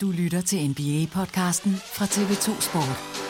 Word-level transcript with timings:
Du 0.00 0.10
lytter 0.10 0.40
til 0.40 0.70
NBA-podcasten 0.70 1.76
fra 1.76 2.04
TV2 2.04 2.60
Sport. 2.60 3.25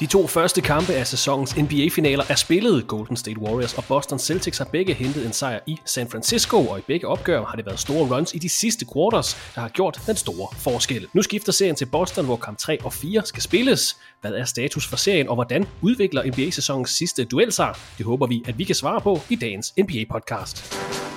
De 0.00 0.06
to 0.06 0.26
første 0.26 0.60
kampe 0.60 0.92
af 0.92 1.06
sæsonens 1.06 1.56
NBA-finaler 1.56 2.24
er 2.28 2.34
spillet. 2.34 2.86
Golden 2.86 3.16
State 3.16 3.40
Warriors 3.40 3.74
og 3.74 3.84
Boston 3.84 4.18
Celtics 4.18 4.58
har 4.58 4.64
begge 4.64 4.94
hentet 4.94 5.26
en 5.26 5.32
sejr 5.32 5.60
i 5.66 5.76
San 5.84 6.08
Francisco, 6.08 6.66
og 6.66 6.78
i 6.78 6.82
begge 6.86 7.08
opgør 7.08 7.44
har 7.44 7.56
det 7.56 7.66
været 7.66 7.78
store 7.80 8.16
runs 8.16 8.34
i 8.34 8.38
de 8.38 8.48
sidste 8.48 8.86
quarters, 8.94 9.52
der 9.54 9.60
har 9.60 9.68
gjort 9.68 10.00
den 10.06 10.16
store 10.16 10.48
forskel. 10.58 11.06
Nu 11.12 11.22
skifter 11.22 11.52
serien 11.52 11.76
til 11.76 11.86
Boston, 11.86 12.24
hvor 12.24 12.36
kamp 12.36 12.58
3 12.58 12.78
og 12.84 12.92
4 12.92 13.22
skal 13.26 13.42
spilles. 13.42 13.96
Hvad 14.20 14.32
er 14.32 14.44
status 14.44 14.86
for 14.86 14.96
serien, 14.96 15.28
og 15.28 15.34
hvordan 15.34 15.66
udvikler 15.82 16.22
NBA-sæsonens 16.24 16.90
sidste 16.90 17.24
duel 17.24 17.52
sig? 17.52 17.74
Det 17.98 18.06
håber 18.06 18.26
vi, 18.26 18.42
at 18.46 18.58
vi 18.58 18.64
kan 18.64 18.74
svare 18.74 19.00
på 19.00 19.20
i 19.30 19.36
dagens 19.36 19.74
NBA-podcast. 19.80 21.09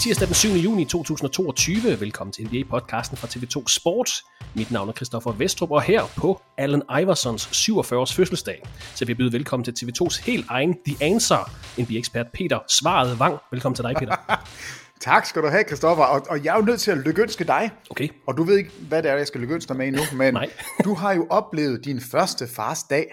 Tirsdag 0.00 0.26
den 0.26 0.34
7. 0.34 0.48
juni 0.48 0.84
2022. 0.84 2.00
Velkommen 2.00 2.32
til 2.32 2.42
NBA-podcasten 2.42 3.16
fra 3.16 3.28
TV2 3.28 3.64
Sport. 3.68 4.10
Mit 4.56 4.70
navn 4.70 4.88
er 4.88 4.92
Christoffer 4.92 5.32
Vestrup, 5.32 5.70
og 5.70 5.82
her 5.82 6.02
på 6.16 6.40
Allen 6.58 6.82
Iversons 7.00 7.46
47-års 7.46 8.14
fødselsdag, 8.14 8.62
så 8.94 9.04
vi 9.04 9.14
byder 9.14 9.30
velkommen 9.30 9.64
til 9.64 9.74
TV2's 9.78 10.26
helt 10.26 10.46
egen 10.48 10.76
The 10.86 11.04
Answer, 11.04 11.50
NBA-ekspert 11.78 12.26
Peter 12.34 12.58
Svaret 12.68 13.18
Vang. 13.18 13.38
Velkommen 13.52 13.74
til 13.76 13.84
dig, 13.84 13.94
Peter. 13.98 14.16
Tak 15.00 15.26
skal 15.26 15.42
du 15.42 15.48
have, 15.48 15.64
Christoffer. 15.66 16.04
Og, 16.04 16.22
og 16.30 16.44
jeg 16.44 16.52
er 16.52 16.58
jo 16.58 16.64
nødt 16.64 16.80
til 16.80 16.90
at 16.90 16.98
lykønske 16.98 17.44
dig. 17.44 17.70
Okay. 17.90 18.08
Og 18.26 18.36
du 18.36 18.42
ved 18.42 18.56
ikke, 18.58 18.70
hvad 18.88 19.02
det 19.02 19.10
er, 19.10 19.16
jeg 19.16 19.26
skal 19.26 19.40
lykønske 19.40 19.68
dig 19.68 19.76
med 19.76 19.92
nu, 19.92 20.02
men 20.16 20.36
du 20.84 20.94
har 20.94 21.12
jo 21.12 21.26
oplevet 21.30 21.84
din 21.84 22.00
første 22.00 22.46
fars 22.46 22.82
dag. 22.82 23.06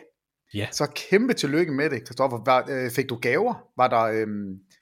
Ja. 0.53 0.67
Så 0.71 0.87
kæmpe 1.09 1.33
tillykke 1.33 1.71
med 1.73 1.89
det, 1.89 2.01
Christoffer. 2.05 2.37
Var, 2.45 2.65
øh, 2.69 2.91
fik 2.91 3.09
du 3.09 3.15
gaver? 3.15 3.53
Var 3.77 3.87
der, 3.87 4.03
øh, 4.03 4.27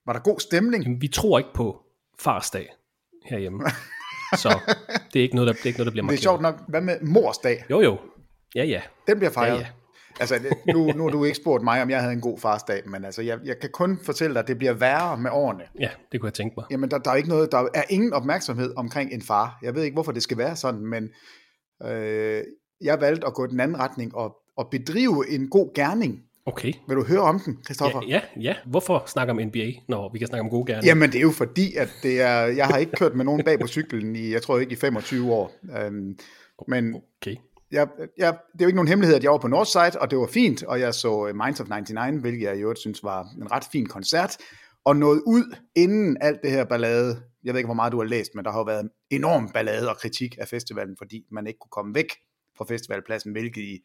var 0.05 0.13
der 0.13 0.19
god 0.19 0.39
stemning? 0.39 0.83
Jamen, 0.83 1.01
vi 1.01 1.07
tror 1.07 1.37
ikke 1.37 1.53
på 1.55 1.84
farsdag 2.19 2.67
herhjemme. 3.25 3.63
Så 4.37 4.59
det 5.13 5.19
er 5.19 5.23
ikke 5.23 5.35
noget, 5.35 5.47
der, 5.47 5.53
det 5.53 5.61
er 5.61 5.65
ikke 5.65 5.79
noget, 5.79 5.85
der 5.85 5.91
bliver 5.91 5.91
Det 5.91 5.99
er 5.99 6.03
markeret. 6.03 6.19
sjovt 6.19 6.41
nok. 6.41 6.55
Hvad 6.67 6.81
med 6.81 7.01
mors 7.01 7.37
dag? 7.37 7.65
Jo, 7.69 7.81
jo. 7.81 7.97
Ja, 8.55 8.63
ja. 8.63 8.81
Den 9.07 9.17
bliver 9.17 9.31
fejret. 9.31 9.55
Ja, 9.55 9.59
ja. 9.59 9.67
Altså, 10.19 10.55
nu, 10.73 10.91
nu 10.91 11.03
har 11.03 11.09
du 11.09 11.23
ikke 11.23 11.35
spurgt 11.37 11.63
mig, 11.63 11.81
om 11.81 11.89
jeg 11.89 11.99
havde 12.01 12.13
en 12.13 12.21
god 12.21 12.39
fars 12.39 12.63
dag, 12.63 12.89
men 12.89 13.05
altså, 13.05 13.21
jeg, 13.21 13.39
jeg 13.45 13.59
kan 13.59 13.69
kun 13.73 13.99
fortælle 14.03 14.33
dig, 14.33 14.39
at 14.41 14.47
det 14.47 14.57
bliver 14.57 14.73
værre 14.73 15.17
med 15.17 15.31
årene. 15.33 15.63
Ja, 15.79 15.89
det 16.11 16.19
kunne 16.21 16.27
jeg 16.27 16.33
tænke 16.33 16.53
mig. 16.57 16.65
Jamen, 16.71 16.91
der, 16.91 16.97
der 16.97 17.11
er 17.11 17.15
ikke 17.15 17.29
noget, 17.29 17.51
der 17.51 17.67
er 17.73 17.83
ingen 17.89 18.13
opmærksomhed 18.13 18.73
omkring 18.77 19.13
en 19.13 19.21
far. 19.21 19.59
Jeg 19.61 19.75
ved 19.75 19.83
ikke, 19.83 19.93
hvorfor 19.93 20.11
det 20.11 20.23
skal 20.23 20.37
være 20.37 20.55
sådan, 20.55 20.85
men 20.85 21.09
øh, 21.91 22.43
jeg 22.81 23.01
valgte 23.01 23.27
at 23.27 23.33
gå 23.33 23.47
den 23.47 23.59
anden 23.59 23.79
retning 23.79 24.15
og, 24.15 24.35
og 24.57 24.67
bedrive 24.71 25.29
en 25.29 25.49
god 25.49 25.73
gerning. 25.75 26.19
Okay. 26.47 26.73
Vil 26.87 26.97
du 26.97 27.03
høre 27.03 27.19
om 27.21 27.39
den, 27.39 27.57
Christoffer? 27.65 28.01
Ja, 28.07 28.21
ja, 28.35 28.41
ja. 28.41 28.55
Hvorfor 28.65 29.03
snakke 29.07 29.31
om 29.31 29.37
NBA, 29.37 29.71
når 29.87 30.09
vi 30.13 30.19
kan 30.19 30.27
snakke 30.27 30.41
om 30.41 30.49
gode 30.49 30.73
gerne? 30.73 30.87
Jamen, 30.87 31.11
det 31.11 31.17
er 31.17 31.21
jo 31.21 31.31
fordi, 31.31 31.75
at 31.75 31.89
det 32.03 32.21
er, 32.21 32.39
jeg 32.39 32.67
har 32.67 32.77
ikke 32.77 32.91
kørt 32.91 33.15
med 33.15 33.25
nogen 33.25 33.43
bag 33.43 33.59
på 33.59 33.67
cyklen 33.67 34.15
i, 34.15 34.31
jeg 34.31 34.41
tror 34.41 34.59
ikke, 34.59 34.73
i 34.73 34.75
25 34.75 35.33
år. 35.33 35.51
Øhm, 35.77 36.17
men 36.67 36.95
Okay. 37.21 37.35
jeg, 37.71 37.87
jeg, 38.17 38.37
det 38.53 38.61
er 38.61 38.65
jo 38.65 38.67
ikke 38.67 38.75
nogen 38.75 38.87
hemmelighed, 38.87 39.15
at 39.15 39.23
jeg 39.23 39.31
var 39.31 39.37
på 39.37 39.47
Northside, 39.47 40.01
og 40.01 40.11
det 40.11 40.17
var 40.19 40.27
fint, 40.27 40.63
og 40.63 40.79
jeg 40.79 40.93
så 40.93 41.27
øh, 41.27 41.35
Minds 41.35 41.59
of 41.59 41.67
99, 41.67 42.21
hvilket 42.21 42.41
jeg 42.41 42.57
i 42.57 42.61
øvrigt 42.61 42.79
synes 42.79 43.03
var 43.03 43.27
en 43.41 43.51
ret 43.51 43.63
fin 43.71 43.85
koncert, 43.85 44.37
og 44.85 44.95
nåede 44.95 45.27
ud 45.27 45.55
inden 45.75 46.17
alt 46.21 46.39
det 46.43 46.51
her 46.51 46.65
ballade. 46.65 47.21
Jeg 47.43 47.53
ved 47.53 47.59
ikke, 47.59 47.67
hvor 47.67 47.73
meget 47.73 47.91
du 47.91 47.97
har 47.97 48.05
læst, 48.05 48.35
men 48.35 48.45
der 48.45 48.51
har 48.51 48.59
jo 48.59 48.63
været 48.63 48.83
en 48.83 48.89
enorm 49.09 49.49
ballade 49.49 49.89
og 49.89 49.97
kritik 49.97 50.35
af 50.39 50.47
festivalen, 50.47 50.95
fordi 50.97 51.25
man 51.31 51.47
ikke 51.47 51.59
kunne 51.59 51.71
komme 51.71 51.95
væk 51.95 52.09
fra 52.57 52.65
festivalpladsen, 52.65 53.31
hvilket 53.31 53.61
I, 53.61 53.79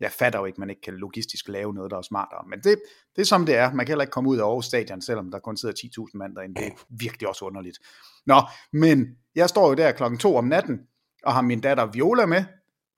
jeg 0.00 0.12
fatter 0.12 0.38
jo 0.38 0.44
ikke, 0.44 0.60
man 0.60 0.70
ikke 0.70 0.82
kan 0.82 0.94
logistisk 0.94 1.48
lave 1.48 1.74
noget, 1.74 1.90
der 1.90 1.98
er 1.98 2.02
smartere. 2.02 2.44
Men 2.50 2.58
det, 2.58 2.80
det 3.16 3.22
er 3.22 3.26
som 3.26 3.46
det 3.46 3.56
er. 3.56 3.72
Man 3.72 3.86
kan 3.86 3.92
heller 3.92 4.02
ikke 4.02 4.12
komme 4.12 4.30
ud 4.30 4.38
af 4.38 4.44
Aarhus 4.44 4.66
Stadion, 4.66 5.02
selvom 5.02 5.30
der 5.30 5.38
kun 5.38 5.56
sidder 5.56 5.74
10.000 5.74 6.10
mand 6.14 6.36
derinde. 6.36 6.60
Det 6.60 6.66
er 6.66 6.84
virkelig 6.90 7.28
også 7.28 7.44
underligt. 7.44 7.78
Nå, 8.26 8.42
men 8.72 9.06
jeg 9.34 9.48
står 9.48 9.68
jo 9.68 9.74
der 9.74 9.92
klokken 9.92 10.18
to 10.18 10.36
om 10.36 10.44
natten, 10.44 10.80
og 11.24 11.34
har 11.34 11.42
min 11.42 11.60
datter 11.60 11.86
Viola 11.86 12.26
med, 12.26 12.44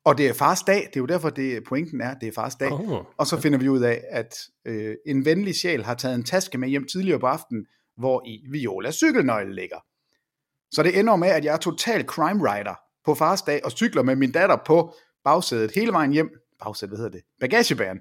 og 0.04 0.18
det 0.18 0.28
er 0.28 0.32
fars 0.32 0.62
dag. 0.62 0.76
Det 0.76 0.96
er 0.96 1.00
jo 1.00 1.06
derfor, 1.06 1.30
det 1.30 1.64
pointen 1.64 2.00
er, 2.00 2.14
det 2.14 2.28
er 2.28 2.32
fars 2.32 2.56
dag. 2.56 2.72
Oh, 2.72 3.04
Og 3.16 3.26
så 3.26 3.40
finder 3.40 3.58
vi 3.58 3.68
ud 3.68 3.80
af, 3.80 4.04
at 4.10 4.34
øh, 4.64 4.96
en 5.06 5.24
venlig 5.24 5.54
sjæl 5.54 5.84
har 5.84 5.94
taget 5.94 6.14
en 6.14 6.24
taske 6.24 6.58
med 6.58 6.68
hjem 6.68 6.86
tidligere 6.92 7.20
på 7.20 7.26
aftenen, 7.26 7.66
hvor 7.96 8.22
i 8.26 8.46
Violas 8.50 8.94
cykelnøgle 8.94 9.54
ligger. 9.54 9.76
Så 10.72 10.82
det 10.82 10.98
ender 10.98 11.16
med, 11.16 11.28
at 11.28 11.44
jeg 11.44 11.54
er 11.54 11.58
total 11.58 12.04
crime 12.04 12.52
rider 12.52 12.74
på 13.04 13.14
fars 13.14 13.42
dag, 13.42 13.60
og 13.64 13.70
cykler 13.70 14.02
med 14.02 14.16
min 14.16 14.32
datter 14.32 14.56
på 14.66 14.94
bagsædet 15.24 15.70
hele 15.74 15.92
vejen 15.92 16.12
hjem 16.12 16.30
bagsæt, 16.64 16.88
hvad 16.88 16.98
hedder 16.98 17.10
det? 17.10 17.22
Bagagebæren. 17.40 18.00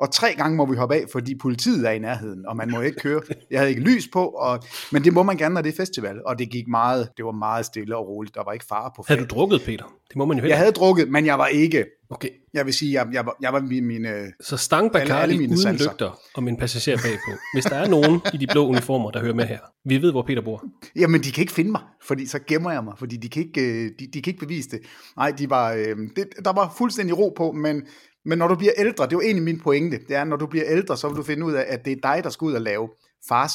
Og 0.00 0.12
tre 0.12 0.34
gange 0.36 0.56
må 0.56 0.66
vi 0.66 0.76
hoppe 0.76 0.94
af, 0.94 1.04
fordi 1.12 1.34
politiet 1.34 1.86
er 1.86 1.90
i 1.90 1.98
nærheden, 1.98 2.46
og 2.46 2.56
man 2.56 2.70
må 2.70 2.80
ikke 2.80 2.98
køre. 3.00 3.20
Jeg 3.50 3.58
havde 3.60 3.70
ikke 3.70 3.82
lys 3.82 4.08
på, 4.12 4.24
og, 4.26 4.62
men 4.92 5.04
det 5.04 5.12
må 5.12 5.22
man 5.22 5.36
gerne, 5.36 5.54
når 5.54 5.62
det 5.62 5.72
er 5.72 5.76
festival. 5.76 6.16
Og 6.26 6.38
det 6.38 6.50
gik 6.50 6.68
meget, 6.68 7.08
det 7.16 7.24
var 7.24 7.32
meget 7.32 7.66
stille 7.66 7.96
og 7.96 8.08
roligt. 8.08 8.34
Der 8.34 8.44
var 8.44 8.52
ikke 8.52 8.64
fare 8.68 8.90
på 8.96 9.04
Havde 9.08 9.20
færd. 9.20 9.28
du 9.28 9.34
drukket, 9.34 9.60
Peter? 9.66 9.84
Det 10.08 10.16
må 10.16 10.24
man 10.24 10.36
jo 10.36 10.40
heller 10.42 10.54
Jeg 10.54 10.58
havde 10.58 10.72
drukket, 10.72 11.08
men 11.10 11.26
jeg 11.26 11.38
var 11.38 11.46
ikke. 11.46 11.84
Okay, 12.10 12.28
Jeg 12.54 12.66
vil 12.66 12.74
sige, 12.74 12.92
jeg, 12.92 13.06
jeg, 13.12 13.26
var, 13.26 13.36
jeg 13.42 13.52
var 13.52 13.60
min, 13.60 13.84
min 13.86 14.06
øh, 14.06 14.26
så 14.40 14.56
stang 14.56 14.84
Alle- 14.84 14.98
alle 15.00 15.08
Bacardi 15.12 15.36
mine 15.38 15.48
uden 15.48 15.58
sanser. 15.62 15.90
lygter 15.90 16.18
og 16.34 16.42
min 16.42 16.56
passager 16.56 16.96
bagpå. 16.96 17.40
Hvis 17.54 17.64
der 17.64 17.76
er 17.76 17.88
nogen 17.88 18.20
i 18.34 18.36
de 18.36 18.46
blå 18.52 18.66
uniformer, 18.68 19.10
der 19.10 19.20
hører 19.20 19.34
med 19.34 19.44
her, 19.44 19.58
vi 19.84 20.02
ved, 20.02 20.10
hvor 20.10 20.22
Peter 20.22 20.42
bor. 20.42 20.64
Jamen, 20.96 21.22
de 21.22 21.32
kan 21.32 21.40
ikke 21.42 21.52
finde 21.52 21.70
mig, 21.70 21.80
fordi 22.06 22.26
så 22.26 22.38
gemmer 22.46 22.70
jeg 22.72 22.84
mig, 22.84 22.94
fordi 22.98 23.16
de 23.16 23.28
kan 23.28 23.42
ikke, 23.42 23.60
øh, 23.60 23.90
de, 23.98 24.06
de 24.14 24.22
kan 24.22 24.30
ikke 24.30 24.46
bevise 24.46 24.70
det. 24.70 24.80
Nej, 25.16 25.30
de 25.30 25.50
var, 25.50 25.72
øh, 25.72 25.96
det, 26.16 26.26
der 26.44 26.52
var 26.52 26.74
fuldstændig 26.78 27.18
ro 27.18 27.34
på, 27.36 27.52
men, 27.52 27.82
Men 28.28 28.38
når 28.38 28.48
du 28.48 28.54
bliver 28.54 28.72
ældre, 28.76 29.04
det 29.04 29.12
er 29.12 29.16
jo 29.16 29.20
egentlig 29.20 29.44
min 29.44 29.60
pointe, 29.60 29.98
det 30.08 30.16
er, 30.16 30.24
når 30.24 30.36
du 30.36 30.46
bliver 30.46 30.64
ældre, 30.68 30.96
så 30.96 31.08
vil 31.08 31.16
du 31.16 31.22
finde 31.22 31.46
ud 31.46 31.52
af, 31.52 31.64
at 31.68 31.84
det 31.84 31.92
er 31.92 31.96
dig, 32.02 32.24
der 32.24 32.30
skal 32.30 32.44
ud 32.44 32.52
og 32.52 32.60
lave 32.60 32.88
fars 33.28 33.52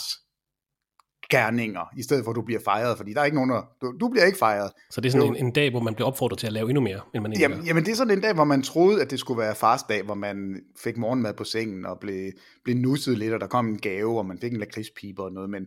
gerninger, 1.29 1.81
i 1.97 2.03
stedet 2.03 2.23
for 2.23 2.31
at 2.31 2.35
du 2.35 2.41
bliver 2.41 2.59
fejret, 2.65 2.97
fordi 2.97 3.13
der 3.13 3.21
er 3.21 3.25
ikke 3.25 3.35
nogen, 3.35 3.49
der, 3.49 3.61
du, 3.81 3.93
du 3.99 4.07
bliver 4.09 4.25
ikke 4.25 4.37
fejret. 4.37 4.71
Så 4.89 5.01
det 5.01 5.07
er 5.07 5.11
sådan 5.11 5.27
en, 5.27 5.45
en 5.45 5.51
dag, 5.51 5.69
hvor 5.71 5.79
man 5.79 5.95
bliver 5.95 6.07
opfordret 6.07 6.39
til 6.39 6.47
at 6.47 6.53
lave 6.53 6.69
endnu 6.69 6.81
mere, 6.81 7.01
end 7.13 7.21
man 7.21 7.31
egentlig 7.31 7.41
Jamen, 7.41 7.57
gør. 7.57 7.65
jamen 7.65 7.85
det 7.85 7.91
er 7.91 7.95
sådan 7.95 8.13
en 8.17 8.21
dag, 8.21 8.33
hvor 8.33 8.43
man 8.43 8.61
troede, 8.61 9.01
at 9.01 9.11
det 9.11 9.19
skulle 9.19 9.39
være 9.39 9.55
farsdag, 9.55 10.03
hvor 10.03 10.15
man 10.15 10.61
fik 10.83 10.97
morgenmad 10.97 11.33
på 11.33 11.43
sengen 11.43 11.85
og 11.85 11.97
blev, 11.99 12.31
blev 12.63 12.75
nusset 12.75 13.17
lidt, 13.17 13.33
og 13.33 13.39
der 13.39 13.47
kom 13.47 13.67
en 13.67 13.77
gave, 13.77 14.17
og 14.17 14.25
man 14.25 14.39
fik 14.39 14.51
en 14.51 14.59
lakridspibe 14.59 15.23
og 15.23 15.31
noget, 15.31 15.49
men, 15.49 15.63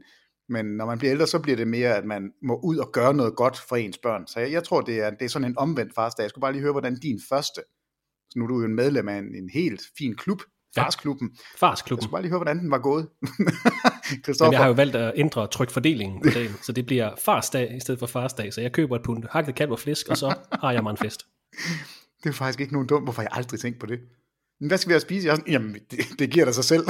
men 0.49 0.67
når 0.67 0.87
man 0.87 0.99
bliver 0.99 1.13
ældre, 1.13 1.27
så 1.27 1.39
bliver 1.39 1.57
det 1.57 1.69
mere, 1.69 1.97
at 1.97 2.05
man 2.05 2.31
må 2.43 2.61
ud 2.63 2.77
og 2.77 2.93
gøre 2.93 3.15
noget 3.15 3.37
godt 3.37 3.59
for 3.69 3.77
ens 3.77 3.99
børn. 3.99 4.27
Så 4.27 4.41
jeg, 4.41 4.53
jeg 4.53 4.65
tror, 4.65 4.81
det 4.81 5.01
er, 5.01 5.11
det 5.11 5.23
er 5.23 5.29
sådan 5.29 5.49
en 5.49 5.59
omvendt 5.59 5.95
farsdag. 5.95 6.23
Jeg 6.23 6.31
skulle 6.31 6.43
bare 6.43 6.53
lige 6.53 6.63
høre, 6.63 6.73
hvordan 6.73 6.99
din 7.03 7.21
første, 7.29 7.61
så 8.31 8.39
nu 8.39 8.45
er 8.45 8.49
du 8.49 8.59
jo 8.59 8.65
en 8.65 8.75
medlem 8.75 9.09
af 9.09 9.19
en, 9.19 9.35
en 9.35 9.51
helt 9.53 9.83
fin 9.99 10.17
klub, 10.17 10.43
Farsklubben. 10.77 11.31
Jeg 11.33 11.59
Farsklubben. 11.59 12.03
skulle 12.03 12.13
bare 12.13 12.23
lige 12.23 12.31
høre, 12.31 12.39
hvordan 12.39 12.59
den 12.59 12.71
var 12.71 12.79
gået. 12.79 13.09
Men 13.21 13.49
Christoffer, 14.25 14.53
jeg 14.53 14.61
har 14.61 14.67
jo 14.67 14.73
valgt 14.73 14.97
at 14.97 15.13
ændre 15.17 15.47
trykfordelingen 15.47 16.23
på 16.23 16.31
dagen, 16.31 16.53
så 16.63 16.73
det 16.73 16.87
bliver 16.87 17.11
farsdag 17.19 17.77
i 17.77 17.81
stedet 17.81 17.99
for 17.99 18.07
farsdag. 18.07 18.53
Så 18.53 18.61
jeg 18.61 18.73
køber 18.73 18.97
et 18.97 19.03
pund 19.03 19.25
hakket 19.31 19.55
kalv 19.55 19.73
og 19.73 19.79
flæsk, 19.79 20.09
og 20.09 20.17
så 20.17 20.35
har 20.53 20.73
jeg 20.73 20.83
mig 20.83 20.91
en 20.91 20.97
fest. 20.97 21.27
det 22.23 22.29
er 22.29 22.33
faktisk 22.33 22.61
ikke 22.61 22.73
nogen 22.73 22.89
dum, 22.89 23.03
hvorfor 23.03 23.23
jeg 23.23 23.31
aldrig 23.33 23.61
tænkt 23.61 23.79
på 23.79 23.87
det. 23.87 24.01
Men 24.61 24.69
hvad 24.69 24.79
skal 24.79 24.89
vi 24.89 24.93
have 24.93 24.97
at 24.97 25.03
spise? 25.03 25.29
Jeg 25.29 25.37
sådan, 25.37 25.53
jamen, 25.53 25.75
det, 25.91 25.99
det 26.19 26.31
giver 26.31 26.45
dig 26.45 26.55
sig 26.55 26.65
selv. 26.65 26.87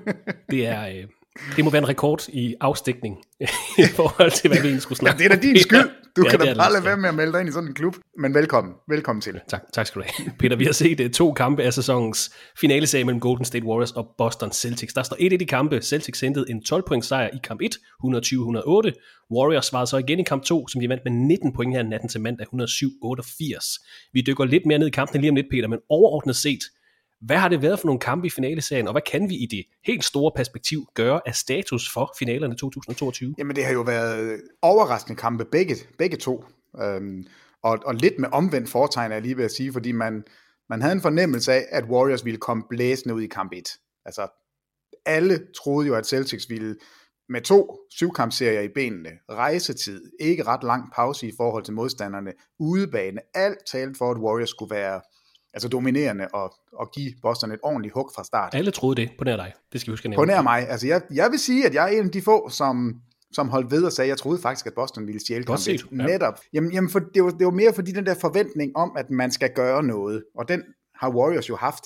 Det 0.50 0.66
er... 0.66 0.88
Øh, 0.88 1.08
det 1.56 1.64
må 1.64 1.70
være 1.70 1.82
en 1.82 1.88
rekord 1.88 2.28
i 2.28 2.54
afstikning 2.60 3.16
i 3.78 3.82
forhold 3.94 4.30
til, 4.30 4.48
hvad 4.48 4.58
vi 4.60 4.66
egentlig 4.66 4.82
skulle 4.82 4.98
ja, 5.02 5.10
snakke 5.10 5.18
det 5.18 5.32
er 5.32 5.36
da 5.36 5.42
din 5.42 5.58
skyld. 5.58 5.90
Du 6.16 6.22
Ja, 6.24 6.30
kan 6.30 6.40
da 6.40 6.54
bare 6.54 6.72
lade 6.72 6.84
være 6.84 6.96
med 6.96 7.08
at 7.08 7.14
melde 7.14 7.32
dig 7.32 7.40
ind 7.40 7.48
i 7.48 7.52
sådan 7.52 7.68
en 7.68 7.74
klub. 7.74 7.96
Men 8.18 8.34
velkommen. 8.34 8.74
Velkommen 8.88 9.20
til. 9.20 9.40
Tak, 9.48 9.62
tak 9.72 9.86
skal 9.86 10.02
du 10.02 10.06
have. 10.08 10.32
Peter, 10.38 10.56
vi 10.56 10.64
har 10.64 10.72
set 10.72 11.00
uh, 11.00 11.10
to 11.10 11.32
kampe 11.32 11.62
af 11.62 11.72
sæsonens 11.72 12.30
finaleserie 12.60 13.04
mellem 13.04 13.20
Golden 13.20 13.44
State 13.44 13.64
Warriors 13.64 13.92
og 13.92 14.08
Boston 14.18 14.52
Celtics. 14.52 14.94
Der 14.94 15.02
står 15.02 15.16
1-1 15.16 15.20
i 15.20 15.44
kampe. 15.44 15.80
Celtics 15.82 16.20
hentede 16.20 16.50
en 16.50 16.62
12-point 16.72 17.04
sejr 17.04 17.28
i 17.28 17.38
kamp 17.44 17.60
1, 17.60 17.74
120-108. 17.74 19.26
Warriors 19.36 19.66
svarede 19.66 19.86
så 19.86 19.96
igen 19.96 20.20
i 20.20 20.22
kamp 20.22 20.42
2, 20.42 20.68
som 20.68 20.80
de 20.80 20.88
vandt 20.88 21.02
med 21.04 21.12
19 21.12 21.52
point 21.52 21.74
her 21.74 21.82
natten 21.82 22.08
til 22.08 22.20
mandag, 22.20 22.46
107-88. 22.46 24.10
Vi 24.12 24.20
dykker 24.20 24.44
lidt 24.44 24.66
mere 24.66 24.78
ned 24.78 24.86
i 24.86 24.90
kampen 24.90 25.20
lige 25.20 25.30
om 25.30 25.36
lidt, 25.36 25.46
Peter, 25.50 25.68
men 25.68 25.78
overordnet 25.88 26.36
set, 26.36 26.60
hvad 27.20 27.36
har 27.36 27.48
det 27.48 27.62
været 27.62 27.80
for 27.80 27.86
nogle 27.86 28.00
kampe 28.00 28.26
i 28.26 28.30
finaleserien, 28.30 28.86
og 28.86 28.92
hvad 28.92 29.02
kan 29.02 29.28
vi 29.28 29.34
i 29.34 29.46
det 29.46 29.64
helt 29.84 30.04
store 30.04 30.32
perspektiv 30.36 30.86
gøre 30.94 31.20
af 31.26 31.34
status 31.34 31.92
for 31.92 32.14
finalerne 32.18 32.56
2022? 32.56 33.34
Jamen, 33.38 33.56
det 33.56 33.64
har 33.64 33.72
jo 33.72 33.80
været 33.80 34.40
overraskende 34.62 35.16
kampe, 35.16 35.44
begge, 35.44 35.74
begge 35.98 36.16
to. 36.16 36.44
Øhm, 36.82 37.26
og, 37.62 37.78
og 37.86 37.94
lidt 37.94 38.18
med 38.18 38.28
omvendt 38.32 38.70
foretegn, 38.70 39.10
er 39.10 39.14
jeg 39.14 39.22
lige 39.22 39.36
ved 39.36 39.44
at 39.44 39.50
sige, 39.50 39.72
fordi 39.72 39.92
man, 39.92 40.24
man 40.68 40.82
havde 40.82 40.92
en 40.92 41.00
fornemmelse 41.00 41.52
af, 41.52 41.66
at 41.70 41.84
Warriors 41.84 42.24
ville 42.24 42.38
komme 42.38 42.62
blæsende 42.70 43.14
ud 43.14 43.22
i 43.22 43.26
kamp 43.26 43.52
1. 43.52 43.64
Altså, 44.04 44.28
alle 45.06 45.46
troede 45.62 45.86
jo, 45.86 45.94
at 45.94 46.06
Celtics 46.06 46.50
ville 46.50 46.76
med 47.28 47.40
to 47.40 47.78
syvkampserier 47.90 48.60
i 48.60 48.68
benene, 48.68 49.10
rejsetid, 49.30 50.12
ikke 50.20 50.42
ret 50.42 50.64
lang 50.64 50.92
pause 50.94 51.28
i 51.28 51.32
forhold 51.36 51.64
til 51.64 51.74
modstanderne, 51.74 52.32
udebane, 52.58 53.20
alt 53.34 53.58
talt 53.66 53.98
for, 53.98 54.10
at 54.10 54.18
Warriors 54.18 54.50
skulle 54.50 54.74
være 54.74 55.00
altså 55.56 55.68
dominerende 55.68 56.28
og, 56.32 56.54
og 56.72 56.90
give 56.94 57.12
Boston 57.22 57.52
et 57.52 57.58
ordentligt 57.62 57.94
hug 57.94 58.10
fra 58.14 58.24
start. 58.24 58.54
Alle 58.54 58.70
troede 58.70 58.96
det 59.00 59.10
på 59.18 59.24
nær 59.24 59.36
dig. 59.36 59.52
Det 59.72 59.80
skal 59.80 59.90
vi 59.90 59.92
huske 59.92 60.08
at 60.08 60.14
På 60.14 60.24
nævne. 60.24 60.32
nær 60.32 60.42
mig. 60.42 60.68
Altså, 60.68 60.86
jeg, 60.86 61.02
jeg 61.14 61.30
vil 61.30 61.38
sige, 61.38 61.66
at 61.66 61.74
jeg 61.74 61.84
er 61.84 61.98
en 61.98 62.04
af 62.06 62.10
de 62.12 62.22
få, 62.22 62.48
som, 62.48 62.94
som 63.32 63.48
holdt 63.48 63.70
ved 63.70 63.84
og 63.84 63.92
sagde, 63.92 64.06
at 64.06 64.10
jeg 64.10 64.18
troede 64.18 64.38
faktisk, 64.42 64.66
at 64.66 64.74
Boston 64.74 65.06
ville 65.06 65.20
stjæle 65.20 65.44
kamp 65.44 65.58
set, 65.58 65.74
et. 65.74 65.86
ja. 65.92 66.06
Netop. 66.06 66.40
Jamen, 66.52 66.72
jamen 66.72 66.90
for 66.90 66.98
det, 66.98 67.24
var, 67.24 67.30
det 67.30 67.44
var 67.44 67.50
mere 67.50 67.72
fordi 67.74 67.92
den 67.92 68.06
der 68.06 68.14
forventning 68.14 68.76
om, 68.76 68.96
at 68.96 69.10
man 69.10 69.30
skal 69.30 69.50
gøre 69.54 69.82
noget, 69.82 70.24
og 70.34 70.48
den 70.48 70.62
har 70.94 71.10
Warriors 71.10 71.48
jo 71.48 71.56
haft. 71.56 71.84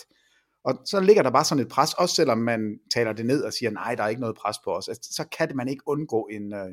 Og 0.64 0.74
så 0.84 1.00
ligger 1.00 1.22
der 1.22 1.30
bare 1.30 1.44
sådan 1.44 1.62
et 1.62 1.68
pres, 1.68 1.94
også 1.94 2.14
selvom 2.14 2.38
man 2.38 2.78
taler 2.94 3.12
det 3.12 3.26
ned 3.26 3.42
og 3.42 3.52
siger, 3.52 3.70
nej, 3.70 3.94
der 3.94 4.02
er 4.02 4.08
ikke 4.08 4.20
noget 4.20 4.36
pres 4.36 4.56
på 4.64 4.70
os. 4.70 4.88
Altså, 4.88 5.10
så 5.16 5.24
kan 5.38 5.48
det 5.48 5.56
man 5.56 5.68
ikke 5.68 5.82
undgå 5.86 6.28
en, 6.32 6.54
øh, 6.54 6.70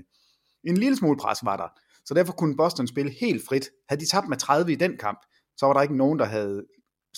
en 0.64 0.78
lille 0.78 0.98
smule 0.98 1.18
pres 1.18 1.40
var 1.44 1.58
der. 1.58 1.68
Så 2.06 2.14
derfor 2.14 2.34
kunne 2.34 2.56
Boston 2.58 2.88
spille 2.88 3.12
helt 3.22 3.44
frit. 3.48 3.70
Havde 3.90 4.02
de 4.02 4.10
tabt 4.10 4.30
med 4.30 4.38
30 4.38 4.72
i 4.72 4.76
den 4.76 4.98
kamp, 4.98 5.20
så 5.58 5.66
var 5.66 5.74
der 5.74 5.82
ikke 5.82 5.98
nogen, 5.98 6.20
der 6.20 6.26
havde 6.26 6.66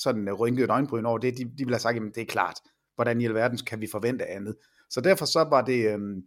sådan 0.01 0.28
øh, 0.28 0.34
rynkede 0.34 0.63
et 0.63 0.72
øjenbryn 0.72 1.06
over 1.06 1.18
det. 1.18 1.38
De, 1.38 1.44
de 1.44 1.51
ville 1.57 1.74
have 1.74 1.80
sagt, 1.80 1.96
jamen 1.96 2.12
det 2.16 2.22
er 2.22 2.25
klart. 2.25 2.60
Hvordan 2.96 3.22
i 3.22 3.25
alverden 3.25 3.57
kan 3.57 3.81
vi 3.81 3.88
forvente 3.92 4.25
andet? 4.25 4.56
Så 4.90 5.01
derfor 5.01 5.25
så 5.25 5.44
var 5.44 5.62
det, 5.62 5.94
øhm, 5.94 6.22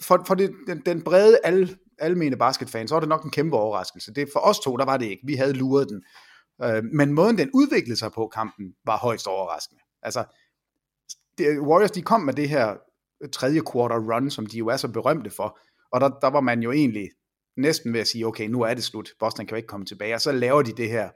for, 0.00 0.24
for 0.26 0.34
det, 0.34 0.52
den, 0.66 0.82
den 0.86 1.02
brede 1.02 1.38
al, 1.44 1.76
almene 1.98 2.36
basketfan, 2.36 2.88
så 2.88 2.94
var 2.94 3.00
det 3.00 3.08
nok 3.08 3.24
en 3.24 3.30
kæmpe 3.30 3.56
overraskelse. 3.56 4.14
Det, 4.14 4.28
for 4.32 4.40
os 4.40 4.60
to, 4.60 4.76
der 4.76 4.84
var 4.84 4.96
det 4.96 5.06
ikke. 5.06 5.22
Vi 5.26 5.34
havde 5.34 5.52
luret 5.52 5.88
den. 5.88 6.04
Øh, 6.64 6.84
men 6.84 7.12
måden, 7.12 7.38
den 7.38 7.50
udviklede 7.54 7.98
sig 7.98 8.12
på 8.12 8.30
kampen, 8.34 8.74
var 8.84 8.98
højst 8.98 9.26
overraskende. 9.26 9.80
Altså, 10.02 10.24
det, 11.38 11.60
Warriors, 11.60 11.90
de 11.90 12.02
kom 12.02 12.20
med 12.20 12.34
det 12.34 12.48
her 12.48 12.76
øh, 13.22 13.30
tredje 13.30 13.60
quarter 13.72 14.14
run, 14.14 14.30
som 14.30 14.46
de 14.46 14.58
jo 14.58 14.68
er 14.68 14.76
så 14.76 14.88
berømte 14.88 15.30
for, 15.30 15.58
og 15.92 16.00
der, 16.00 16.08
der 16.08 16.30
var 16.30 16.40
man 16.40 16.62
jo 16.62 16.72
egentlig 16.72 17.10
næsten 17.56 17.92
ved 17.92 18.00
at 18.00 18.06
sige, 18.06 18.26
okay, 18.26 18.48
nu 18.48 18.62
er 18.62 18.74
det 18.74 18.84
slut, 18.84 19.10
Boston 19.18 19.46
kan 19.46 19.54
jo 19.54 19.56
ikke 19.56 19.66
komme 19.66 19.86
tilbage, 19.86 20.14
og 20.14 20.20
så 20.20 20.32
laver 20.32 20.62
de 20.62 20.72
det 20.72 20.88
her, 20.88 21.10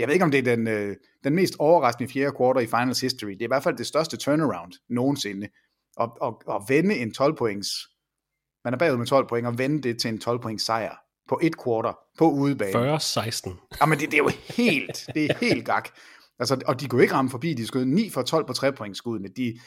jeg 0.00 0.08
ved 0.08 0.14
ikke 0.14 0.24
om 0.24 0.30
det 0.30 0.38
er 0.38 0.56
den, 0.56 0.68
øh, 0.68 0.96
den 1.24 1.34
mest 1.34 1.54
overraskende 1.58 2.12
fjerde 2.12 2.36
quarter 2.38 2.60
i 2.60 2.66
finals 2.66 3.00
history, 3.00 3.30
det 3.30 3.42
er 3.42 3.46
i 3.46 3.54
hvert 3.54 3.62
fald 3.62 3.76
det 3.76 3.86
største 3.86 4.16
turnaround 4.16 4.72
nogensinde, 4.88 5.48
og, 5.96 6.16
og, 6.20 6.42
og 6.46 6.64
vende 6.68 6.96
en 6.96 7.14
12 7.14 7.36
points, 7.36 7.68
man 8.64 8.74
er 8.74 8.78
bagud 8.78 8.96
med 8.96 9.06
12 9.06 9.28
point, 9.28 9.46
og 9.46 9.58
vende 9.58 9.82
det 9.82 10.00
til 10.00 10.08
en 10.08 10.18
12 10.18 10.40
points 10.42 10.64
sejr 10.64 10.96
på 11.28 11.38
et 11.42 11.54
quarter 11.64 11.98
på 12.18 12.30
udebane. 12.30 12.96
40-16. 12.96 13.76
Jamen 13.80 13.98
det, 13.98 14.10
det 14.10 14.14
er 14.14 14.22
jo 14.22 14.30
helt, 14.56 15.08
det 15.14 15.24
er 15.24 15.34
helt 15.40 15.66
gak. 15.66 15.88
Altså, 16.38 16.60
og 16.66 16.80
de 16.80 16.88
kunne 16.88 17.02
ikke 17.02 17.14
ramme 17.14 17.30
forbi, 17.30 17.54
de 17.54 17.66
skød 17.66 17.84
9 17.84 18.10
for 18.10 18.22
12 18.22 18.46
på 18.46 18.52
3 18.52 18.72
point 18.72 18.96
skuddene. 18.96 19.28
De, 19.36 19.58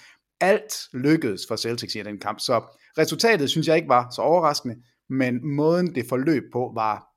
alt 0.42 0.74
lykkedes 0.94 1.42
for 1.48 1.56
Celtics 1.56 1.96
i 1.96 2.04
den 2.04 2.20
kamp, 2.20 2.40
så 2.40 2.64
resultatet 2.98 3.50
synes 3.50 3.68
jeg 3.68 3.76
ikke 3.76 3.90
var 3.90 4.10
så 4.16 4.22
overraskende, 4.22 4.76
men 5.10 5.56
måden 5.56 5.96
det 5.96 6.06
forløb 6.10 6.44
på 6.54 6.72
var, 6.76 7.13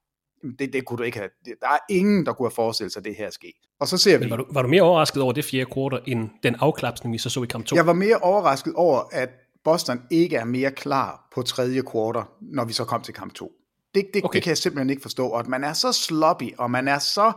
det, 0.58 0.72
det 0.72 0.84
kunne 0.84 0.98
du 0.98 1.02
ikke 1.02 1.18
have, 1.18 1.30
der 1.44 1.68
er 1.68 1.78
ingen, 1.90 2.26
der 2.26 2.32
kunne 2.32 2.46
have 2.46 2.54
forestillet 2.54 2.92
sig, 2.92 3.00
at 3.00 3.04
det 3.04 3.14
her 3.14 3.30
ske. 3.30 3.52
Og 3.80 3.88
så 3.88 3.98
ser 3.98 4.18
vi... 4.18 4.24
Men 4.24 4.30
var 4.30 4.36
du, 4.36 4.46
var 4.50 4.62
du 4.62 4.68
mere 4.68 4.82
overrasket 4.82 5.22
over 5.22 5.32
det 5.32 5.44
fjerde 5.44 5.70
quarter, 5.74 5.98
end 6.06 6.28
den 6.42 6.54
afklapsning, 6.54 7.12
vi 7.12 7.18
så 7.18 7.30
så 7.30 7.42
i 7.42 7.46
kamp 7.46 7.66
2? 7.66 7.76
Jeg 7.76 7.86
var 7.86 7.92
mere 7.92 8.16
overrasket 8.16 8.74
over, 8.74 9.02
at 9.12 9.30
Boston 9.64 10.02
ikke 10.10 10.36
er 10.36 10.44
mere 10.44 10.70
klar 10.70 11.28
på 11.34 11.42
tredje 11.42 11.82
quarter, 11.92 12.30
når 12.40 12.64
vi 12.64 12.72
så 12.72 12.84
kom 12.84 13.02
til 13.02 13.14
kamp 13.14 13.34
2. 13.34 13.52
Det, 13.94 14.06
det, 14.14 14.24
okay. 14.24 14.36
det 14.36 14.42
kan 14.42 14.50
jeg 14.50 14.58
simpelthen 14.58 14.90
ikke 14.90 15.02
forstå, 15.02 15.28
og 15.28 15.40
at 15.40 15.46
man 15.46 15.64
er 15.64 15.72
så 15.72 15.92
sloppy, 15.92 16.56
og 16.58 16.70
man 16.70 16.88
er 16.88 16.98
så 16.98 17.32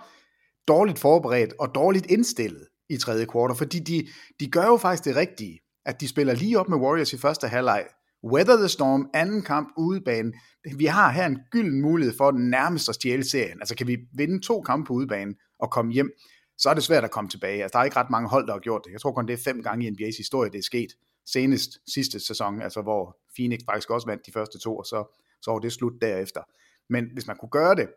dårligt 0.68 1.00
forberedt 1.00 1.54
og 1.60 1.76
dårligt 1.76 2.06
indstillet 2.06 2.68
i 2.90 2.98
tredje 2.98 3.26
kvartal, 3.26 3.58
fordi 3.58 3.80
de, 3.80 4.08
de 4.40 4.52
gør 4.52 4.66
jo 4.66 4.78
faktisk 4.78 5.06
det 5.06 5.16
rigtige, 5.16 5.60
at 5.86 6.02
de 6.02 6.08
spiller 6.08 6.34
lige 6.34 6.60
op 6.60 6.70
med 6.70 6.78
Warriors 6.78 7.14
i 7.14 7.18
første 7.18 7.48
halvleg. 7.48 7.86
Weather 8.24 8.58
the 8.58 8.68
Storm, 8.68 9.10
anden 9.14 9.42
kamp 9.42 9.70
udebane. 9.78 10.34
Vi 10.78 10.86
har 10.86 11.12
her 11.12 11.26
en 11.26 11.40
gylden 11.52 11.82
mulighed 11.82 12.18
for 12.18 12.32
nærmest 12.32 12.90
at 12.90 12.96
stjæle 12.96 13.24
serien. 13.24 13.60
Altså 13.60 13.76
kan 13.76 13.88
vi 13.88 13.98
vinde 14.14 14.42
to 14.42 14.62
kampe 14.62 14.88
på 14.88 14.94
udebane 14.94 15.34
og 15.60 15.72
komme 15.72 15.92
hjem, 15.92 16.12
så 16.58 16.70
er 16.70 16.74
det 16.74 16.84
svært 16.84 17.04
at 17.04 17.12
komme 17.12 17.30
tilbage. 17.30 17.64
Altså, 17.64 17.74
der 17.74 17.80
er 17.80 17.84
ikke 17.84 17.98
ret 17.98 18.10
mange 18.10 18.30
hold, 18.30 18.48
der 18.48 18.54
har 18.54 18.60
gjort 18.60 18.82
det. 18.86 18.92
Jeg 18.92 19.02
tror 19.02 19.12
kun, 19.12 19.28
det 19.28 19.34
er 19.34 19.44
fem 19.44 19.64
gange 19.64 19.88
i 19.88 19.90
NBA's 19.90 20.18
historie, 20.18 20.52
det 20.52 20.58
er 20.58 20.64
sket. 20.64 20.90
Senest 21.26 21.70
sidste 21.94 22.20
sæson, 22.20 22.62
altså 22.62 22.82
hvor 22.82 23.18
Phoenix 23.36 23.60
faktisk 23.66 23.90
også 23.90 24.08
vandt 24.08 24.26
de 24.26 24.32
første 24.32 24.60
to, 24.60 24.78
og 24.78 24.86
så, 24.86 25.20
så 25.42 25.52
var 25.52 25.60
det 25.60 25.74
slut 25.74 25.94
derefter. 26.02 26.42
Men 26.90 27.06
hvis 27.14 27.28
man 27.28 27.38
kunne 27.38 27.50
gøre 27.50 27.76
det, 27.76 27.88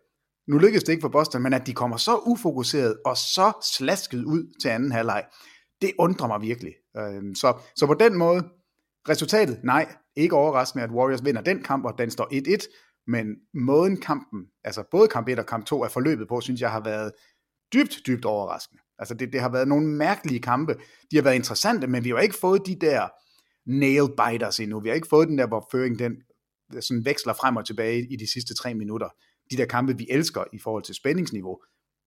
nu 0.48 0.58
lykkedes 0.58 0.84
det 0.84 0.92
ikke 0.92 1.00
for 1.00 1.08
Boston, 1.08 1.42
men 1.42 1.52
at 1.52 1.66
de 1.66 1.72
kommer 1.72 1.96
så 1.96 2.16
ufokuseret 2.16 2.96
og 3.04 3.16
så 3.16 3.52
slasket 3.62 4.24
ud 4.24 4.60
til 4.62 4.68
anden 4.68 4.92
halvleg, 4.92 5.24
det 5.82 5.92
undrer 5.98 6.26
mig 6.26 6.40
virkelig. 6.40 6.74
Øhm, 6.96 7.34
så, 7.34 7.58
så 7.76 7.86
på 7.86 7.94
den 7.94 8.18
måde, 8.18 8.48
resultatet, 9.08 9.60
nej, 9.64 9.94
ikke 10.16 10.36
overraskende, 10.36 10.84
at 10.84 10.90
Warriors 10.90 11.24
vinder 11.24 11.42
den 11.42 11.62
kamp, 11.62 11.84
og 11.84 11.94
den 11.98 12.10
står 12.10 12.56
1-1, 12.56 13.02
men 13.06 13.26
måden 13.54 14.00
kampen, 14.00 14.46
altså 14.64 14.84
både 14.90 15.08
kamp 15.08 15.28
1 15.28 15.38
og 15.38 15.46
kamp 15.46 15.66
2 15.66 15.82
er 15.82 15.88
forløbet 15.88 16.28
på, 16.28 16.40
synes 16.40 16.60
jeg 16.60 16.70
har 16.70 16.80
været 16.80 17.12
dybt, 17.72 18.00
dybt 18.06 18.24
overraskende. 18.24 18.82
Altså 18.98 19.14
det, 19.14 19.32
det 19.32 19.40
har 19.40 19.48
været 19.48 19.68
nogle 19.68 19.86
mærkelige 19.86 20.40
kampe. 20.40 20.74
De 21.10 21.16
har 21.16 21.22
været 21.22 21.34
interessante, 21.34 21.86
men 21.86 22.04
vi 22.04 22.10
har 22.10 22.18
ikke 22.18 22.38
fået 22.40 22.66
de 22.66 22.76
der 22.80 23.08
nail 23.66 24.08
biters 24.18 24.60
endnu. 24.60 24.80
Vi 24.80 24.88
har 24.88 24.94
ikke 24.94 25.08
fået 25.10 25.28
den 25.28 25.38
der, 25.38 25.46
hvor 25.46 25.68
føringen 25.72 25.98
den 25.98 26.16
sådan 26.80 27.04
veksler 27.04 27.32
frem 27.32 27.56
og 27.56 27.66
tilbage 27.66 28.06
i 28.10 28.16
de 28.16 28.32
sidste 28.32 28.54
tre 28.54 28.74
minutter. 28.74 29.08
De 29.50 29.56
der 29.56 29.66
kampe, 29.66 29.98
vi 29.98 30.06
elsker 30.10 30.44
i 30.52 30.58
forhold 30.58 30.82
til 30.82 30.94
spændingsniveau. 30.94 31.58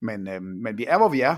Men, 0.01 0.27
øh, 0.27 0.41
men 0.41 0.77
vi 0.77 0.85
er, 0.85 0.97
hvor 0.97 1.09
vi 1.09 1.21
er, 1.21 1.35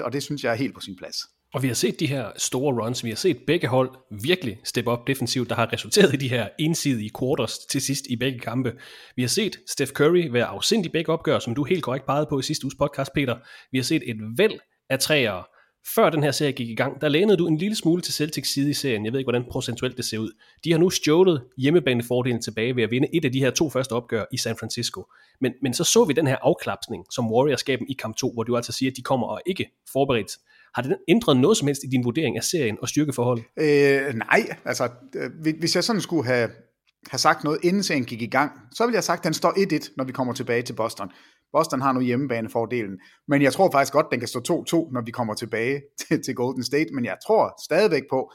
1-1, 0.00 0.04
og 0.04 0.12
det 0.12 0.22
synes 0.22 0.44
jeg 0.44 0.52
er 0.52 0.56
helt 0.56 0.74
på 0.74 0.80
sin 0.80 0.96
plads. 0.96 1.16
Og 1.54 1.62
vi 1.62 1.66
har 1.66 1.74
set 1.74 2.00
de 2.00 2.06
her 2.06 2.30
store 2.36 2.84
runs, 2.84 3.04
vi 3.04 3.08
har 3.08 3.16
set 3.16 3.38
begge 3.46 3.66
hold 3.66 3.90
virkelig 4.22 4.60
steppe 4.64 4.90
op 4.90 5.06
defensivt, 5.06 5.48
der 5.48 5.54
har 5.54 5.72
resulteret 5.72 6.14
i 6.14 6.16
de 6.16 6.28
her 6.28 6.48
ensidige 6.58 7.10
quarters 7.20 7.58
til 7.58 7.80
sidst 7.80 8.06
i 8.06 8.16
begge 8.16 8.38
kampe. 8.38 8.72
Vi 9.16 9.22
har 9.22 9.28
set 9.28 9.58
Steph 9.68 9.92
Curry 9.92 10.28
være 10.30 10.44
afsindig 10.44 10.86
i 10.86 10.92
begge 10.92 11.12
opgør, 11.12 11.38
som 11.38 11.54
du 11.54 11.64
helt 11.64 11.82
korrekt 11.82 12.06
pegede 12.06 12.26
på 12.30 12.38
i 12.38 12.42
sidste 12.42 12.64
uges 12.64 12.74
podcast, 12.74 13.12
Peter. 13.14 13.36
Vi 13.72 13.78
har 13.78 13.82
set 13.82 14.02
et 14.06 14.16
væld 14.36 14.58
af 14.90 14.98
træer. 14.98 15.46
Før 15.94 16.10
den 16.10 16.22
her 16.22 16.30
serie 16.30 16.52
gik 16.52 16.68
i 16.68 16.74
gang, 16.74 17.00
der 17.00 17.08
lænede 17.08 17.36
du 17.36 17.46
en 17.46 17.56
lille 17.56 17.76
smule 17.76 18.02
til 18.02 18.14
Celtics 18.14 18.52
side 18.52 18.70
i 18.70 18.72
serien. 18.72 19.04
Jeg 19.04 19.12
ved 19.12 19.20
ikke, 19.20 19.30
hvordan 19.30 19.50
procentuelt 19.50 19.96
det 19.96 20.04
ser 20.04 20.18
ud. 20.18 20.32
De 20.64 20.72
har 20.72 20.78
nu 20.78 20.90
stjålet 20.90 21.44
hjemmebanefordelen 21.58 22.42
tilbage 22.42 22.76
ved 22.76 22.82
at 22.82 22.90
vinde 22.90 23.08
et 23.14 23.24
af 23.24 23.32
de 23.32 23.40
her 23.40 23.50
to 23.50 23.70
første 23.70 23.92
opgør 23.92 24.24
i 24.32 24.36
San 24.36 24.56
Francisco. 24.56 25.04
Men, 25.40 25.52
men 25.62 25.74
så 25.74 25.84
så 25.84 26.04
vi 26.04 26.12
den 26.12 26.26
her 26.26 26.36
afklapsning, 26.42 27.04
som 27.10 27.32
Warriors 27.32 27.64
gav 27.64 27.76
dem 27.76 27.86
i 27.88 27.92
kamp 27.92 28.16
2, 28.16 28.32
hvor 28.32 28.42
du 28.42 28.56
altså 28.56 28.72
siger, 28.72 28.90
at 28.90 28.96
de 28.96 29.02
kommer 29.02 29.26
og 29.26 29.40
ikke 29.46 29.70
forberedt 29.92 30.30
har 30.74 30.82
det 30.82 30.96
ændret 31.08 31.36
noget 31.36 31.56
som 31.56 31.66
helst 31.66 31.84
i 31.84 31.86
din 31.86 32.04
vurdering 32.04 32.36
af 32.36 32.44
serien 32.44 32.76
og 32.82 32.88
styrkeforholdet? 32.88 33.44
Øh, 33.60 34.14
nej, 34.14 34.56
altså 34.64 34.88
øh, 35.14 35.30
hvis 35.58 35.74
jeg 35.76 35.84
sådan 35.84 36.02
skulle 36.02 36.26
have, 36.26 36.50
have 37.10 37.18
sagt 37.18 37.44
noget, 37.44 37.58
inden 37.64 37.82
serien 37.82 38.04
gik 38.04 38.22
i 38.22 38.26
gang, 38.26 38.52
så 38.72 38.84
ville 38.84 38.94
jeg 38.94 38.98
have 38.98 39.02
sagt, 39.02 39.20
at 39.20 39.24
den 39.24 39.34
står 39.34 39.52
1-1, 39.86 39.92
når 39.96 40.04
vi 40.04 40.12
kommer 40.12 40.32
tilbage 40.32 40.62
til 40.62 40.72
Boston. 40.72 41.10
Boston 41.52 41.80
har 41.80 41.92
nu 41.92 42.00
hjemmebanefordelen, 42.00 42.98
men 43.28 43.42
jeg 43.42 43.52
tror 43.52 43.70
faktisk 43.70 43.92
godt, 43.92 44.06
den 44.10 44.18
kan 44.18 44.28
stå 44.28 44.38
2-2, 44.38 44.92
når 44.92 45.04
vi 45.04 45.10
kommer 45.10 45.34
tilbage 45.34 45.82
til, 46.08 46.22
til 46.22 46.34
Golden 46.34 46.64
State, 46.64 46.94
men 46.94 47.04
jeg 47.04 47.16
tror 47.26 47.62
stadigvæk 47.64 48.02
på, 48.10 48.32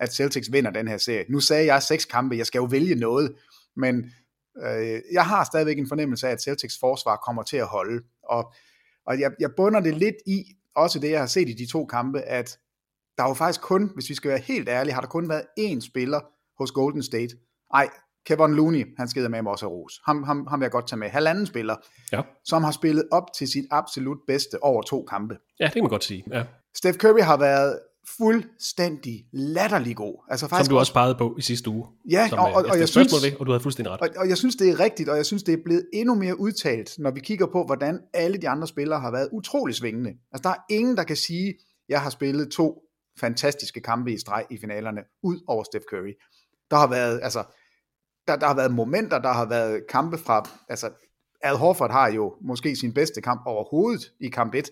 at 0.00 0.14
Celtics 0.14 0.52
vinder 0.52 0.70
den 0.70 0.88
her 0.88 0.98
serie. 0.98 1.24
Nu 1.28 1.40
sagde 1.40 1.72
jeg 1.72 1.82
seks 1.82 2.04
kampe, 2.04 2.36
jeg 2.36 2.46
skal 2.46 2.58
jo 2.58 2.64
vælge 2.64 2.94
noget, 2.94 3.34
men 3.76 3.94
øh, 4.64 5.00
jeg 5.12 5.26
har 5.26 5.44
stadigvæk 5.44 5.78
en 5.78 5.88
fornemmelse 5.88 6.28
af, 6.28 6.32
at 6.32 6.42
Celtics 6.42 6.78
forsvar 6.80 7.16
kommer 7.16 7.42
til 7.42 7.56
at 7.56 7.66
holde, 7.66 8.02
og, 8.22 8.52
og 9.06 9.20
jeg, 9.20 9.30
jeg 9.40 9.50
bunder 9.56 9.80
det 9.80 9.94
lidt 9.94 10.16
i, 10.26 10.44
også 10.78 10.98
det 10.98 11.10
jeg 11.10 11.20
har 11.20 11.26
set 11.26 11.48
i 11.48 11.52
de 11.52 11.66
to 11.66 11.84
kampe, 11.84 12.20
at 12.20 12.58
der 13.16 13.24
er 13.24 13.28
jo 13.28 13.34
faktisk 13.34 13.60
kun, 13.60 13.90
hvis 13.94 14.08
vi 14.08 14.14
skal 14.14 14.28
være 14.28 14.38
helt 14.38 14.68
ærlige, 14.68 14.94
har 14.94 15.00
der 15.00 15.08
kun 15.08 15.28
været 15.28 15.44
én 15.60 15.80
spiller 15.80 16.20
hos 16.58 16.70
Golden 16.70 17.02
State. 17.02 17.36
Ej, 17.74 17.88
Kevin 18.26 18.54
Looney, 18.54 18.94
han 18.96 19.08
skider 19.08 19.28
med 19.28 19.42
mig 19.42 19.52
også 19.52 19.66
af 19.66 19.70
ros. 19.70 20.00
Ham, 20.04 20.22
ham, 20.22 20.46
ham 20.46 20.60
vil 20.60 20.64
jeg 20.64 20.70
godt 20.70 20.88
tage 20.88 20.98
med. 20.98 21.08
Halvanden 21.08 21.46
spiller, 21.46 21.76
ja. 22.12 22.22
som 22.44 22.64
har 22.64 22.70
spillet 22.70 23.08
op 23.10 23.24
til 23.38 23.48
sit 23.48 23.64
absolut 23.70 24.18
bedste 24.26 24.62
over 24.62 24.82
to 24.82 25.04
kampe. 25.10 25.38
Ja, 25.60 25.64
det 25.64 25.72
kan 25.72 25.82
man 25.82 25.90
godt 25.90 26.04
sige. 26.04 26.24
Ja. 26.32 26.44
Steph 26.76 26.98
Curry 26.98 27.20
har 27.20 27.36
været 27.36 27.78
fuldstændig 28.16 29.24
latterlig 29.32 29.96
god. 29.96 30.24
Altså 30.30 30.48
faktisk 30.48 30.66
som 30.66 30.74
du 30.74 30.78
også 30.78 30.92
pegede 30.92 31.14
på 31.14 31.34
i 31.38 31.42
sidste 31.42 31.70
uge. 31.70 31.86
Ja, 32.10 32.28
som, 32.28 32.38
og, 32.38 32.44
og, 32.44 32.64
og, 32.70 32.78
jeg 32.78 32.88
synes, 32.88 33.12
ved, 33.12 33.32
og 33.40 33.46
du 33.46 33.52
havde 33.52 33.62
fuldstændig 33.62 33.92
ret. 33.92 34.00
Og, 34.00 34.08
og 34.16 34.28
jeg 34.28 34.36
synes, 34.36 34.56
det 34.56 34.70
er 34.70 34.80
rigtigt, 34.80 35.08
og 35.08 35.16
jeg 35.16 35.26
synes, 35.26 35.42
det 35.42 35.54
er 35.54 35.58
blevet 35.64 35.86
endnu 35.92 36.14
mere 36.14 36.40
udtalt, 36.40 36.98
når 36.98 37.10
vi 37.10 37.20
kigger 37.20 37.46
på, 37.46 37.64
hvordan 37.64 38.00
alle 38.14 38.38
de 38.38 38.48
andre 38.48 38.66
spillere 38.66 39.00
har 39.00 39.10
været 39.10 39.28
utrolig 39.32 39.74
svingende. 39.74 40.10
Altså, 40.32 40.42
der 40.42 40.50
er 40.50 40.64
ingen, 40.70 40.96
der 40.96 41.04
kan 41.04 41.16
sige, 41.16 41.54
jeg 41.88 42.02
har 42.02 42.10
spillet 42.10 42.50
to 42.50 42.82
fantastiske 43.20 43.80
kampe 43.80 44.12
i 44.12 44.18
streg 44.18 44.46
i 44.50 44.58
finalerne, 44.60 45.00
ud 45.22 45.40
over 45.46 45.64
Steph 45.64 45.84
Curry. 45.90 46.12
Der 46.70 46.76
har 46.76 46.86
været, 46.86 47.20
altså, 47.22 47.44
der, 48.26 48.36
der 48.36 48.46
har 48.46 48.54
været 48.54 48.74
momenter, 48.74 49.18
der 49.18 49.32
har 49.32 49.48
været 49.48 49.82
kampe 49.90 50.18
fra, 50.18 50.50
altså, 50.68 50.90
Al 51.42 51.56
Horford 51.56 51.90
har 51.90 52.12
jo 52.12 52.34
måske 52.42 52.76
sin 52.76 52.94
bedste 52.94 53.20
kamp 53.20 53.42
overhovedet 53.46 54.12
i 54.20 54.28
kamp 54.28 54.54
1, 54.54 54.70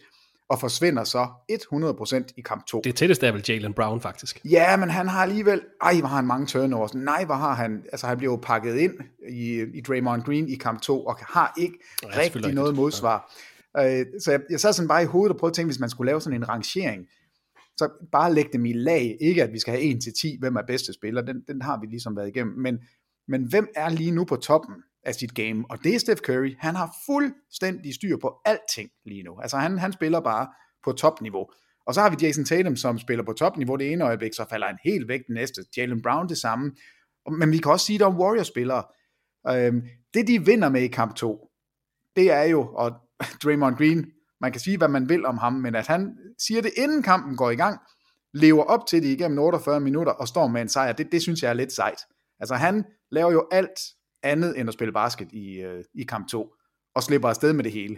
og 0.48 0.60
forsvinder 0.60 1.04
så 1.04 1.26
100% 1.52 2.34
i 2.36 2.40
kamp 2.40 2.66
2. 2.66 2.80
Det 2.84 2.94
tætteste 2.94 3.26
er 3.26 3.32
vel 3.32 3.44
Jalen 3.48 3.74
Brown 3.74 4.00
faktisk. 4.00 4.40
Ja, 4.44 4.76
men 4.76 4.90
han 4.90 5.08
har 5.08 5.22
alligevel, 5.22 5.60
ej 5.82 5.98
hvor 5.98 6.08
har 6.08 6.16
han 6.16 6.26
mange 6.26 6.46
turnovers, 6.46 6.94
nej 6.94 7.24
hvor 7.24 7.34
har 7.34 7.54
han, 7.54 7.82
altså 7.92 8.06
han 8.06 8.18
bliver 8.18 8.32
jo 8.32 8.38
pakket 8.42 8.76
ind 8.76 8.94
i, 9.28 9.62
i 9.74 9.80
Draymond 9.80 10.22
Green 10.22 10.48
i 10.48 10.54
kamp 10.54 10.80
2, 10.80 11.06
og 11.06 11.16
har 11.20 11.54
ikke 11.58 11.78
ja, 12.02 12.08
rigtig 12.18 12.54
noget 12.54 12.76
modsvar. 12.76 13.32
Øh, 13.78 14.06
så 14.20 14.30
jeg, 14.30 14.40
jeg 14.50 14.60
sad 14.60 14.72
sådan 14.72 14.88
bare 14.88 15.02
i 15.02 15.06
hovedet 15.06 15.32
og 15.32 15.38
prøvede 15.38 15.52
at 15.52 15.54
tænke, 15.54 15.68
hvis 15.68 15.80
man 15.80 15.90
skulle 15.90 16.06
lave 16.06 16.20
sådan 16.20 16.42
en 16.42 16.48
rangering, 16.48 17.06
så 17.76 17.88
bare 18.12 18.34
lægge 18.34 18.50
dem 18.52 18.64
i 18.64 18.72
lag, 18.72 19.16
ikke 19.20 19.42
at 19.42 19.52
vi 19.52 19.58
skal 19.58 19.72
have 19.72 19.84
1 19.84 20.02
til 20.02 20.12
10, 20.20 20.36
hvem 20.40 20.56
er 20.56 20.62
bedste 20.66 20.92
spiller, 20.92 21.22
den, 21.22 21.36
den 21.48 21.62
har 21.62 21.80
vi 21.80 21.86
ligesom 21.86 22.16
været 22.16 22.28
igennem, 22.28 22.58
men, 22.58 22.78
men 23.28 23.42
hvem 23.48 23.68
er 23.76 23.88
lige 23.88 24.10
nu 24.10 24.24
på 24.24 24.36
toppen 24.36 24.74
af 25.06 25.14
sit 25.14 25.34
game, 25.34 25.64
og 25.70 25.84
det 25.84 25.94
er 25.94 25.98
Steph 25.98 26.20
Curry. 26.20 26.54
Han 26.58 26.74
har 26.74 26.96
fuldstændig 27.06 27.94
styr 27.94 28.16
på 28.16 28.40
alting 28.44 28.90
lige 29.04 29.22
nu. 29.22 29.40
Altså 29.40 29.56
han, 29.56 29.78
han 29.78 29.92
spiller 29.92 30.20
bare 30.20 30.48
på 30.84 30.92
topniveau. 30.92 31.46
Og 31.86 31.94
så 31.94 32.00
har 32.00 32.10
vi 32.10 32.16
Jason 32.22 32.44
Tatum, 32.44 32.76
som 32.76 32.98
spiller 32.98 33.24
på 33.24 33.32
topniveau 33.32 33.76
det 33.76 33.92
ene 33.92 34.04
øjeblik, 34.04 34.34
så 34.34 34.44
falder 34.50 34.66
han 34.66 34.78
helt 34.84 35.08
væk 35.08 35.20
den 35.26 35.34
næste. 35.34 35.64
Jalen 35.76 36.02
Brown 36.02 36.28
det 36.28 36.38
samme. 36.38 36.72
Men 37.30 37.52
vi 37.52 37.58
kan 37.58 37.72
også 37.72 37.86
sige, 37.86 37.94
at 37.94 38.00
der 38.00 38.06
er 38.06 38.18
Warriors-spillere. 38.18 38.84
Øhm, 39.48 39.82
det 40.14 40.28
de 40.28 40.46
vinder 40.46 40.68
med 40.68 40.82
i 40.82 40.88
kamp 40.88 41.14
2, 41.14 41.50
det 42.16 42.32
er 42.32 42.42
jo, 42.42 42.74
og 42.74 42.92
Draymond 43.42 43.76
Green, 43.76 44.06
man 44.40 44.52
kan 44.52 44.60
sige, 44.60 44.78
hvad 44.78 44.88
man 44.88 45.08
vil 45.08 45.26
om 45.26 45.38
ham, 45.38 45.52
men 45.52 45.74
at 45.74 45.86
han 45.86 46.18
siger 46.38 46.62
det, 46.62 46.70
inden 46.76 47.02
kampen 47.02 47.36
går 47.36 47.50
i 47.50 47.56
gang, 47.56 47.80
lever 48.34 48.62
op 48.62 48.86
til 48.86 49.02
det 49.02 49.08
igennem 49.08 49.38
48 49.38 49.80
minutter 49.80 50.12
og 50.12 50.28
står 50.28 50.46
med 50.46 50.62
en 50.62 50.68
sejr, 50.68 50.92
det, 50.92 51.12
det 51.12 51.22
synes 51.22 51.42
jeg 51.42 51.48
er 51.48 51.54
lidt 51.54 51.72
sejt. 51.72 51.98
Altså 52.40 52.54
han 52.54 52.84
laver 53.10 53.32
jo 53.32 53.46
alt 53.52 53.80
andet 54.22 54.60
end 54.60 54.68
at 54.68 54.74
spille 54.74 54.92
basket 54.92 55.28
i, 55.32 55.60
øh, 55.60 55.84
i 55.94 56.02
kamp 56.02 56.28
2, 56.28 56.52
og 56.94 57.02
slipper 57.02 57.28
afsted 57.28 57.52
med 57.52 57.64
det 57.64 57.72
hele. 57.72 57.96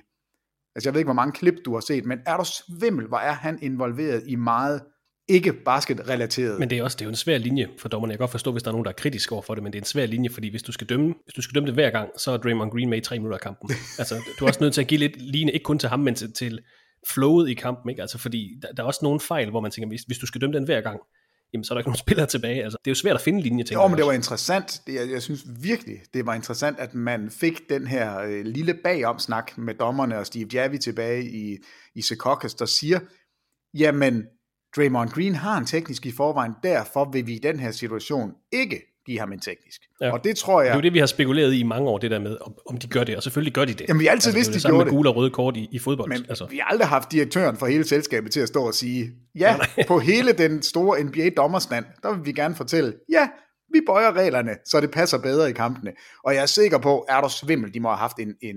Altså 0.75 0.89
jeg 0.89 0.95
ved 0.95 1.01
ikke, 1.01 1.07
hvor 1.07 1.15
mange 1.15 1.33
klip 1.33 1.55
du 1.65 1.75
har 1.75 1.81
set, 1.81 2.05
men 2.05 2.19
er 2.27 2.37
du 2.37 2.45
svimmel, 2.45 3.07
hvor 3.07 3.19
er 3.19 3.33
han 3.33 3.59
involveret 3.63 4.23
i 4.27 4.37
meget 4.37 4.83
ikke 5.29 5.53
basket-relateret. 5.53 6.59
Men 6.59 6.71
det 6.71 6.79
er 6.79 6.83
også 6.83 6.97
det 6.97 7.01
er 7.01 7.07
jo 7.07 7.11
en 7.11 7.17
svær 7.17 7.39
linje 7.39 7.69
for 7.79 7.89
dommerne. 7.89 8.11
Jeg 8.11 8.19
kan 8.19 8.23
godt 8.23 8.31
forstå, 8.31 8.53
hvis 8.53 8.63
der 8.63 8.71
er 8.71 8.73
nogen, 8.73 8.85
der 8.85 8.91
er 8.91 8.95
kritisk 8.95 9.33
over 9.33 9.43
for 9.43 9.55
det, 9.55 9.63
men 9.63 9.73
det 9.73 9.79
er 9.79 9.81
en 9.81 9.87
svær 9.87 10.07
linje, 10.07 10.31
fordi 10.31 10.51
hvis 10.51 10.63
du 10.63 10.73
skal 10.73 10.87
dømme, 10.87 11.15
hvis 11.25 11.35
du 11.35 11.43
skal 11.43 11.55
dømme 11.55 11.67
det 11.67 11.75
hver 11.75 11.91
gang, 11.91 12.11
så 12.17 12.31
er 12.31 12.37
Draymond 12.37 12.71
Green 12.71 12.91
med 12.91 12.99
i 12.99 13.01
tre 13.01 13.19
minutter 13.19 13.37
af 13.37 13.41
kampen. 13.41 13.71
altså, 13.99 14.15
du 14.39 14.45
er 14.45 14.49
også 14.49 14.61
nødt 14.61 14.75
til 14.75 14.81
at 14.81 14.87
give 14.87 14.99
lidt 14.99 15.23
line, 15.23 15.53
ikke 15.53 15.65
kun 15.65 15.79
til 15.79 15.89
ham, 15.89 16.01
men 16.01 16.15
til, 16.15 16.33
til 16.33 16.61
flowet 17.11 17.49
i 17.51 17.55
kampen. 17.55 17.91
Ikke? 17.91 18.03
Altså, 18.03 18.19
fordi 18.19 18.49
der, 18.63 18.73
der, 18.73 18.83
er 18.83 18.87
også 18.87 19.01
nogle 19.03 19.21
fejl, 19.21 19.51
hvor 19.51 19.61
man 19.61 19.71
tænker, 19.71 19.89
hvis, 19.89 20.03
hvis 20.03 20.19
du 20.19 20.27
skal 20.27 20.41
dømme 20.41 20.57
den 20.57 20.65
hver 20.65 20.81
gang, 20.81 21.01
jamen 21.53 21.65
så 21.65 21.73
er 21.73 21.75
der 21.75 21.81
ikke 21.81 21.89
nogen 21.89 21.99
spillere 21.99 22.27
tilbage. 22.27 22.65
Altså, 22.65 22.79
det 22.85 22.91
er 22.91 22.95
jo 22.95 22.95
svært 22.95 23.15
at 23.15 23.21
finde 23.21 23.43
linje 23.43 23.65
til. 23.65 23.75
Jo, 23.75 23.89
men 23.89 23.99
det 23.99 24.07
var 24.07 24.13
interessant. 24.13 24.83
Det, 24.87 24.95
jeg, 24.95 25.11
jeg 25.11 25.23
synes 25.23 25.45
virkelig, 25.63 25.97
det 26.15 26.27
var 26.27 26.35
interessant, 26.35 26.79
at 26.79 26.95
man 26.95 27.31
fik 27.31 27.69
den 27.69 27.87
her 27.87 28.19
øh, 28.19 28.45
lille 28.45 28.75
bagomsnak 28.85 29.59
med 29.59 29.75
dommerne 29.75 30.19
og 30.19 30.27
Steve 30.27 30.49
Javi 30.53 30.79
tilbage 30.79 31.25
i, 31.31 31.57
i 31.95 32.03
Secaucus, 32.03 32.55
der 32.55 32.67
siger, 32.67 33.01
jamen, 33.75 34.27
Draymond 34.77 35.11
Green 35.11 35.35
har 35.35 35.59
en 35.59 35.67
teknisk 35.67 36.07
i 36.07 36.13
forvejen, 36.13 36.53
derfor 36.63 37.11
vil 37.13 37.27
vi 37.27 37.35
i 37.35 37.39
den 37.39 37.61
her 37.61 37.71
situation 37.71 38.33
ikke 38.53 38.98
give 39.09 39.21
ham 39.21 39.33
en 39.33 39.41
teknisk. 39.41 39.81
Ja. 40.01 40.13
Og 40.13 40.25
det 40.25 40.37
tror 40.37 40.61
jeg... 40.61 40.67
Det 40.67 40.73
er 40.73 40.79
jo 40.79 40.83
det, 40.83 40.93
vi 40.93 40.99
har 40.99 41.07
spekuleret 41.07 41.55
i 41.55 41.63
mange 41.63 41.89
år, 41.89 41.99
det 41.99 42.11
der 42.11 42.19
med, 42.19 42.37
om 42.67 42.77
de 42.77 42.89
gør 42.89 43.05
det, 43.05 43.17
og 43.17 43.23
selvfølgelig 43.23 43.55
gør 43.55 43.65
de 43.65 43.75
det. 43.75 43.85
Jamen, 43.89 44.01
vi 44.01 44.05
har 44.05 44.13
altid 44.13 44.35
altså, 44.37 44.53
vidst, 44.53 44.65
de 44.65 44.69
gjorde 44.69 44.85
det. 44.85 44.87
med 44.87 44.97
gule 44.97 45.11
og 45.11 45.17
røde 45.17 45.31
kort 45.31 45.57
i, 45.57 45.69
i 45.73 45.79
fodbold. 45.79 46.09
Men 46.09 46.27
altså. 46.29 46.47
vi 46.47 46.57
har 46.57 46.65
aldrig 46.65 46.89
haft 46.89 47.13
direktøren 47.13 47.57
for 47.57 47.67
hele 47.67 47.85
selskabet 47.85 48.33
til 48.33 48.41
at 48.41 48.49
stå 48.49 48.67
og 48.67 48.75
sige, 48.75 49.11
ja, 49.35 49.57
på 49.89 49.99
hele 49.99 50.33
den 50.33 50.63
store 50.63 51.05
NBA-dommerstand, 51.05 51.85
der 52.03 52.15
vil 52.15 52.27
vi 52.27 52.33
gerne 52.33 52.55
fortælle, 52.55 52.95
ja, 53.13 53.29
vi 53.73 53.81
bøjer 53.87 54.13
reglerne, 54.13 54.51
så 54.67 54.81
det 54.81 54.91
passer 54.91 55.19
bedre 55.19 55.51
i 55.51 55.53
kampene. 55.53 55.93
Og 56.25 56.35
jeg 56.35 56.43
er 56.43 56.47
sikker 56.47 56.79
på, 56.79 57.07
er 57.09 57.21
der 57.21 57.29
svimmel, 57.29 57.75
de 57.75 57.81
må 57.81 57.89
have 57.89 57.99
haft 57.99 58.19
en, 58.19 58.35
en 58.43 58.57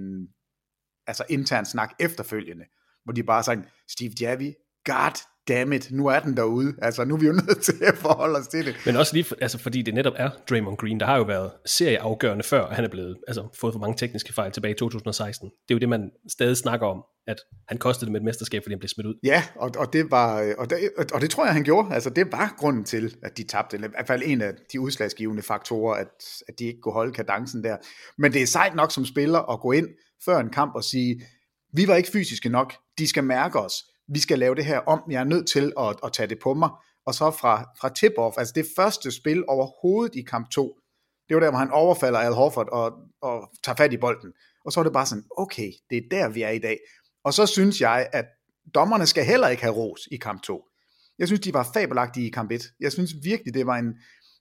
altså 1.08 1.24
intern 1.29 1.65
snak 1.65 1.91
efterfølgende, 2.00 2.63
hvor 3.03 3.13
de 3.13 3.24
bare 3.24 3.43
sagde, 3.43 3.63
Steve 3.89 4.12
Javi, 4.22 4.53
God 4.86 5.22
dammit, 5.51 5.91
nu 5.91 6.08
er 6.08 6.20
den 6.20 6.38
derude. 6.38 6.74
Altså, 6.81 7.05
nu 7.05 7.13
er 7.15 7.20
vi 7.20 7.25
jo 7.25 7.31
nødt 7.48 7.62
til 7.62 7.75
at 7.81 7.98
forholde 7.98 8.39
os 8.39 8.48
til 8.48 8.65
det. 8.65 8.75
Men 8.86 8.96
også 8.96 9.13
lige, 9.13 9.24
for, 9.24 9.36
altså, 9.41 9.58
fordi 9.58 9.81
det 9.81 9.93
netop 9.93 10.13
er 10.15 10.29
Draymond 10.50 10.77
Green, 10.77 11.00
der 11.00 11.05
har 11.05 11.17
jo 11.17 11.24
været 11.24 11.51
serieafgørende 11.65 12.43
før, 12.43 12.65
at 12.65 12.75
han 12.75 12.86
er 12.86 12.89
blevet, 12.89 13.17
altså, 13.27 13.48
fået 13.60 13.74
for 13.74 13.79
mange 13.79 13.98
tekniske 13.98 14.34
fejl 14.34 14.51
tilbage 14.51 14.72
i 14.72 14.77
2016. 14.77 15.50
Det 15.50 15.74
er 15.74 15.75
jo 15.75 15.79
det, 15.79 15.89
man 15.89 16.12
stadig 16.29 16.58
snakker 16.58 16.88
om, 16.88 17.03
at 17.27 17.38
han 17.67 17.77
kostede 17.77 18.05
det 18.05 18.12
med 18.12 18.20
et 18.20 18.25
mesterskab, 18.25 18.63
fordi 18.63 18.74
han 18.74 18.79
blev 18.79 18.89
smidt 18.89 19.08
ud. 19.08 19.15
Ja, 19.24 19.43
og, 19.55 19.72
og, 19.77 19.93
det 19.93 20.12
var, 20.12 20.53
og, 20.58 20.70
det, 20.70 20.77
og 21.13 21.22
det 21.22 21.29
tror 21.29 21.46
jeg, 21.46 21.53
han 21.53 21.63
gjorde. 21.63 21.93
Altså, 21.93 22.10
det 22.10 22.31
var 22.31 22.55
grunden 22.58 22.84
til, 22.84 23.15
at 23.24 23.38
de 23.38 23.43
tabte. 23.43 23.77
I 23.77 23.79
hvert 23.79 24.08
fald 24.08 24.22
en 24.25 24.41
af 24.41 24.53
de 24.72 24.79
udslagsgivende 24.79 25.43
faktorer, 25.43 25.96
at, 25.96 26.08
at 26.48 26.60
de 26.60 26.65
ikke 26.65 26.79
kunne 26.81 26.93
holde 26.93 27.13
kadencen 27.13 27.63
der. 27.63 27.77
Men 28.17 28.34
det 28.34 28.41
er 28.41 28.48
sejt 28.48 28.75
nok 28.75 28.91
som 28.91 29.05
spiller 29.05 29.39
at 29.39 29.60
gå 29.60 29.72
ind 29.72 29.88
før 30.25 30.39
en 30.39 30.50
kamp 30.50 30.75
og 30.75 30.84
sige, 30.84 31.22
vi 31.74 31.88
var 31.88 31.96
ikke 31.96 32.10
fysiske 32.12 32.50
nok, 32.50 32.74
de 32.98 33.08
skal 33.08 33.24
mærke 33.24 33.60
os 33.60 33.74
vi 34.13 34.20
skal 34.20 34.39
lave 34.39 34.56
det 34.56 34.65
her 34.65 34.80
om, 34.80 35.01
jeg 35.10 35.20
er 35.20 35.24
nødt 35.24 35.48
til 35.48 35.74
at, 35.80 35.96
at 36.03 36.13
tage 36.13 36.27
det 36.27 36.39
på 36.44 36.53
mig. 36.53 36.70
Og 37.06 37.13
så 37.13 37.32
fra, 37.32 37.63
fra 37.80 37.89
tip-off, 38.00 38.36
altså 38.38 38.53
det 38.56 38.65
første 38.75 39.12
spil 39.12 39.44
overhovedet 39.48 40.15
i 40.15 40.22
kamp 40.22 40.50
2, 40.50 40.80
det 41.30 41.36
var 41.36 41.41
der, 41.41 41.50
hvor 41.50 41.60
han 41.60 41.72
overfalder 41.72 42.20
Al 42.20 42.34
Horford 42.34 42.70
og, 42.72 42.91
og 43.22 43.50
tager 43.63 43.75
fat 43.75 43.94
i 43.94 43.98
bolden. 43.98 44.34
Og 44.65 44.72
så 44.72 44.80
er 44.80 44.84
det 44.84 44.94
bare 44.94 45.06
sådan, 45.06 45.24
okay, 45.38 45.72
det 45.89 45.98
er 45.98 46.01
der, 46.12 46.30
vi 46.30 46.41
er 46.41 46.50
i 46.50 46.60
dag. 46.60 46.77
Og 47.24 47.34
så 47.34 47.46
synes 47.46 47.82
jeg, 47.82 48.10
at 48.13 48.25
dommerne 48.75 49.06
skal 49.06 49.25
heller 49.25 49.48
ikke 49.48 49.63
have 49.63 49.75
ros 49.75 50.08
i 50.12 50.18
kamp 50.18 50.41
2. 50.41 50.63
Jeg 51.20 51.27
synes, 51.27 51.41
de 51.41 51.53
var 51.53 51.70
fabelagtige 51.74 52.27
i 52.27 52.30
kamp 52.30 52.51
1. 52.51 52.62
Jeg 52.80 52.91
synes 52.91 53.13
virkelig, 53.24 53.53
det 53.53 53.65
var 53.65 53.77
en 53.77 53.94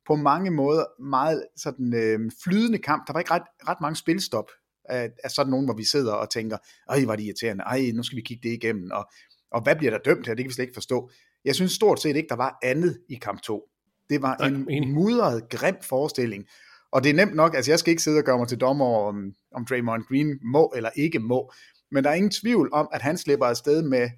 på 0.07 0.17
mange 0.17 0.50
måder 0.50 0.85
meget 1.03 1.47
sådan, 1.57 1.95
øh, 1.95 2.31
flydende 2.45 2.79
kamp. 2.79 3.07
Der 3.07 3.12
var 3.12 3.21
ikke 3.21 3.35
ret, 3.35 3.43
ret 3.69 3.81
mange 3.81 3.97
spilstop 3.97 4.50
af, 4.85 5.11
af 5.25 5.31
sådan 5.31 5.50
nogen, 5.50 5.67
hvor 5.67 5.75
vi 5.75 5.85
sidder 5.85 6.12
og 6.12 6.31
tænker, 6.31 6.59
ej, 6.89 7.05
var 7.07 7.17
det 7.17 7.25
irriterende, 7.25 7.65
ej, 7.65 7.91
nu 7.95 8.03
skal 8.03 8.17
vi 8.17 8.23
kigge 8.23 8.49
det 8.49 8.55
igennem, 8.55 8.91
og 8.93 9.11
og 9.52 9.62
hvad 9.62 9.76
bliver 9.76 9.90
der 9.90 9.99
dømt 9.99 10.26
her? 10.26 10.35
Det 10.35 10.45
kan 10.45 10.49
vi 10.49 10.54
slet 10.54 10.64
ikke 10.64 10.75
forstå. 10.75 11.11
Jeg 11.45 11.54
synes 11.54 11.73
stort 11.73 12.02
set 12.02 12.16
ikke, 12.16 12.28
der 12.28 12.37
var 12.37 12.59
andet 12.62 13.00
i 13.09 13.14
kamp 13.14 13.42
2. 13.42 13.69
Det 14.11 14.23
var 14.23 14.37
en 14.71 14.92
mudret, 14.92 15.49
grim 15.49 15.76
forestilling. 15.83 16.47
Og 16.92 17.04
det 17.04 17.11
er 17.11 17.14
nemt 17.14 17.35
nok, 17.35 17.54
altså 17.54 17.71
jeg 17.71 17.78
skal 17.78 17.90
ikke 17.90 18.02
sidde 18.02 18.19
og 18.19 18.25
gøre 18.25 18.38
mig 18.38 18.49
til 18.49 18.59
dommer 18.59 18.87
om, 18.87 19.33
om 19.54 19.64
Draymond 19.64 20.04
Green 20.09 20.38
må 20.42 20.73
eller 20.76 20.90
ikke 20.97 21.19
må, 21.19 21.52
men 21.90 22.04
der 22.04 22.11
er 22.11 22.14
ingen 22.14 22.30
tvivl 22.30 22.69
om, 22.73 22.88
at 22.92 23.02
han 23.02 23.19
slipper 23.19 23.47
afsted 23.47 23.83
med 23.83 24.11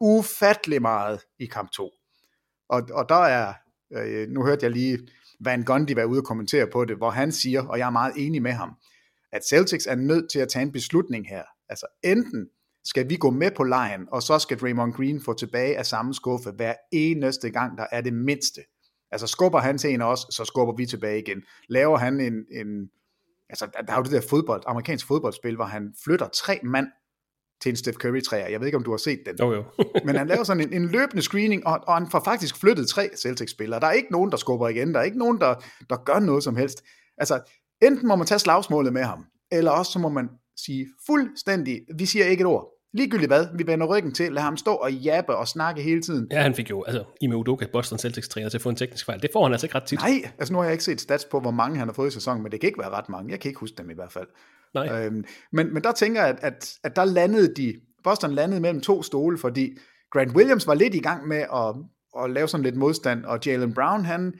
ufattelig 0.00 0.82
meget 0.82 1.20
i 1.38 1.46
kamp 1.46 1.70
2. 1.70 1.90
Og, 2.68 2.82
og 2.92 3.08
der 3.08 3.24
er, 3.24 3.54
øh, 3.92 4.28
nu 4.28 4.44
hørte 4.44 4.64
jeg 4.64 4.70
lige 4.70 4.98
Van 5.40 5.62
Gundy 5.62 5.92
være 5.92 6.08
ude 6.08 6.20
og 6.20 6.24
kommentere 6.24 6.66
på 6.72 6.84
det, 6.84 6.96
hvor 6.96 7.10
han 7.10 7.32
siger, 7.32 7.66
og 7.66 7.78
jeg 7.78 7.86
er 7.86 7.90
meget 7.90 8.12
enig 8.16 8.42
med 8.42 8.52
ham, 8.52 8.70
at 9.32 9.46
Celtics 9.46 9.86
er 9.86 9.94
nødt 9.94 10.30
til 10.32 10.38
at 10.38 10.48
tage 10.48 10.62
en 10.62 10.72
beslutning 10.72 11.28
her. 11.28 11.42
Altså 11.68 11.86
enten 12.04 12.48
skal 12.86 13.10
vi 13.10 13.16
gå 13.16 13.30
med 13.30 13.50
på 13.56 13.64
lejen, 13.64 14.08
og 14.12 14.22
så 14.22 14.38
skal 14.38 14.58
Draymond 14.58 14.92
Green 14.92 15.20
få 15.20 15.34
tilbage 15.34 15.78
af 15.78 15.86
samme 15.86 16.14
skuffe 16.14 16.50
hver 16.50 16.74
eneste 16.92 17.50
gang, 17.50 17.78
der 17.78 17.86
er 17.92 18.00
det 18.00 18.12
mindste. 18.12 18.60
Altså 19.10 19.26
skubber 19.26 19.58
han 19.58 19.78
til 19.78 19.94
en 19.94 20.00
af 20.00 20.06
os, 20.12 20.26
så 20.30 20.44
skubber 20.44 20.74
vi 20.76 20.86
tilbage 20.86 21.18
igen. 21.18 21.42
Laver 21.68 21.98
han 21.98 22.20
en, 22.20 22.34
en 22.50 22.90
altså 23.50 23.66
der 23.86 23.92
er 23.92 23.96
jo 23.96 24.02
det 24.02 24.12
der 24.12 24.20
fodbold, 24.30 24.62
amerikansk 24.66 25.06
fodboldspil, 25.06 25.56
hvor 25.56 25.64
han 25.64 25.94
flytter 26.04 26.28
tre 26.28 26.60
mand 26.62 26.86
til 27.62 27.70
en 27.70 27.76
Steph 27.76 27.96
Curry 27.96 28.20
træer. 28.20 28.48
Jeg 28.48 28.60
ved 28.60 28.66
ikke, 28.66 28.78
om 28.78 28.84
du 28.84 28.90
har 28.90 28.98
set 28.98 29.20
den. 29.26 29.36
Jo, 29.40 29.52
jo. 29.52 29.64
Men 30.06 30.16
han 30.16 30.26
laver 30.26 30.44
sådan 30.44 30.62
en, 30.62 30.82
en 30.82 30.88
løbende 30.88 31.22
screening, 31.22 31.66
og, 31.66 31.80
og 31.86 31.94
han 31.94 32.10
får 32.10 32.22
faktisk 32.24 32.56
flyttet 32.56 32.88
tre 32.88 33.08
Celtics-spillere. 33.16 33.80
Der 33.80 33.86
er 33.86 33.92
ikke 33.92 34.12
nogen, 34.12 34.30
der 34.30 34.36
skubber 34.36 34.68
igen. 34.68 34.94
Der 34.94 35.00
er 35.00 35.04
ikke 35.04 35.18
nogen, 35.18 35.40
der, 35.40 35.54
der 35.90 35.96
gør 36.04 36.18
noget 36.18 36.44
som 36.44 36.56
helst. 36.56 36.84
Altså, 37.18 37.40
enten 37.82 38.08
må 38.08 38.16
man 38.16 38.26
tage 38.26 38.38
slagsmålet 38.38 38.92
med 38.92 39.02
ham, 39.02 39.24
eller 39.52 39.70
også 39.70 39.92
så 39.92 39.98
må 39.98 40.08
man 40.08 40.28
sige 40.56 40.86
fuldstændig, 41.06 41.80
vi 41.98 42.06
siger 42.06 42.24
ikke 42.24 42.40
et 42.40 42.46
ord. 42.46 42.75
Ligegyldigt 42.96 43.30
hvad, 43.30 43.46
vi 43.54 43.66
vender 43.66 43.86
ryggen 43.86 44.12
til, 44.12 44.32
lad 44.32 44.42
ham 44.42 44.56
stå 44.56 44.74
og 44.74 44.92
jappe 44.92 45.36
og 45.36 45.48
snakke 45.48 45.82
hele 45.82 46.02
tiden. 46.02 46.28
Ja, 46.30 46.42
han 46.42 46.54
fik 46.54 46.70
jo, 46.70 46.82
altså 46.82 47.04
Ime 47.20 47.36
Udoka, 47.36 47.66
Boston 47.72 47.98
Celtics 47.98 48.28
træner 48.28 48.48
til 48.48 48.58
at 48.58 48.62
få 48.62 48.68
en 48.68 48.76
teknisk 48.76 49.06
fejl. 49.06 49.22
Det 49.22 49.30
får 49.32 49.42
han 49.42 49.52
altså 49.52 49.66
ikke 49.66 49.74
ret 49.74 49.84
tit. 49.84 49.98
Nej, 49.98 50.30
altså 50.38 50.52
nu 50.52 50.58
har 50.58 50.64
jeg 50.64 50.72
ikke 50.72 50.84
set 50.84 51.00
stats 51.00 51.24
på, 51.24 51.40
hvor 51.40 51.50
mange 51.50 51.78
han 51.78 51.88
har 51.88 51.92
fået 51.92 52.08
i 52.08 52.10
sæsonen, 52.10 52.42
men 52.42 52.52
det 52.52 52.60
kan 52.60 52.66
ikke 52.66 52.78
være 52.78 52.90
ret 52.90 53.08
mange. 53.08 53.30
Jeg 53.30 53.40
kan 53.40 53.48
ikke 53.48 53.60
huske 53.60 53.76
dem 53.78 53.90
i 53.90 53.94
hvert 53.94 54.12
fald. 54.12 54.26
Nej. 54.74 55.04
Øhm, 55.04 55.24
men, 55.52 55.74
men 55.74 55.82
der 55.82 55.92
tænker 55.92 56.20
jeg, 56.20 56.30
at, 56.30 56.38
at, 56.42 56.72
at 56.84 56.96
der 56.96 57.04
landede 57.04 57.54
de, 57.54 57.74
Boston 58.04 58.32
landede 58.32 58.60
mellem 58.60 58.80
to 58.80 59.02
stole, 59.02 59.38
fordi 59.38 59.76
Grant 60.10 60.36
Williams 60.36 60.66
var 60.66 60.74
lidt 60.74 60.94
i 60.94 61.00
gang 61.00 61.28
med 61.28 61.44
at, 61.54 61.74
at 62.24 62.30
lave 62.30 62.48
sådan 62.48 62.64
lidt 62.64 62.76
modstand, 62.76 63.24
og 63.24 63.38
Jalen 63.46 63.74
Brown, 63.74 64.04
han 64.04 64.34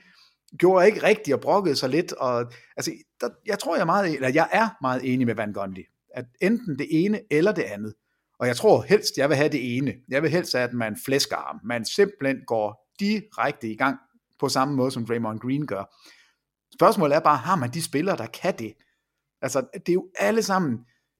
gjorde 0.57 0.85
ikke 0.85 1.03
rigtigt 1.03 1.35
og 1.35 1.41
brokkede 1.41 1.75
sig 1.75 1.89
lidt, 1.89 2.13
og 2.13 2.51
altså, 2.77 2.91
der, 3.21 3.29
jeg 3.45 3.59
tror, 3.59 3.75
jeg 3.75 3.81
er 3.81 3.85
meget, 3.85 4.13
eller 4.13 4.29
jeg 4.29 4.47
er 4.51 4.67
meget 4.81 5.13
enig 5.13 5.27
med 5.27 5.35
Van 5.35 5.53
Gundy, 5.53 5.85
at 6.15 6.25
enten 6.41 6.79
det 6.79 6.87
ene 6.89 7.19
eller 7.31 7.51
det 7.51 7.63
andet, 7.63 7.93
og 8.39 8.47
jeg 8.47 8.55
tror 8.55 8.81
helst, 8.81 9.17
jeg 9.17 9.29
vil 9.29 9.37
have 9.37 9.49
det 9.49 9.77
ene. 9.77 9.95
Jeg 10.09 10.23
vil 10.23 10.31
helst 10.31 10.53
have, 10.53 10.67
at 10.67 10.73
man 10.73 10.97
flæsker 11.05 11.37
ham. 11.37 11.59
Man 11.63 11.85
simpelthen 11.85 12.37
går 12.47 12.93
direkte 12.99 13.71
i 13.71 13.75
gang 13.75 13.97
på 14.39 14.49
samme 14.49 14.75
måde, 14.75 14.91
som 14.91 15.05
Draymond 15.05 15.39
Green 15.39 15.67
gør. 15.67 15.95
Spørgsmålet 16.73 17.15
er 17.15 17.19
bare, 17.19 17.37
har 17.37 17.55
man 17.55 17.69
de 17.69 17.83
spillere, 17.83 18.17
der 18.17 18.25
kan 18.25 18.57
det? 18.59 18.73
Altså, 19.41 19.67
det 19.73 19.89
er 19.89 19.93
jo 19.93 20.09
alle 20.19 20.43
sammen, 20.43 20.77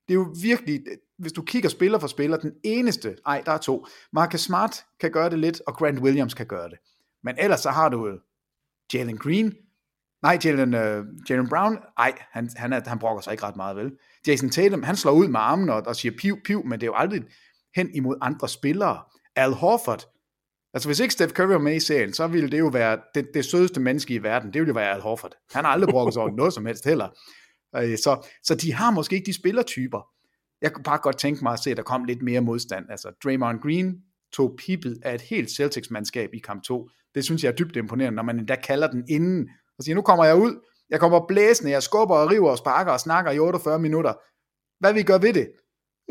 det 0.07 0.13
er 0.13 0.17
jo 0.17 0.35
virkelig, 0.41 0.81
hvis 1.17 1.33
du 1.33 1.41
kigger 1.41 1.69
spiller 1.69 1.99
for 1.99 2.07
spiller, 2.07 2.37
den 2.37 2.53
eneste, 2.63 3.15
ej, 3.25 3.43
der 3.45 3.51
er 3.51 3.57
to. 3.57 3.85
Marcus 4.13 4.41
Smart 4.41 4.85
kan 4.99 5.11
gøre 5.11 5.29
det 5.29 5.39
lidt, 5.39 5.61
og 5.67 5.73
Grant 5.73 5.99
Williams 5.99 6.33
kan 6.33 6.45
gøre 6.45 6.69
det. 6.69 6.77
Men 7.23 7.35
ellers 7.39 7.59
så 7.59 7.69
har 7.69 7.89
du 7.89 8.19
Jalen 8.93 9.17
Green, 9.17 9.53
nej, 10.21 10.39
Jalen, 10.45 10.73
uh, 10.73 11.05
Jalen 11.29 11.49
Brown, 11.49 11.77
ej, 11.97 12.13
han, 12.31 12.49
han, 12.55 12.73
er, 12.73 12.81
han 12.85 12.99
brokker 12.99 13.21
sig 13.21 13.31
ikke 13.31 13.43
ret 13.43 13.55
meget, 13.55 13.75
vel? 13.75 13.91
Jason 14.27 14.49
Tatum, 14.49 14.83
han 14.83 14.95
slår 14.95 15.11
ud 15.11 15.27
med 15.27 15.39
armen 15.39 15.69
og, 15.69 15.83
og 15.87 15.95
siger 15.95 16.15
piv, 16.19 16.37
piv, 16.45 16.65
men 16.65 16.79
det 16.79 16.83
er 16.83 16.87
jo 16.87 16.95
aldrig 16.95 17.23
hen 17.75 17.89
imod 17.95 18.15
andre 18.21 18.49
spillere. 18.49 19.03
Al 19.35 19.51
Horford, 19.51 20.03
altså 20.73 20.89
hvis 20.89 20.99
ikke 20.99 21.13
Steph 21.13 21.33
Curry 21.33 21.47
var 21.47 21.57
med 21.57 21.75
i 21.75 21.79
serien, 21.79 22.13
så 22.13 22.27
ville 22.27 22.49
det 22.51 22.59
jo 22.59 22.67
være 22.67 22.99
det, 23.15 23.27
det 23.33 23.45
sødeste 23.45 23.79
menneske 23.79 24.13
i 24.13 24.23
verden, 24.23 24.53
det 24.53 24.59
ville 24.61 24.69
jo 24.69 24.73
være 24.73 24.91
Al 24.91 25.01
Horford. 25.01 25.33
Han 25.51 25.63
har 25.65 25.71
aldrig 25.71 25.89
brokket 25.89 26.13
sig 26.13 26.21
over 26.21 26.31
noget 26.41 26.53
som 26.53 26.65
helst 26.65 26.85
heller. 26.85 27.09
Øh, 27.75 27.97
så, 27.97 28.27
så 28.43 28.55
de 28.55 28.73
har 28.73 28.91
måske 28.91 29.15
ikke 29.15 29.25
de 29.25 29.33
spillertyper. 29.33 30.07
Jeg 30.61 30.73
kunne 30.73 30.83
bare 30.83 30.97
godt 30.97 31.17
tænke 31.17 31.43
mig 31.43 31.53
at 31.53 31.59
se, 31.59 31.71
at 31.71 31.77
der 31.77 31.83
kom 31.83 32.03
lidt 32.03 32.21
mere 32.21 32.41
modstand. 32.41 32.85
Altså 32.89 33.11
Draymond 33.23 33.59
Green 33.61 33.95
tog 34.33 34.55
pippet 34.57 34.97
af 35.03 35.15
et 35.15 35.21
helt 35.21 35.49
Celtics-mandskab 35.51 36.29
i 36.33 36.39
kamp 36.39 36.63
2. 36.63 36.89
Det 37.15 37.25
synes 37.25 37.43
jeg 37.43 37.51
er 37.51 37.55
dybt 37.55 37.75
imponerende, 37.75 38.15
når 38.15 38.23
man 38.23 38.39
endda 38.39 38.55
kalder 38.55 38.87
den 38.87 39.03
inden, 39.09 39.49
og 39.77 39.83
siger, 39.83 39.95
nu 39.95 40.01
kommer 40.01 40.25
jeg 40.25 40.35
ud, 40.35 40.55
jeg 40.89 40.99
kommer 40.99 41.27
blæsende, 41.27 41.71
jeg 41.71 41.83
skubber 41.83 42.15
og 42.15 42.31
river 42.31 42.49
og 42.49 42.57
sparker 42.57 42.91
og 42.91 42.99
snakker 42.99 43.31
i 43.31 43.39
48 43.39 43.79
minutter. 43.79 44.13
Hvad 44.79 44.93
vi 44.93 45.03
gør 45.03 45.17
ved 45.17 45.33
det? 45.33 45.47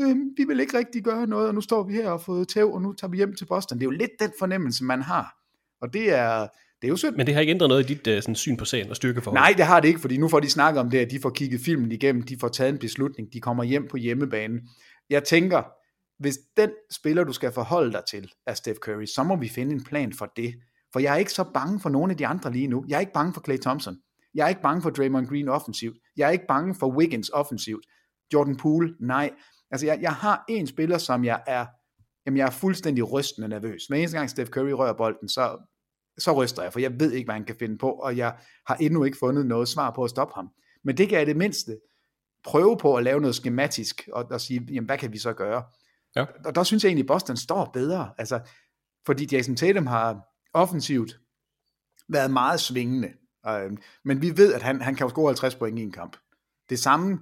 Øhm, 0.00 0.30
vi 0.36 0.44
vil 0.44 0.60
ikke 0.60 0.78
rigtig 0.78 1.02
gøre 1.02 1.26
noget, 1.26 1.48
og 1.48 1.54
nu 1.54 1.60
står 1.60 1.82
vi 1.82 1.92
her 1.92 2.04
og 2.04 2.10
har 2.10 2.18
fået 2.18 2.48
tæv, 2.48 2.72
og 2.72 2.82
nu 2.82 2.92
tager 2.92 3.10
vi 3.10 3.16
hjem 3.16 3.34
til 3.34 3.46
Boston. 3.46 3.78
Det 3.78 3.82
er 3.82 3.86
jo 3.86 3.98
lidt 3.98 4.10
den 4.20 4.32
fornemmelse, 4.38 4.84
man 4.84 5.02
har. 5.02 5.36
Og 5.80 5.92
det 5.92 6.12
er, 6.12 6.40
det 6.80 6.88
er 6.88 6.88
jo 6.88 6.96
synd. 6.96 7.16
Men 7.16 7.26
det 7.26 7.34
har 7.34 7.40
ikke 7.40 7.50
ændret 7.50 7.68
noget 7.68 7.90
i 7.90 7.94
dit 7.94 8.06
uh, 8.06 8.22
sådan, 8.22 8.34
syn 8.34 8.56
på 8.56 8.64
sagen 8.64 8.90
og 8.90 8.96
styrkeforhold? 8.96 9.40
Nej, 9.40 9.54
det 9.56 9.64
har 9.64 9.80
det 9.80 9.88
ikke, 9.88 10.00
fordi 10.00 10.16
nu 10.16 10.28
får 10.28 10.40
de 10.40 10.50
snakket 10.50 10.80
om 10.80 10.90
det, 10.90 10.98
at 10.98 11.10
de 11.10 11.20
får 11.20 11.30
kigget 11.30 11.60
filmen 11.60 11.92
igennem, 11.92 12.22
de 12.22 12.36
får 12.40 12.48
taget 12.48 12.72
en 12.72 12.78
beslutning, 12.78 13.32
de 13.32 13.40
kommer 13.40 13.64
hjem 13.64 13.88
på 13.88 13.96
hjemmebane. 13.96 14.60
Jeg 15.10 15.24
tænker, 15.24 15.62
hvis 16.18 16.38
den 16.56 16.70
spiller, 16.90 17.24
du 17.24 17.32
skal 17.32 17.52
forholde 17.52 17.92
dig 17.92 18.02
til, 18.10 18.32
er 18.46 18.54
Steph 18.54 18.78
Curry, 18.78 19.06
så 19.06 19.22
må 19.22 19.36
vi 19.36 19.48
finde 19.48 19.72
en 19.72 19.84
plan 19.84 20.12
for 20.12 20.32
det. 20.36 20.54
For 20.96 21.00
jeg 21.00 21.14
er 21.14 21.16
ikke 21.16 21.32
så 21.32 21.44
bange 21.54 21.80
for 21.80 21.88
nogen 21.88 22.10
af 22.10 22.16
de 22.16 22.26
andre 22.26 22.52
lige 22.52 22.66
nu. 22.66 22.84
Jeg 22.88 22.96
er 22.96 23.00
ikke 23.00 23.12
bange 23.12 23.32
for 23.32 23.40
Clay 23.40 23.58
Thompson. 23.58 23.96
Jeg 24.34 24.44
er 24.44 24.48
ikke 24.48 24.62
bange 24.62 24.82
for 24.82 24.90
Draymond 24.90 25.26
Green 25.26 25.48
offensivt. 25.48 25.96
Jeg 26.16 26.26
er 26.26 26.30
ikke 26.30 26.46
bange 26.48 26.74
for 26.74 26.96
Wiggins 26.96 27.28
offensivt. 27.28 27.86
Jordan 28.32 28.56
Poole, 28.56 28.94
nej. 29.00 29.30
Altså, 29.70 29.86
jeg, 29.86 29.98
jeg 30.00 30.12
har 30.12 30.44
en 30.48 30.66
spiller, 30.66 30.98
som 30.98 31.24
jeg 31.24 31.42
er, 31.46 31.66
jamen 32.26 32.38
jeg 32.38 32.46
er 32.46 32.50
fuldstændig 32.50 33.12
rystende 33.12 33.48
nervøs. 33.48 33.86
Hver 33.86 33.96
eneste 33.96 34.16
gang 34.16 34.30
Steph 34.30 34.50
Curry 34.50 34.70
rører 34.70 34.92
bolden, 34.92 35.28
så, 35.28 35.58
så 36.18 36.42
ryster 36.42 36.62
jeg, 36.62 36.72
for 36.72 36.80
jeg 36.80 37.00
ved 37.00 37.12
ikke, 37.12 37.26
hvad 37.26 37.34
han 37.34 37.44
kan 37.44 37.56
finde 37.58 37.78
på, 37.78 37.90
og 37.90 38.16
jeg 38.16 38.36
har 38.66 38.74
endnu 38.74 39.04
ikke 39.04 39.18
fundet 39.20 39.46
noget 39.46 39.68
svar 39.68 39.90
på 39.90 40.04
at 40.04 40.10
stoppe 40.10 40.34
ham. 40.34 40.48
Men 40.84 40.96
det 40.96 41.08
kan 41.08 41.18
jeg 41.18 41.26
det 41.26 41.36
mindste 41.36 41.78
prøve 42.44 42.76
på 42.76 42.96
at 42.96 43.04
lave 43.04 43.20
noget 43.20 43.34
skematisk, 43.34 44.08
og, 44.12 44.24
og 44.30 44.40
sige, 44.40 44.66
jamen 44.72 44.86
hvad 44.86 44.98
kan 44.98 45.12
vi 45.12 45.18
så 45.18 45.32
gøre? 45.32 45.62
Ja. 46.16 46.24
Og 46.44 46.54
der 46.54 46.62
synes 46.62 46.84
jeg 46.84 46.88
egentlig, 46.88 47.04
at 47.04 47.08
Boston 47.08 47.36
står 47.36 47.70
bedre, 47.72 48.10
altså, 48.18 48.40
fordi 49.06 49.28
Jason 49.32 49.56
Tatum 49.56 49.86
har 49.86 50.22
offensivt 50.56 51.20
været 52.08 52.30
meget 52.30 52.60
svingende, 52.60 53.12
øh, 53.48 53.70
men 54.04 54.22
vi 54.22 54.36
ved, 54.36 54.54
at 54.54 54.62
han, 54.62 54.80
han 54.80 54.94
kan 54.94 55.04
jo 55.04 55.08
score 55.08 55.28
50 55.28 55.54
point 55.54 55.78
i 55.78 55.82
en 55.82 55.92
kamp. 55.92 56.16
Det 56.68 56.78
samme 56.78 57.18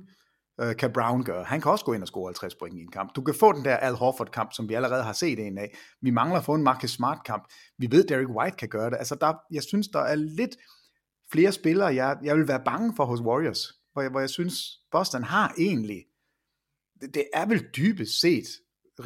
øh, 0.60 0.76
kan 0.76 0.92
Brown 0.92 1.24
gøre. 1.24 1.44
Han 1.44 1.60
kan 1.60 1.70
også 1.70 1.84
gå 1.84 1.92
ind 1.92 2.02
og 2.02 2.08
score 2.08 2.28
50 2.28 2.54
point 2.54 2.78
i 2.78 2.82
en 2.82 2.90
kamp. 2.90 3.14
Du 3.16 3.22
kan 3.22 3.34
få 3.34 3.52
den 3.52 3.64
der 3.64 3.76
Al 3.76 3.94
Horford-kamp, 3.94 4.52
som 4.52 4.68
vi 4.68 4.74
allerede 4.74 5.02
har 5.02 5.12
set 5.12 5.38
en 5.38 5.58
af. 5.58 5.76
Vi 6.00 6.10
mangler 6.10 6.38
at 6.38 6.44
få 6.44 6.54
en 6.54 6.62
Marcus 6.62 6.90
Smart-kamp. 6.90 7.44
Vi 7.78 7.90
ved, 7.90 8.04
Derek 8.04 8.28
White 8.28 8.56
kan 8.56 8.68
gøre 8.68 8.90
det. 8.90 8.96
Altså, 8.96 9.14
der, 9.14 9.34
jeg 9.50 9.62
synes, 9.62 9.88
der 9.88 10.00
er 10.00 10.14
lidt 10.14 10.56
flere 11.32 11.52
spillere, 11.52 11.94
jeg, 11.94 12.18
jeg 12.22 12.36
vil 12.36 12.48
være 12.48 12.62
bange 12.64 12.92
for 12.96 13.04
hos 13.04 13.20
Warriors, 13.20 13.72
hvor 13.92 14.02
jeg, 14.02 14.10
hvor 14.10 14.20
jeg 14.20 14.30
synes, 14.30 14.54
Boston 14.90 15.22
har 15.22 15.54
egentlig, 15.58 16.04
det, 17.00 17.14
det 17.14 17.24
er 17.34 17.46
vel 17.46 17.66
dybest 17.76 18.20
set 18.20 18.46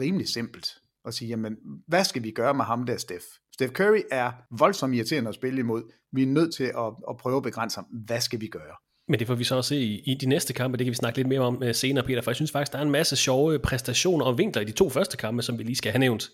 rimelig 0.01 0.29
simpelt 0.29 0.69
at 1.05 1.15
sige, 1.15 1.29
jamen, 1.29 1.57
hvad 1.87 2.05
skal 2.05 2.23
vi 2.23 2.31
gøre 2.31 2.55
med 2.55 2.65
ham 2.65 2.87
der, 2.87 2.97
Steph? 2.97 3.25
Steph 3.59 3.73
Curry 3.73 4.01
er 4.11 4.33
voldsomt 4.59 4.95
irriterende 4.95 5.29
at 5.29 5.35
spille 5.35 5.59
imod. 5.59 5.83
Vi 6.13 6.23
er 6.23 6.27
nødt 6.27 6.55
til 6.55 6.65
at, 6.65 6.93
at 7.11 7.17
prøve 7.21 7.37
at 7.37 7.43
begrænse 7.43 7.77
ham. 7.77 7.85
Hvad 7.85 8.21
skal 8.21 8.41
vi 8.41 8.47
gøre? 8.47 8.77
Men 9.09 9.19
det 9.19 9.27
får 9.27 9.35
vi 9.35 9.45
så 9.45 9.57
også 9.57 9.69
se 9.69 9.77
i, 9.77 10.03
i 10.07 10.15
de 10.15 10.27
næste 10.27 10.53
kampe, 10.53 10.79
det 10.79 10.85
kan 10.85 10.91
vi 10.91 10.95
snakke 10.95 11.19
lidt 11.19 11.29
mere 11.29 11.41
om 11.41 11.63
uh, 11.63 11.73
senere, 11.73 12.05
Peter, 12.05 12.23
for 12.23 12.31
jeg 12.31 12.37
synes 12.37 12.53
faktisk, 12.53 12.73
der 12.73 12.79
er 12.79 12.83
en 12.83 12.91
masse 12.91 13.17
sjove 13.17 13.55
øh, 13.55 13.61
præstationer 13.61 14.25
og 14.25 14.39
vinkler 14.39 14.63
i 14.63 14.65
de 14.65 14.73
to 14.73 14.91
første 14.91 15.17
kampe, 15.17 15.43
som 15.43 15.59
vi 15.59 15.63
lige 15.63 15.77
skal 15.77 15.93
have 15.93 15.99
nævnt. 15.99 16.31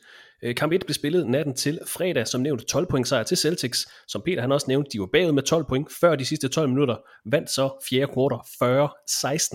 Uh, 0.47 0.55
kamp 0.55 0.73
1 0.73 0.81
blev 0.87 0.95
spillet 0.95 1.27
natten 1.27 1.55
til 1.55 1.79
fredag, 1.87 2.27
som 2.27 2.41
nævnt 2.41 2.67
12 2.67 2.87
point 2.91 3.09
sejr 3.09 3.23
til 3.23 3.37
Celtics, 3.37 3.87
som 4.09 4.23
Peter 4.25 4.41
han 4.41 4.53
også 4.53 4.67
nævnte, 4.69 4.91
de 4.93 5.01
var 5.01 5.09
bagud 5.13 5.33
med 5.33 5.43
12 5.43 5.65
point 5.69 5.89
før 6.01 6.17
de 6.17 6.25
sidste 6.25 6.49
12 6.49 6.69
minutter, 6.69 6.97
vandt 7.31 7.51
så 7.51 7.85
fjerde 7.91 8.13
kvartal 8.13 8.39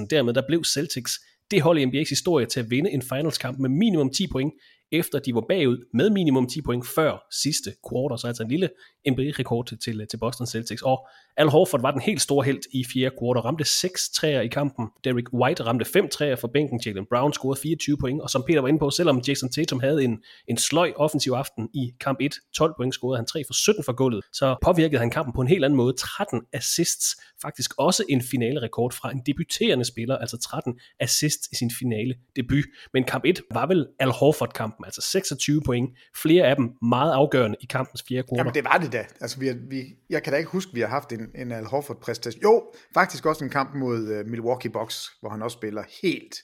40-16, 0.04 0.08
dermed 0.10 0.34
der 0.34 0.42
blev 0.48 0.64
Celtics 0.64 1.20
det 1.52 1.62
hold 1.62 1.80
i 1.80 1.86
NBA's 1.86 2.10
historie 2.10 2.46
til 2.46 2.60
at 2.60 2.70
vinde 2.70 2.92
en 2.92 3.02
finals-kamp 3.02 3.60
med 3.60 3.70
minimum 3.70 4.10
10 4.10 4.28
point, 4.28 4.54
efter 4.92 5.20
de 5.20 5.36
var 5.36 5.44
bagud 5.50 5.78
med 5.94 6.10
minimum 6.10 6.48
10 6.48 6.62
point 6.62 6.88
før 6.88 7.28
sidste 7.32 7.74
quarter, 7.90 8.16
så 8.16 8.28
altså 8.28 8.44
en 8.44 8.50
lille 8.50 8.70
NBA-rekord 9.10 9.66
til, 9.66 10.08
til, 10.10 10.18
Boston 10.18 10.48
Celtics. 10.48 10.82
Og 10.82 11.08
Al 11.38 11.48
Horford 11.48 11.82
var 11.82 11.92
den 11.92 12.02
helt 12.02 12.22
store 12.22 12.46
held 12.46 12.60
i 12.74 12.86
fjerde 12.94 13.16
quarter, 13.20 13.42
ramte 13.42 13.64
6 13.64 14.10
træer 14.10 14.42
i 14.42 14.48
kampen. 14.48 14.88
Derrick 15.04 15.34
White 15.34 15.64
ramte 15.64 15.86
5 15.86 16.10
træer 16.10 16.36
for 16.36 16.48
bænken. 16.48 16.82
Jalen 16.86 17.06
Brown 17.10 17.34
scorede 17.34 17.60
24 17.62 17.98
point, 17.98 18.22
og 18.22 18.30
som 18.30 18.44
Peter 18.48 18.62
var 18.62 18.68
inde 18.68 18.80
på, 18.80 18.90
selvom 18.90 19.22
Jason 19.28 19.50
Tatum 19.50 19.80
havde 19.80 20.04
en, 20.04 20.24
en 20.48 20.58
sløj 20.58 20.94
offensiv 20.96 21.32
aften 21.32 21.70
i 21.74 21.92
kamp 22.00 22.18
1, 22.22 22.36
12 22.54 22.74
point 22.78 22.94
scorede 22.94 23.18
han 23.18 23.26
3 23.26 23.44
for 23.48 23.54
17 23.54 23.84
for 23.84 23.94
gulvet, 23.94 24.24
så 24.34 24.56
påvirkede 24.64 25.00
han 25.00 25.10
kampen 25.10 25.34
på 25.34 25.42
en 25.42 25.48
helt 25.48 25.66
anden 25.66 25.78
måde. 25.78 25.94
13 25.94 26.42
assists, 26.54 27.22
faktisk 27.42 27.74
også 27.78 28.04
en 28.10 28.22
finale 28.22 28.62
rekord 28.62 28.94
fra 28.94 29.12
en 29.12 29.22
debuterende 29.26 29.86
spiller, 29.86 30.18
altså 30.18 30.38
13 30.38 30.80
assists 31.00 31.50
i 31.52 31.56
sin 31.56 31.72
finale 31.80 32.16
debut. 32.36 32.66
Men 32.94 33.04
kamp 33.04 33.26
1 33.26 33.42
var 33.54 33.66
vel 33.66 33.88
Al 34.00 34.10
Horford-kamp, 34.10 34.79
kampen. 34.80 34.88
altså 34.88 35.02
26 35.12 35.62
point, 35.62 35.98
flere 36.24 36.48
af 36.48 36.56
dem 36.56 36.70
meget 36.82 37.14
afgørende 37.14 37.58
i 37.62 37.66
kampens 37.66 38.04
fjerde 38.08 38.24
kvartal. 38.24 38.38
Jamen 38.38 38.54
det 38.54 38.64
var 38.64 38.78
det 38.78 38.92
da. 38.92 39.06
Altså, 39.22 39.40
vi 39.40 39.48
har, 39.48 39.56
vi, 39.70 39.96
jeg 40.10 40.24
kan 40.24 40.34
da 40.34 40.38
ikke 40.38 40.52
huske, 40.52 40.70
at 40.70 40.76
vi 40.76 40.80
har 40.80 40.88
haft 40.88 41.12
en, 41.12 41.28
en 41.36 41.52
Al 41.52 41.66
Horford-præstation. 41.66 42.42
Jo, 42.42 42.72
faktisk 42.94 43.26
også 43.26 43.44
en 43.44 43.50
kamp 43.50 43.76
mod 43.76 44.20
uh, 44.20 44.32
Milwaukee 44.32 44.72
Bucks, 44.72 45.10
hvor 45.20 45.30
han 45.30 45.42
også 45.42 45.56
spiller 45.56 45.84
helt, 46.04 46.36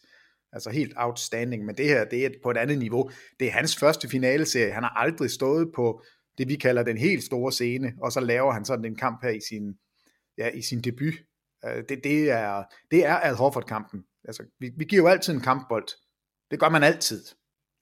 altså 0.54 0.69
helt 0.69 0.93
outstanding, 0.95 1.65
men 1.65 1.76
det 1.78 1.86
her, 1.86 2.06
det 2.06 2.26
er 2.26 2.30
på 2.43 2.52
et 2.52 2.58
andet 2.58 2.78
niveau. 2.78 3.10
Det 3.39 3.48
er 3.48 3.52
hans 3.52 3.78
første 3.78 4.10
finaleserie. 4.10 4.71
Han 4.71 4.84
har 4.84 4.93
aldrig 4.95 5.32
stået 5.32 5.67
på 5.76 6.02
det, 6.38 6.48
vi 6.48 6.56
kalder 6.56 6.84
den 6.84 6.98
helt 6.98 7.24
store 7.24 7.52
scene, 7.52 7.93
og 8.02 8.12
så 8.12 8.19
laver 8.19 8.52
han 8.52 8.65
sådan 8.65 8.86
en 8.86 8.95
kamp 8.95 9.24
her 9.24 9.30
i 9.30 9.39
sin, 9.50 9.74
ja, 10.38 10.50
i 10.50 10.62
sin 10.62 10.82
debut. 10.82 11.13
Øh, 11.65 11.84
det, 11.89 12.00
det, 12.04 12.32
er, 12.32 12.63
det 12.91 13.06
er 13.06 13.15
Al 13.15 13.36
Horford-kampen. 13.36 14.04
Altså, 14.28 14.43
vi, 14.60 14.71
vi 14.78 14.86
giver 14.86 15.02
jo 15.02 15.08
altid 15.08 15.34
en 15.34 15.41
kampbold. 15.41 15.88
Det 16.52 16.60
gør 16.60 16.69
man 16.69 16.84
altid. 16.84 17.24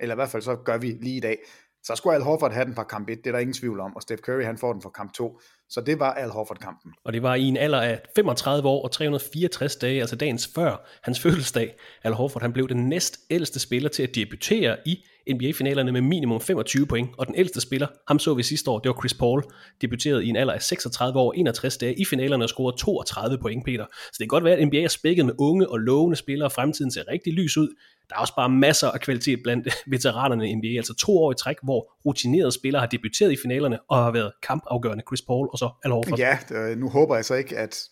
Eller 0.03 0.15
i 0.15 0.17
hvert 0.17 0.29
fald 0.29 0.43
så 0.43 0.55
gør 0.55 0.77
vi 0.77 0.87
lige 0.87 1.17
i 1.17 1.19
dag. 1.19 1.37
Så 1.83 1.95
skulle 1.95 2.15
Al 2.15 2.21
Horford 2.21 2.53
have 2.53 2.65
den 2.65 2.75
fra 2.75 2.83
kamp 2.83 3.09
1, 3.09 3.17
det 3.17 3.27
er 3.27 3.31
der 3.31 3.39
ingen 3.39 3.53
tvivl 3.53 3.79
om, 3.79 3.95
og 3.95 4.01
Steph 4.01 4.21
Curry 4.21 4.43
han 4.43 4.57
får 4.57 4.73
den 4.73 4.81
fra 4.81 4.89
kamp 4.89 5.13
2. 5.13 5.39
Så 5.69 5.81
det 5.81 5.99
var 5.99 6.13
Al 6.13 6.29
Horford-kampen. 6.29 6.93
Og 7.05 7.13
det 7.13 7.23
var 7.23 7.35
i 7.35 7.43
en 7.43 7.57
alder 7.57 7.81
af 7.81 8.01
35 8.15 8.69
år 8.69 8.83
og 8.83 8.91
364 8.91 9.75
dage, 9.75 10.01
altså 10.01 10.15
dagens 10.15 10.49
før 10.55 10.85
hans 11.03 11.19
fødselsdag. 11.19 11.75
Al 12.03 12.13
Horford 12.13 12.41
han 12.41 12.53
blev 12.53 12.69
den 12.69 12.89
næst 12.89 13.19
ældste 13.29 13.59
spiller 13.59 13.89
til 13.89 14.03
at 14.03 14.15
debutere 14.15 14.77
i 14.85 15.05
NBA-finalerne 15.31 15.91
med 15.91 16.01
minimum 16.01 16.41
25 16.41 16.87
point, 16.87 17.09
og 17.17 17.27
den 17.27 17.35
ældste 17.35 17.61
spiller, 17.61 17.87
ham 18.07 18.19
så 18.19 18.33
vi 18.33 18.43
sidste 18.43 18.71
år, 18.71 18.79
det 18.79 18.89
var 18.89 18.95
Chris 19.01 19.13
Paul, 19.13 19.43
debuteret 19.81 20.23
i 20.23 20.27
en 20.27 20.35
alder 20.35 20.53
af 20.53 20.61
36 20.61 21.19
år, 21.19 21.33
61 21.33 21.77
dage 21.77 21.99
i 21.99 22.05
finalerne 22.05 22.45
og 22.45 22.49
scorede 22.49 22.77
32 22.77 23.37
point, 23.37 23.65
Peter. 23.65 23.85
Så 23.91 24.11
det 24.11 24.19
kan 24.19 24.27
godt 24.27 24.43
være, 24.43 24.55
at 24.55 24.67
NBA 24.67 24.77
er 24.77 24.87
spækket 24.87 25.25
med 25.25 25.33
unge 25.37 25.69
og 25.69 25.77
lovende 25.77 26.15
spillere, 26.15 26.47
og 26.47 26.51
fremtiden 26.51 26.91
ser 26.91 27.03
rigtig 27.07 27.33
lys 27.33 27.57
ud. 27.57 27.67
Der 28.09 28.15
er 28.15 28.19
også 28.19 28.35
bare 28.35 28.49
masser 28.49 28.87
af 28.91 28.99
kvalitet 28.99 29.39
blandt 29.43 29.67
veteranerne 29.87 30.49
i 30.49 30.55
NBA, 30.55 30.77
altså 30.77 30.95
to 30.95 31.17
år 31.17 31.31
i 31.31 31.35
træk, 31.35 31.55
hvor 31.63 31.93
rutinerede 32.05 32.51
spillere 32.51 32.79
har 32.79 32.87
debuteret 32.87 33.31
i 33.31 33.37
finalerne 33.43 33.79
og 33.89 33.97
har 33.97 34.11
været 34.11 34.31
kampafgørende. 34.43 35.03
Chris 35.07 35.21
Paul 35.21 35.47
og 35.51 35.57
så 35.57 35.69
Al 35.83 35.91
Horford. 35.91 36.19
Ja, 36.19 36.37
nu 36.75 36.89
håber 36.89 37.15
jeg 37.15 37.25
så 37.25 37.33
ikke, 37.35 37.57
at 37.57 37.83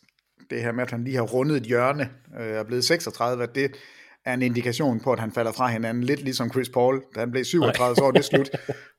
det 0.50 0.62
her 0.62 0.72
med, 0.72 0.84
at 0.84 0.92
han 0.92 1.04
lige 1.04 1.16
har 1.16 1.24
rundet 1.24 1.58
et 1.58 1.64
hjørne 1.64 2.10
øh, 2.40 2.48
er 2.48 2.64
blevet 2.64 2.84
36, 2.84 3.44
at 3.44 3.56
det 3.56 3.72
er 4.26 4.34
en 4.34 4.42
indikation 4.42 5.00
på, 5.00 5.14
at 5.14 5.20
han 5.20 5.32
falder 5.32 5.52
fra 5.52 5.68
hinanden, 5.68 6.04
lidt 6.04 6.22
ligesom 6.24 6.52
Chris 6.52 6.70
Paul, 6.70 7.04
da 7.16 7.20
han 7.20 7.32
blev 7.32 7.46
37, 7.46 7.96
så 7.96 8.04
var 8.04 8.12
det 8.12 8.26
slut. 8.26 8.50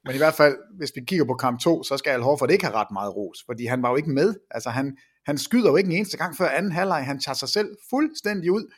Men 0.04 0.14
i 0.14 0.18
hvert 0.18 0.35
fald, 0.35 0.56
hvis 0.78 0.92
vi 0.94 1.00
kigger 1.04 1.24
på 1.24 1.35
kamp 1.35 1.61
2, 1.61 1.82
så 1.82 1.96
skal 1.96 2.11
Al 2.11 2.22
Horford 2.22 2.50
ikke 2.50 2.64
have 2.64 2.76
ret 2.76 2.90
meget 2.92 3.16
ros, 3.16 3.38
fordi 3.46 3.66
han 3.66 3.82
var 3.82 3.90
jo 3.90 3.96
ikke 3.96 4.11
med. 4.11 4.35
Altså 4.50 4.70
han, 4.70 4.96
han 5.26 5.38
skyder 5.38 5.70
jo 5.70 5.76
ikke 5.76 5.90
en 5.90 5.96
eneste 5.96 6.16
gang 6.16 6.37
før 6.37 6.48
anden 6.48 6.72
halvleg, 6.72 7.04
han 7.04 7.20
tager 7.20 7.37
sig 7.37 7.48
selv 7.48 7.68
fuldstændig 7.90 8.52
ud. 8.52 8.72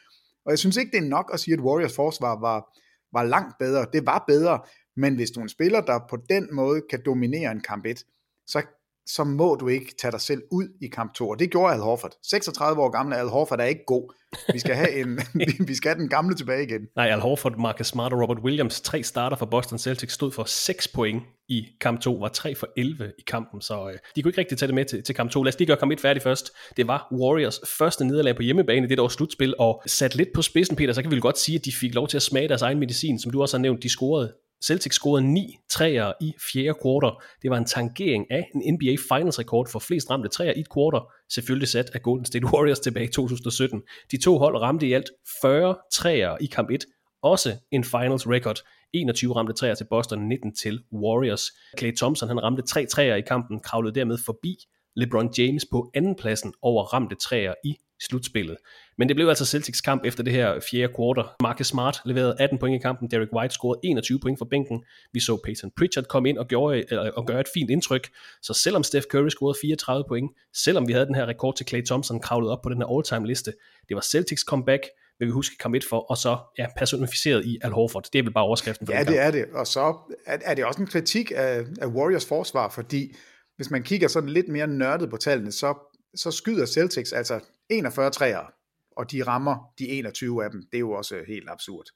Og 0.47 0.51
jeg 0.51 0.59
synes 0.59 0.77
ikke, 0.77 0.91
det 0.91 1.05
er 1.05 1.09
nok 1.09 1.31
at 1.33 1.41
sige, 1.41 1.55
at 1.55 1.61
Warriors 1.61 1.95
forsvar 1.95 2.41
var, 2.41 2.79
var 3.13 3.23
langt 3.23 3.55
bedre. 3.59 3.87
Det 3.93 4.07
var 4.07 4.25
bedre, 4.29 4.61
men 4.97 5.15
hvis 5.15 5.31
du 5.31 5.41
er 5.41 5.43
en 5.43 5.49
spiller, 5.49 5.81
der 5.81 6.01
på 6.11 6.17
den 6.29 6.49
måde 6.53 6.83
kan 6.91 7.03
dominere 7.07 7.53
en 7.53 7.61
kamp 7.61 7.87
1, 7.87 8.05
så 8.47 8.63
så 9.07 9.25
må 9.25 9.55
du 9.55 9.69
ikke 9.69 9.95
tage 10.01 10.13
dig 10.13 10.21
selv 10.21 10.43
ud 10.53 10.69
i 10.83 10.87
kamp 10.89 11.15
2. 11.15 11.29
Og 11.29 11.39
det 11.39 11.51
gjorde 11.51 11.75
Al 11.75 11.81
Horford. 11.81 12.13
36 12.23 12.83
år 12.83 12.91
gamle 12.91 13.17
Al 13.17 13.29
Horford 13.29 13.61
er 13.61 13.65
ikke 13.65 13.85
god. 13.87 14.15
Vi 14.53 14.59
skal 14.59 14.75
have, 14.75 15.01
en, 15.01 15.21
vi 15.69 15.75
skal 15.75 15.89
have 15.89 16.01
den 16.01 16.09
gamle 16.09 16.37
tilbage 16.37 16.63
igen. 16.63 16.81
Nej, 16.97 17.07
Al 17.07 17.21
Horford, 17.21 17.59
Marcus 17.59 17.87
Smart 17.87 18.13
og 18.13 18.21
Robert 18.23 18.39
Williams, 18.39 18.81
tre 18.81 19.03
starter 19.03 19.37
for 19.37 19.47
Boston 19.47 19.79
Celtics, 19.79 20.15
stod 20.15 20.33
for 20.33 20.45
6 20.45 20.89
point 20.89 21.23
i 21.49 21.67
kamp 21.81 22.01
2, 22.01 22.13
var 22.13 22.29
3 22.29 22.55
for 22.55 22.69
11 22.77 23.13
i 23.19 23.23
kampen, 23.27 23.61
så 23.61 23.89
øh, 23.89 23.99
de 24.17 24.23
kunne 24.23 24.31
ikke 24.31 24.41
rigtig 24.41 24.59
tage 24.59 24.67
det 24.67 24.75
med 24.75 24.85
til, 24.85 25.03
til 25.03 25.15
kamp 25.15 25.31
2. 25.31 25.43
Lad 25.43 25.53
os 25.53 25.59
lige 25.59 25.67
gøre 25.67 25.77
kamp 25.77 25.93
1 25.93 26.01
færdig 26.01 26.23
først. 26.23 26.51
Det 26.77 26.87
var 26.87 27.09
Warriors 27.13 27.61
første 27.79 28.05
nederlag 28.05 28.37
på 28.37 28.43
hjemmebane 28.43 28.87
i 28.87 28.91
det 28.91 29.01
års 29.01 29.13
slutspil, 29.13 29.55
og 29.59 29.83
sat 29.87 30.15
lidt 30.15 30.29
på 30.35 30.43
spidsen, 30.43 30.77
Peter, 30.77 30.93
så 30.93 31.03
kan 31.03 31.11
vi 31.11 31.21
godt 31.21 31.39
sige, 31.39 31.59
at 31.59 31.65
de 31.65 31.73
fik 31.73 31.95
lov 31.95 32.09
til 32.09 32.17
at 32.17 32.23
smage 32.23 32.49
deres 32.49 32.63
egen 32.63 32.79
medicin, 32.79 33.19
som 33.19 33.33
du 33.33 33.43
også 33.43 33.57
har 33.57 33.63
nævnt, 33.63 33.83
de 33.83 33.89
scorede 33.89 34.33
Celtics 34.67 34.97
scorede 34.97 35.33
9 35.33 35.57
træer 35.71 36.13
i 36.21 36.33
fjerde 36.53 36.79
kvartal. 36.83 37.13
Det 37.43 37.51
var 37.51 37.57
en 37.57 37.65
tangering 37.65 38.31
af 38.31 38.49
en 38.55 38.75
NBA 38.75 38.97
Finals 39.09 39.39
rekord 39.39 39.69
for 39.71 39.79
flest 39.79 40.11
ramte 40.11 40.29
træer 40.29 40.53
i 40.57 40.61
et 40.61 40.69
kvartal, 40.69 41.01
selvfølgelig 41.35 41.69
sat 41.69 41.91
af 41.95 42.03
Golden 42.03 42.27
State 42.27 42.47
Warriors 42.47 42.81
tilbage 42.81 43.05
i 43.05 43.13
2017. 43.13 43.83
De 44.11 44.23
to 44.23 44.39
hold 44.39 44.57
ramte 44.57 44.87
i 44.87 44.93
alt 44.93 45.11
40 45.43 45.77
træer 45.93 46.37
i 46.41 46.47
kamp 46.47 46.71
1, 46.71 46.85
også 47.23 47.57
en 47.73 47.85
Finals 47.85 48.29
record. 48.29 48.59
21 48.93 49.37
ramte 49.37 49.53
træer 49.53 49.75
til 49.75 49.87
Boston, 49.91 50.29
19 50.29 50.55
til 50.55 50.81
Warriors. 50.93 51.43
Clay 51.79 51.97
Thompson 51.97 52.29
han 52.29 52.43
ramte 52.43 52.63
tre 52.63 52.87
træer 52.87 53.15
i 53.15 53.21
kampen, 53.21 53.61
kravlede 53.61 53.95
dermed 53.95 54.19
forbi 54.27 54.57
LeBron 54.97 55.31
James 55.39 55.65
på 55.73 55.91
andenpladsen 55.95 56.53
over 56.63 56.85
ramte 56.85 57.17
træer 57.17 57.55
i 57.65 57.77
slutspillet. 58.05 58.57
Men 58.99 59.09
det 59.09 59.17
blev 59.17 59.29
altså 59.29 59.47
Celtics 59.47 59.81
kamp 59.81 60.05
efter 60.05 60.23
det 60.23 60.33
her 60.33 60.61
fjerde 60.71 60.93
kvartal. 60.95 61.25
Marcus 61.43 61.67
Smart 61.67 62.01
leverede 62.05 62.37
18 62.39 62.59
point 62.59 62.81
i 62.81 62.83
kampen, 62.83 63.11
Derek 63.11 63.29
White 63.33 63.55
scorede 63.55 63.81
21 63.85 64.21
point 64.21 64.39
for 64.39 64.45
bænken. 64.45 64.85
Vi 65.13 65.21
så 65.21 65.41
Peyton 65.45 65.71
Pritchard 65.77 66.05
komme 66.05 66.29
ind 66.29 66.39
og, 66.39 66.49
gjorde, 66.49 66.85
eller, 66.89 67.11
og 67.11 67.27
gøre 67.27 67.41
et 67.41 67.49
fint 67.55 67.71
indtryk. 67.71 68.09
Så 68.43 68.55
selvom 68.55 68.83
Steph 68.83 69.07
Curry 69.11 69.29
scorede 69.29 69.59
34 69.61 70.05
point, 70.09 70.31
selvom 70.55 70.89
vi 70.89 70.93
havde 70.93 71.07
den 71.07 71.15
her 71.15 71.27
rekord 71.27 71.57
til 71.57 71.67
Clay 71.67 71.83
Thompson 71.85 72.21
kravlet 72.21 72.51
op 72.51 72.63
på 72.63 72.69
den 72.69 72.79
her 72.79 72.97
all-time 72.97 73.27
liste, 73.27 73.53
det 73.89 73.95
var 73.95 74.01
Celtics 74.01 74.43
comeback, 74.43 74.83
vil 75.19 75.27
vi 75.27 75.33
huske 75.33 75.57
kamp 75.61 75.75
1 75.75 75.85
for, 75.85 75.99
og 75.99 76.17
så 76.17 76.39
ja, 76.59 76.67
personificeret 76.77 77.45
i 77.45 77.59
Al 77.63 77.71
Horford. 77.71 78.05
Det 78.13 78.19
er 78.19 78.23
vel 78.23 78.33
bare 78.33 78.45
overskriften 78.45 78.87
for 78.87 78.95
Ja, 78.95 79.05
det 79.05 79.21
er 79.21 79.31
det. 79.31 79.45
Og 79.55 79.67
så 79.67 79.95
er 80.27 80.55
det 80.55 80.65
også 80.65 80.81
en 80.81 80.87
kritik 80.87 81.33
af, 81.37 81.65
af 81.81 81.87
Warriors 81.87 82.27
forsvar, 82.27 82.69
fordi 82.69 83.15
hvis 83.57 83.71
man 83.71 83.83
kigger 83.83 84.09
sådan 84.09 84.29
lidt 84.29 84.49
mere 84.49 84.67
nørdet 84.67 85.11
på 85.11 85.17
tallene, 85.17 85.53
så, 85.53 85.94
så 86.17 86.31
skyder 86.31 86.67
Celtics 86.67 87.13
altså 87.13 87.41
41 87.69 88.11
træer, 88.11 88.53
og 88.97 89.11
de 89.11 89.23
rammer 89.23 89.73
de 89.79 89.89
21 89.89 90.45
af 90.45 90.51
dem. 90.51 90.63
Det 90.63 90.77
er 90.77 90.81
jo 90.81 90.91
også 90.91 91.23
helt 91.27 91.51
absurd. 91.51 91.87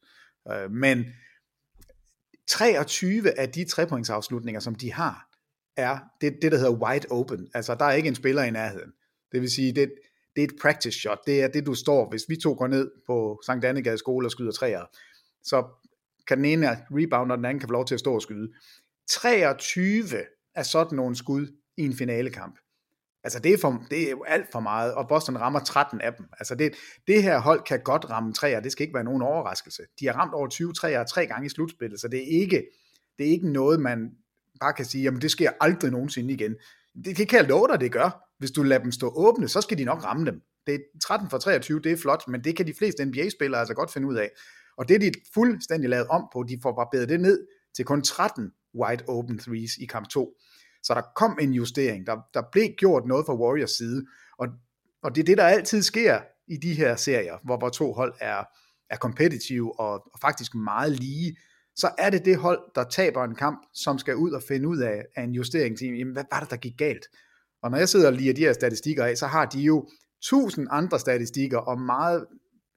Øh, 0.52 0.70
Men 0.70 1.04
23 2.48 3.38
af 3.38 3.48
de 3.48 3.64
trepointsafslutninger, 3.64 4.60
som 4.60 4.74
de 4.74 4.92
har, 4.92 5.28
er 5.76 5.98
det, 6.20 6.38
det, 6.42 6.52
der 6.52 6.58
hedder 6.58 6.86
wide 6.86 7.06
open. 7.10 7.48
Altså, 7.54 7.74
der 7.74 7.84
er 7.84 7.92
ikke 7.92 8.08
en 8.08 8.14
spiller 8.14 8.42
i 8.42 8.50
nærheden. 8.50 8.92
Det 9.32 9.40
vil 9.40 9.50
sige, 9.50 9.72
det, 9.72 9.92
det 10.36 10.44
er 10.44 10.48
et 10.48 10.60
practice 10.62 10.98
shot. 10.98 11.18
Det 11.26 11.42
er 11.42 11.48
det, 11.48 11.66
du 11.66 11.74
står, 11.74 12.10
hvis 12.10 12.24
vi 12.28 12.36
to 12.36 12.54
går 12.58 12.66
ned 12.66 12.90
på 13.06 13.40
Sankt 13.46 13.64
Annegade 13.64 13.98
skole 13.98 14.26
og 14.26 14.30
skyder 14.30 14.52
træer, 14.52 14.84
så 15.42 15.66
kan 16.26 16.36
den 16.36 16.44
ene 16.44 16.68
rebound, 16.90 17.32
og 17.32 17.38
den 17.38 17.44
anden 17.44 17.60
kan 17.60 17.68
få 17.68 17.72
lov 17.72 17.86
til 17.86 17.94
at 17.94 18.00
stå 18.00 18.14
og 18.14 18.22
skyde. 18.22 18.52
23 19.08 20.04
af 20.54 20.66
sådan 20.66 20.96
nogle 20.96 21.16
skud 21.16 21.46
i 21.76 21.82
en 21.82 21.94
finalekamp. 21.94 22.58
Altså 23.24 23.38
det 23.38 23.52
er, 23.52 23.58
for, 23.58 23.84
det 23.90 24.06
er 24.06 24.10
jo 24.10 24.24
alt 24.28 24.46
for 24.52 24.60
meget, 24.60 24.94
og 24.94 25.08
Boston 25.08 25.40
rammer 25.40 25.60
13 25.60 26.00
af 26.00 26.14
dem. 26.14 26.26
Altså 26.38 26.54
det, 26.54 26.74
det 27.06 27.22
her 27.22 27.38
hold 27.38 27.62
kan 27.62 27.80
godt 27.80 28.10
ramme 28.10 28.32
træer, 28.32 28.60
det 28.60 28.72
skal 28.72 28.82
ikke 28.82 28.94
være 28.94 29.04
nogen 29.04 29.22
overraskelse. 29.22 29.82
De 30.00 30.06
har 30.06 30.12
ramt 30.12 30.34
over 30.34 30.48
20 30.48 30.72
træer 30.72 31.04
tre 31.04 31.26
gange 31.26 31.46
i 31.46 31.48
slutspillet, 31.48 32.00
så 32.00 32.08
det 32.08 32.18
er 32.18 32.40
ikke, 32.40 32.66
det 33.18 33.26
er 33.26 33.30
ikke 33.30 33.52
noget, 33.52 33.80
man 33.80 34.10
bare 34.60 34.72
kan 34.72 34.84
sige, 34.84 35.02
jamen 35.02 35.20
det 35.20 35.30
sker 35.30 35.50
aldrig 35.60 35.90
nogensinde 35.90 36.34
igen. 36.34 36.56
Det, 37.04 37.16
det 37.16 37.28
kan 37.28 37.38
jeg 37.38 37.48
love 37.48 37.68
dig, 37.68 37.80
det 37.80 37.92
gør. 37.92 38.24
Hvis 38.38 38.50
du 38.50 38.62
lader 38.62 38.82
dem 38.82 38.92
stå 38.92 39.12
åbne, 39.16 39.48
så 39.48 39.60
skal 39.60 39.78
de 39.78 39.84
nok 39.84 40.04
ramme 40.04 40.26
dem. 40.26 40.42
Det 40.66 40.74
er 40.74 40.78
13 41.04 41.30
for 41.30 41.38
23, 41.38 41.80
det 41.80 41.92
er 41.92 41.96
flot, 41.96 42.28
men 42.28 42.44
det 42.44 42.56
kan 42.56 42.66
de 42.66 42.74
fleste 42.74 43.04
NBA-spillere 43.04 43.60
altså 43.60 43.74
godt 43.74 43.92
finde 43.92 44.08
ud 44.08 44.16
af. 44.16 44.30
Og 44.76 44.88
det 44.88 44.94
er 44.94 44.98
de 44.98 45.12
fuldstændig 45.34 45.90
lavet 45.90 46.06
om 46.06 46.28
på. 46.32 46.42
De 46.42 46.58
får 46.62 46.72
bare 46.72 46.88
bedre 46.92 47.06
det 47.06 47.20
ned 47.20 47.46
til 47.76 47.84
kun 47.84 48.02
13 48.02 48.50
wide 48.74 49.04
open 49.08 49.38
threes 49.38 49.76
i 49.76 49.86
kamp 49.86 50.08
2. 50.08 50.34
Så 50.88 50.94
der 50.94 51.02
kom 51.16 51.38
en 51.40 51.52
justering. 51.52 52.06
Der, 52.06 52.16
der 52.34 52.42
blev 52.52 52.68
gjort 52.78 53.06
noget 53.06 53.26
fra 53.26 53.34
Warriors 53.34 53.70
side. 53.70 54.06
Og, 54.38 54.46
og 55.02 55.14
det 55.14 55.20
er 55.20 55.24
det, 55.24 55.38
der 55.38 55.44
altid 55.44 55.82
sker 55.82 56.20
i 56.46 56.56
de 56.56 56.74
her 56.74 56.96
serier, 56.96 57.36
hvor, 57.44 57.58
hvor 57.58 57.68
to 57.68 57.92
hold 57.92 58.14
er, 58.20 58.44
er 58.90 58.96
competitive 58.96 59.80
og, 59.80 59.92
og 59.92 60.18
faktisk 60.20 60.54
meget 60.54 60.92
lige. 60.92 61.36
Så 61.76 61.90
er 61.98 62.10
det 62.10 62.24
det 62.24 62.36
hold, 62.36 62.60
der 62.74 62.84
taber 62.84 63.24
en 63.24 63.34
kamp, 63.34 63.66
som 63.74 63.98
skal 63.98 64.16
ud 64.16 64.30
og 64.30 64.42
finde 64.48 64.68
ud 64.68 64.78
af, 64.78 65.04
af 65.16 65.22
en 65.22 65.32
justering. 65.32 65.78
Til, 65.78 65.98
jamen, 65.98 66.12
hvad 66.12 66.24
var 66.32 66.40
det, 66.40 66.50
der 66.50 66.56
gik 66.56 66.78
galt? 66.78 67.06
Og 67.62 67.70
når 67.70 67.78
jeg 67.78 67.88
sidder 67.88 68.06
og 68.06 68.12
lige 68.12 68.32
de 68.32 68.40
her 68.40 68.52
statistikker 68.52 69.04
af, 69.04 69.18
så 69.18 69.26
har 69.26 69.46
de 69.46 69.60
jo 69.60 69.88
tusind 70.22 70.66
andre 70.70 70.98
statistikker 70.98 71.58
og 71.58 71.80
meget 71.80 72.26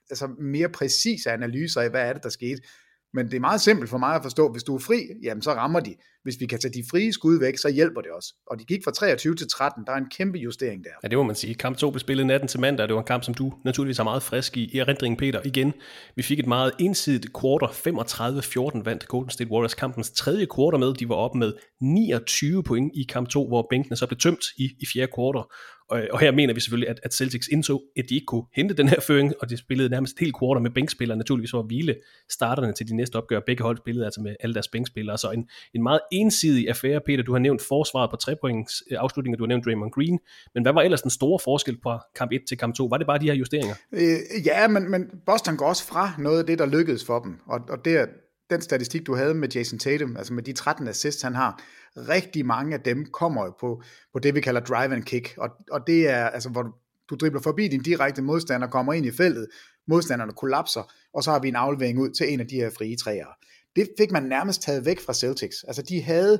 altså 0.09 0.27
mere 0.27 0.69
præcise 0.69 1.31
analyser 1.31 1.81
af, 1.81 1.89
hvad 1.89 2.01
er 2.01 2.13
det, 2.13 2.23
der 2.23 2.29
skete. 2.29 2.61
Men 3.13 3.25
det 3.25 3.33
er 3.35 3.39
meget 3.39 3.61
simpelt 3.61 3.89
for 3.89 3.97
mig 3.97 4.15
at 4.15 4.23
forstå, 4.23 4.51
hvis 4.51 4.63
du 4.63 4.75
er 4.75 4.79
fri, 4.79 5.07
jamen 5.23 5.41
så 5.41 5.53
rammer 5.53 5.79
de. 5.79 5.95
Hvis 6.23 6.35
vi 6.39 6.45
kan 6.45 6.59
tage 6.59 6.73
de 6.73 6.83
frie 6.91 7.13
skud 7.13 7.39
væk, 7.39 7.57
så 7.57 7.69
hjælper 7.69 8.01
det 8.01 8.11
os. 8.17 8.25
Og 8.47 8.59
de 8.59 8.65
gik 8.65 8.83
fra 8.83 8.91
23 8.91 9.35
til 9.35 9.47
13, 9.47 9.85
der 9.85 9.91
er 9.91 9.97
en 9.97 10.09
kæmpe 10.17 10.37
justering 10.37 10.83
der. 10.83 10.89
Ja, 11.03 11.07
det 11.07 11.17
må 11.17 11.23
man 11.23 11.35
sige. 11.35 11.53
Kamp 11.53 11.77
2 11.77 11.89
blev 11.89 11.99
spillet 11.99 12.25
natten 12.25 12.47
til 12.47 12.59
mandag, 12.59 12.87
det 12.87 12.95
var 12.95 13.01
en 13.01 13.07
kamp, 13.07 13.23
som 13.23 13.33
du 13.33 13.53
naturligvis 13.65 13.99
er 13.99 14.03
meget 14.03 14.23
frisk 14.23 14.57
i, 14.57 14.69
i 14.73 14.77
erindringen, 14.77 15.17
Peter. 15.17 15.41
Igen, 15.45 15.73
vi 16.15 16.23
fik 16.23 16.39
et 16.39 16.47
meget 16.47 16.71
ensidigt 16.79 17.27
quarter, 17.41 17.67
35-14 18.77 18.83
vandt 18.83 19.07
Golden 19.07 19.29
State 19.29 19.51
Warriors 19.51 19.73
kampens 19.73 20.11
tredje 20.11 20.47
quarter 20.55 20.77
med. 20.77 20.93
De 20.93 21.09
var 21.09 21.15
oppe 21.15 21.37
med 21.37 21.53
29 21.81 22.63
point 22.63 22.91
i 22.95 23.03
kamp 23.09 23.29
2, 23.29 23.47
hvor 23.47 23.67
bænkene 23.69 23.95
så 23.97 24.07
blev 24.07 24.17
tømt 24.17 24.45
i, 24.57 24.69
i 24.79 24.85
fjerde 24.93 25.11
quarter. 25.15 25.53
Og, 25.91 26.07
og 26.11 26.19
her 26.19 26.31
mener 26.31 26.53
vi 26.53 26.59
selvfølgelig, 26.59 26.89
at, 26.89 26.99
at 27.03 27.13
Celtics 27.13 27.47
indså, 27.47 27.81
at 27.97 28.05
de 28.09 28.15
ikke 28.15 28.25
kunne 28.25 28.43
hente 28.55 28.73
den 28.73 28.87
her 28.87 28.99
føring, 28.99 29.33
og 29.39 29.49
de 29.49 29.57
spillede 29.57 29.89
nærmest 29.89 30.19
helt 30.19 30.35
quarter 30.39 30.61
med 30.61 30.71
bænkspillere, 30.71 31.17
naturligvis 31.17 31.51
for 31.51 31.59
at 31.59 31.65
hvile 31.65 31.95
starterne 32.29 32.73
til 32.73 32.87
de 32.87 32.95
næste 32.95 33.15
opgør. 33.15 33.39
Begge 33.45 33.63
hold 33.63 33.77
spillede 33.77 34.05
altså 34.05 34.21
med 34.21 34.35
alle 34.39 34.53
deres 34.53 34.67
bænkspillere, 34.67 35.17
så 35.17 35.31
en, 35.31 35.49
en 35.73 35.83
meget 35.83 35.99
ensidig 36.11 36.69
affære, 36.69 37.01
Peter. 37.05 37.23
Du 37.23 37.31
har 37.31 37.39
nævnt 37.39 37.61
forsvaret 37.61 38.09
på 38.09 38.15
trepoints 38.15 38.83
øh, 38.91 38.97
afslutninger, 38.99 39.37
du 39.37 39.43
har 39.43 39.47
nævnt 39.47 39.65
Draymond 39.65 39.91
Green, 39.91 40.19
men 40.53 40.63
hvad 40.63 40.73
var 40.73 40.81
ellers 40.81 41.01
den 41.01 41.11
store 41.11 41.39
forskel 41.43 41.77
fra 41.83 42.05
kamp 42.15 42.31
1 42.31 42.41
til 42.47 42.57
kamp 42.57 42.75
2? 42.75 42.85
Var 42.85 42.97
det 42.97 43.07
bare 43.07 43.19
de 43.19 43.25
her 43.25 43.33
justeringer? 43.33 43.75
Øh, 43.91 44.45
ja, 44.45 44.67
men, 44.67 44.91
men 44.91 45.09
Boston 45.25 45.57
går 45.57 45.65
også 45.65 45.85
fra 45.87 46.11
noget 46.19 46.39
af 46.39 46.45
det, 46.45 46.59
der 46.59 46.65
lykkedes 46.65 47.05
for 47.05 47.19
dem, 47.19 47.39
og, 47.45 47.59
og 47.69 47.85
det 47.85 48.07
den 48.51 48.61
statistik, 48.61 49.07
du 49.07 49.15
havde 49.15 49.33
med 49.33 49.49
Jason 49.49 49.79
Tatum, 49.79 50.17
altså 50.17 50.33
med 50.33 50.43
de 50.43 50.53
13 50.53 50.87
assists, 50.87 51.21
han 51.21 51.35
har, 51.35 51.63
rigtig 51.97 52.45
mange 52.45 52.73
af 52.73 52.81
dem 52.81 53.05
kommer 53.05 53.45
jo 53.45 53.53
på, 53.59 53.83
på 54.13 54.19
det, 54.19 54.35
vi 54.35 54.41
kalder 54.41 54.61
drive 54.61 54.93
and 54.93 55.03
kick, 55.03 55.33
og, 55.37 55.49
og 55.71 55.87
det 55.87 56.09
er, 56.09 56.25
altså, 56.27 56.49
hvor 56.49 56.61
du, 56.61 56.71
du 57.09 57.15
dribler 57.15 57.41
forbi 57.41 57.67
din 57.67 57.81
direkte 57.81 58.21
modstander, 58.21 58.67
kommer 58.67 58.93
ind 58.93 59.05
i 59.05 59.11
feltet, 59.11 59.47
modstanderne 59.87 60.31
kollapser, 60.31 60.91
og 61.13 61.23
så 61.23 61.31
har 61.31 61.39
vi 61.39 61.47
en 61.47 61.55
aflevering 61.55 61.99
ud 61.99 62.09
til 62.09 62.33
en 62.33 62.39
af 62.39 62.47
de 62.47 62.55
her 62.55 62.69
frie 62.77 62.97
træer. 62.97 63.25
Det 63.75 63.89
fik 63.97 64.11
man 64.11 64.23
nærmest 64.23 64.61
taget 64.61 64.85
væk 64.85 64.99
fra 64.99 65.13
Celtics. 65.13 65.63
Altså, 65.63 65.81
de 65.81 66.01
havde 66.01 66.39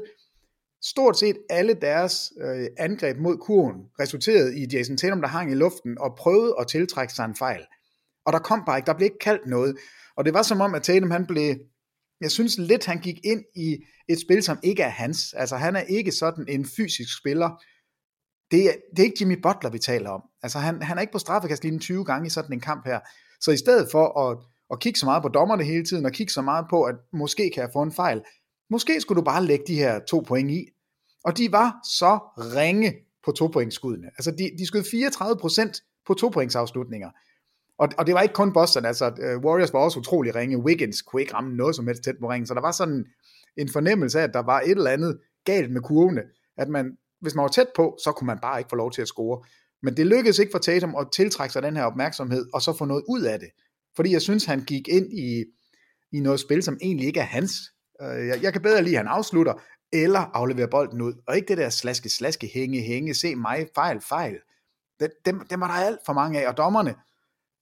stort 0.84 1.20
set 1.20 1.38
alle 1.50 1.74
deres 1.74 2.34
øh, 2.42 2.68
angreb 2.78 3.18
mod 3.18 3.38
kurven 3.38 3.86
resulteret 4.00 4.54
i 4.54 4.68
Jason 4.78 4.98
Tatum, 4.98 5.22
der 5.22 5.28
hang 5.28 5.52
i 5.52 5.56
luften 5.56 5.98
og 5.98 6.16
prøvede 6.18 6.56
at 6.60 6.68
tiltrække 6.68 7.14
sig 7.14 7.26
en 7.26 7.36
fejl. 7.36 7.62
Og 8.26 8.34
der 8.34 8.40
kom 8.40 8.64
bare 8.66 8.78
ikke, 8.78 8.88
der 8.88 8.94
blev 8.94 9.06
ikke 9.06 9.20
kaldt 9.22 9.48
noget. 9.48 9.78
Og 10.16 10.26
det 10.26 10.34
var 10.34 10.42
som 10.42 10.62
om, 10.62 10.76
at 10.76 10.84
Tatum 10.84 11.12
han 11.12 11.26
blev, 11.26 11.56
jeg 12.22 12.32
synes 12.32 12.58
lidt, 12.58 12.86
han 12.86 13.00
gik 13.00 13.20
ind 13.24 13.44
i 13.56 13.78
et 14.08 14.20
spil, 14.20 14.44
som 14.44 14.60
ikke 14.64 14.84
er 14.84 14.90
hans. 14.90 15.34
Altså 15.34 15.56
han 15.56 15.76
er 15.76 15.82
ikke 15.82 16.12
sådan 16.12 16.46
en 16.50 16.66
fysisk 16.66 17.18
spiller. 17.18 17.64
Det 18.52 18.66
er, 18.70 18.74
det 18.92 19.00
er 19.00 19.04
ikke 19.04 19.18
Jimmy 19.20 19.42
Butler, 19.42 19.70
vi 19.70 19.80
taler 19.80 20.10
om. 20.10 20.22
Altså 20.44 20.60
han, 20.60 20.82
han 20.82 20.98
er 20.98 21.02
ikke 21.02 21.14
på 21.14 21.20
straffekastlinjen 21.20 21.80
20 21.80 22.06
gange 22.06 22.28
i 22.28 22.30
sådan 22.30 22.54
en 22.54 22.60
kamp 22.60 22.86
her. 22.86 23.00
Så 23.42 23.52
i 23.52 23.58
stedet 23.58 23.88
for 23.92 24.20
at, 24.20 24.38
og 24.72 24.80
kigge 24.80 25.00
så 25.00 25.06
meget 25.06 25.24
på 25.24 25.30
dommerne 25.30 25.64
hele 25.64 25.86
tiden, 25.86 26.06
og 26.06 26.12
kigge 26.12 26.34
så 26.34 26.42
meget 26.42 26.66
på, 26.70 26.84
at 26.84 26.96
måske 27.14 27.52
kan 27.54 27.64
jeg 27.64 27.70
få 27.74 27.82
en 27.82 27.92
fejl. 27.92 28.22
Måske 28.70 29.02
skulle 29.02 29.20
du 29.20 29.26
bare 29.26 29.46
lægge 29.46 29.66
de 29.68 29.76
her 29.76 30.00
to 30.10 30.24
point 30.28 30.52
i. 30.52 30.68
Og 31.24 31.38
de 31.38 31.52
var 31.52 31.76
så 31.90 32.20
ringe 32.38 32.94
på 33.26 33.32
to 33.32 33.48
pointskuddene. 33.48 34.08
Altså 34.08 34.32
de, 34.32 34.50
de 34.60 34.68
skød 34.68 34.82
34% 34.82 36.04
på 36.08 36.14
to 36.14 36.30
pointsafslutninger. 36.30 37.10
Og, 37.78 37.90
og 37.98 38.08
det 38.08 38.16
var 38.16 38.22
ikke 38.22 38.34
kun 38.34 38.54
Boston, 38.54 38.86
altså 38.86 39.08
uh, 39.08 39.44
Warriors 39.46 39.74
var 39.74 39.80
også 39.80 40.00
utrolig 40.00 40.36
ringe. 40.36 40.58
Wiggins 40.58 41.02
kunne 41.02 41.22
ikke 41.22 41.34
ramme 41.34 41.56
noget 41.56 41.76
som 41.76 41.88
helst 41.88 42.04
tæt 42.04 42.16
på 42.22 42.30
ringen, 42.30 42.48
så 42.48 42.54
der 42.54 42.62
var 42.62 42.72
sådan 42.72 43.06
en 43.58 43.70
fornemmelse 43.70 44.20
af, 44.20 44.24
at 44.24 44.34
der 44.34 44.40
var 44.40 44.60
et 44.60 44.72
eller 44.72 44.92
andet 44.92 45.20
galt 45.46 45.72
med 45.72 45.82
kurvene, 45.82 46.22
at 46.58 46.70
man, 46.70 46.98
hvis 47.22 47.36
man 47.36 47.44
var 47.44 47.50
tæt 47.50 47.68
på, 47.76 47.98
så 48.04 48.12
kunne 48.12 48.28
man 48.28 48.40
bare 48.42 48.60
ikke 48.60 48.70
få 48.70 48.76
lov 48.76 48.92
til 48.92 49.02
at 49.02 49.08
score. 49.08 49.44
Men 49.84 49.98
det 49.98 50.08
lykkedes 50.08 50.40
ikke 50.40 50.52
for 50.52 50.60
Tatum 50.60 50.96
at 50.96 51.08
tiltrække 51.16 51.54
sig 51.54 51.64
den 51.64 51.76
her 51.76 51.84
opmærksomhed, 51.84 52.46
og 52.54 52.62
så 52.62 52.78
få 52.78 52.86
noget 52.86 53.04
ud 53.10 53.22
af 53.22 53.40
det. 53.40 53.50
Fordi 53.96 54.12
jeg 54.12 54.22
synes, 54.22 54.46
han 54.46 54.64
gik 54.64 54.88
ind 54.88 55.14
i, 55.14 55.44
i 56.12 56.20
noget 56.20 56.40
spil, 56.40 56.64
som 56.64 56.78
egentlig 56.82 57.08
ikke 57.08 57.20
er 57.20 57.24
hans. 57.24 57.54
Øh, 58.02 58.28
jeg, 58.28 58.44
jeg 58.44 58.54
kan 58.54 58.62
bedre 58.62 58.84
lide, 58.84 58.96
at 58.96 59.00
han 59.00 59.08
afslutter, 59.08 59.54
eller 59.94 60.20
afleverer 60.20 60.68
bolden 60.68 61.02
ud, 61.02 61.14
og 61.28 61.36
ikke 61.36 61.48
det 61.48 61.58
der 61.58 61.70
slaske, 61.70 62.10
slaske, 62.10 62.52
hænge, 62.54 62.82
hænge, 62.82 63.14
se 63.14 63.36
mig, 63.36 63.68
fejl, 63.76 64.02
fejl. 64.02 64.36
Dem, 65.26 65.48
dem 65.50 65.62
var 65.62 65.68
der 65.68 65.86
alt 65.86 66.00
for 66.06 66.14
mange 66.14 66.42
af, 66.42 66.48
og 66.48 66.58
dommerne, 66.58 66.96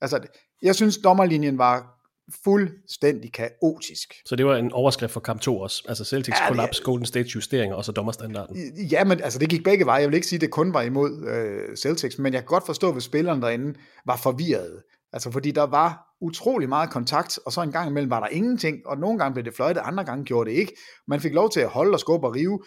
altså, 0.02 0.20
jeg 0.62 0.76
synes, 0.76 0.98
dommerlinjen 0.98 1.58
var 1.58 2.00
fuldstændig 2.44 3.34
kaotisk. 3.34 4.14
Så 4.26 4.36
det 4.36 4.46
var 4.46 4.56
en 4.56 4.72
overskrift 4.72 5.14
for 5.14 5.20
kamp 5.20 5.42
2 5.42 5.60
også, 5.60 5.84
altså 5.88 6.06
Celtics 6.06 6.40
ja, 6.40 6.48
kollaps, 6.48 6.82
Golden 6.82 7.06
State 7.06 7.30
justeringer 7.36 7.76
og 7.76 7.86
så 7.86 7.92
dommerstandarden. 7.92 8.74
Ja, 8.92 9.04
men 9.04 9.22
altså 9.22 9.40
det 9.40 9.50
gik 9.50 9.64
begge 9.64 9.86
veje. 9.86 10.02
Jeg 10.02 10.10
vil 10.10 10.16
ikke 10.16 10.28
sige, 10.28 10.38
at 10.38 10.42
det 10.42 10.52
kun 10.52 10.74
var 10.74 10.82
imod 10.82 11.28
øh, 11.28 11.78
Celtics, 11.78 12.18
men 12.18 12.34
jeg 12.34 12.42
kan 12.42 12.48
godt 12.48 12.66
forstå, 12.66 12.92
hvis 12.92 13.04
spillerne 13.04 13.42
derinde 13.42 13.80
var 14.06 14.18
forvirrede. 14.18 14.84
Altså 15.14 15.32
fordi 15.32 15.52
der 15.52 15.64
var 15.64 16.16
utrolig 16.22 16.70
meget 16.70 16.90
kontakt, 16.90 17.40
og 17.46 17.52
så 17.52 17.62
en 17.62 17.72
gang 17.72 17.90
imellem 17.90 18.10
var 18.10 18.20
der 18.20 18.28
ingenting, 18.28 18.88
og 18.88 18.98
nogle 18.98 19.20
gange 19.20 19.34
blev 19.34 19.46
det 19.46 19.56
fløjtet, 19.56 19.82
andre 19.86 20.04
gange 20.04 20.26
gjorde 20.26 20.50
det 20.50 20.58
ikke. 20.58 20.76
Man 21.08 21.20
fik 21.20 21.34
lov 21.34 21.52
til 21.52 21.60
at 21.60 21.70
holde 21.70 21.94
og 21.94 22.00
skubbe 22.00 22.28
og 22.28 22.36
rive, 22.36 22.60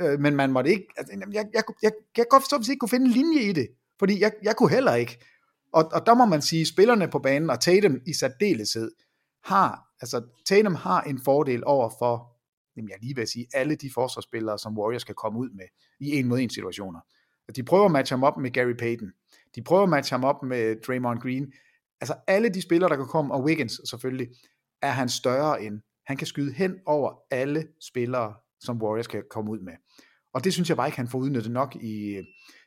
øh, 0.00 0.20
men 0.20 0.36
man 0.36 0.52
måtte 0.52 0.70
ikke, 0.70 0.86
altså, 0.96 1.12
jeg, 1.12 1.28
jeg, 1.32 1.46
jeg, 1.54 1.62
jeg, 1.82 1.92
jeg 1.92 1.92
kan 2.14 2.26
godt 2.30 2.42
forstå, 2.42 2.56
hvis 2.56 2.68
I 2.68 2.70
ikke 2.70 2.78
kunne 2.78 2.88
finde 2.88 3.06
en 3.06 3.12
linje 3.12 3.40
i 3.40 3.52
det, 3.52 3.68
fordi 3.98 4.20
jeg, 4.20 4.32
jeg 4.42 4.56
kunne 4.56 4.70
heller 4.70 4.94
ikke. 4.94 5.18
Og, 5.72 5.90
og 5.92 6.06
der 6.06 6.14
må 6.14 6.24
man 6.24 6.42
sige, 6.42 6.66
spillerne 6.66 7.08
på 7.08 7.18
banen, 7.18 7.50
og 7.50 7.60
Tatum 7.60 8.00
i 8.06 8.12
særdeleshed, 8.12 8.90
har, 9.44 9.84
altså 10.00 10.22
Tatum 10.46 10.74
har 10.74 11.02
en 11.02 11.20
fordel 11.24 11.62
over 11.66 11.90
for, 11.98 12.36
jamen 12.76 12.88
jeg 12.88 12.98
lige 13.02 13.16
vil 13.16 13.26
sige, 13.26 13.46
alle 13.54 13.74
de 13.74 13.90
forsvarsspillere, 13.94 14.58
som 14.58 14.78
Warriors 14.78 15.04
kan 15.04 15.14
komme 15.14 15.38
ud 15.38 15.50
med 15.50 15.64
i 16.00 16.18
en 16.18 16.28
mod 16.28 16.38
en 16.38 16.50
situationer. 16.50 17.00
De 17.56 17.62
prøver 17.62 17.84
at 17.84 17.90
matche 17.90 18.14
ham 18.14 18.24
op 18.24 18.36
med 18.38 18.50
Gary 18.50 18.72
Payton. 18.78 19.12
De 19.54 19.62
prøver 19.62 19.82
at 19.82 19.88
matche 19.88 20.14
ham 20.14 20.24
op 20.24 20.42
med 20.42 20.76
Draymond 20.86 21.20
Green. 21.20 21.52
Altså 22.00 22.14
alle 22.26 22.48
de 22.48 22.62
spillere, 22.62 22.90
der 22.90 22.96
kan 22.96 23.06
komme, 23.06 23.34
og 23.34 23.44
Wiggins 23.44 23.80
selvfølgelig, 23.90 24.28
er 24.82 24.90
han 24.90 25.08
større 25.08 25.62
end. 25.62 25.80
Han 26.06 26.16
kan 26.16 26.26
skyde 26.26 26.52
hen 26.52 26.74
over 26.86 27.12
alle 27.30 27.68
spillere, 27.80 28.34
som 28.60 28.82
Warriors 28.82 29.06
kan 29.06 29.22
komme 29.30 29.50
ud 29.50 29.58
med. 29.58 29.72
Og 30.34 30.44
det 30.44 30.52
synes 30.52 30.68
jeg 30.68 30.76
bare 30.76 30.88
ikke, 30.88 30.96
han 30.96 31.08
får 31.08 31.18
udnyttet 31.18 31.52
nok 31.52 31.76
i, 31.76 32.22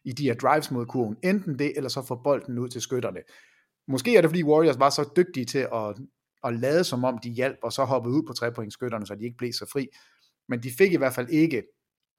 i 0.06 0.12
de 0.12 0.24
her 0.24 0.34
drives 0.34 0.72
mod 0.72 0.86
kurven. 0.86 1.18
Enten 1.24 1.60
det, 1.60 1.74
eller 1.76 1.90
så 1.90 2.02
få 2.02 2.22
bolden 2.24 2.60
ud 2.60 2.70
til 2.70 2.82
skytterne. 2.82 3.20
Måske 3.88 4.18
er 4.18 4.22
det, 4.22 4.30
fordi 4.30 4.44
Warriors 4.44 4.80
var 4.80 4.90
så 4.90 5.10
dygtige 5.16 5.46
til 5.46 5.68
at, 5.74 5.96
at 6.44 6.60
lade 6.60 6.84
som 6.84 7.04
om 7.04 7.18
de 7.24 7.30
hjalp, 7.30 7.58
og 7.64 7.74
så 7.74 7.84
hoppede 7.84 8.16
ud 8.16 8.24
på 8.28 8.34
trepointskytterne, 8.34 9.06
så 9.06 9.16
de 9.16 9.24
ikke 9.24 9.38
blev 9.38 9.54
så 9.54 9.70
fri. 9.74 9.88
Men 10.50 10.64
de 10.64 10.72
fik 10.78 10.94
i 10.94 10.98
hvert 10.98 11.14
fald 11.14 11.30
ikke 11.30 11.64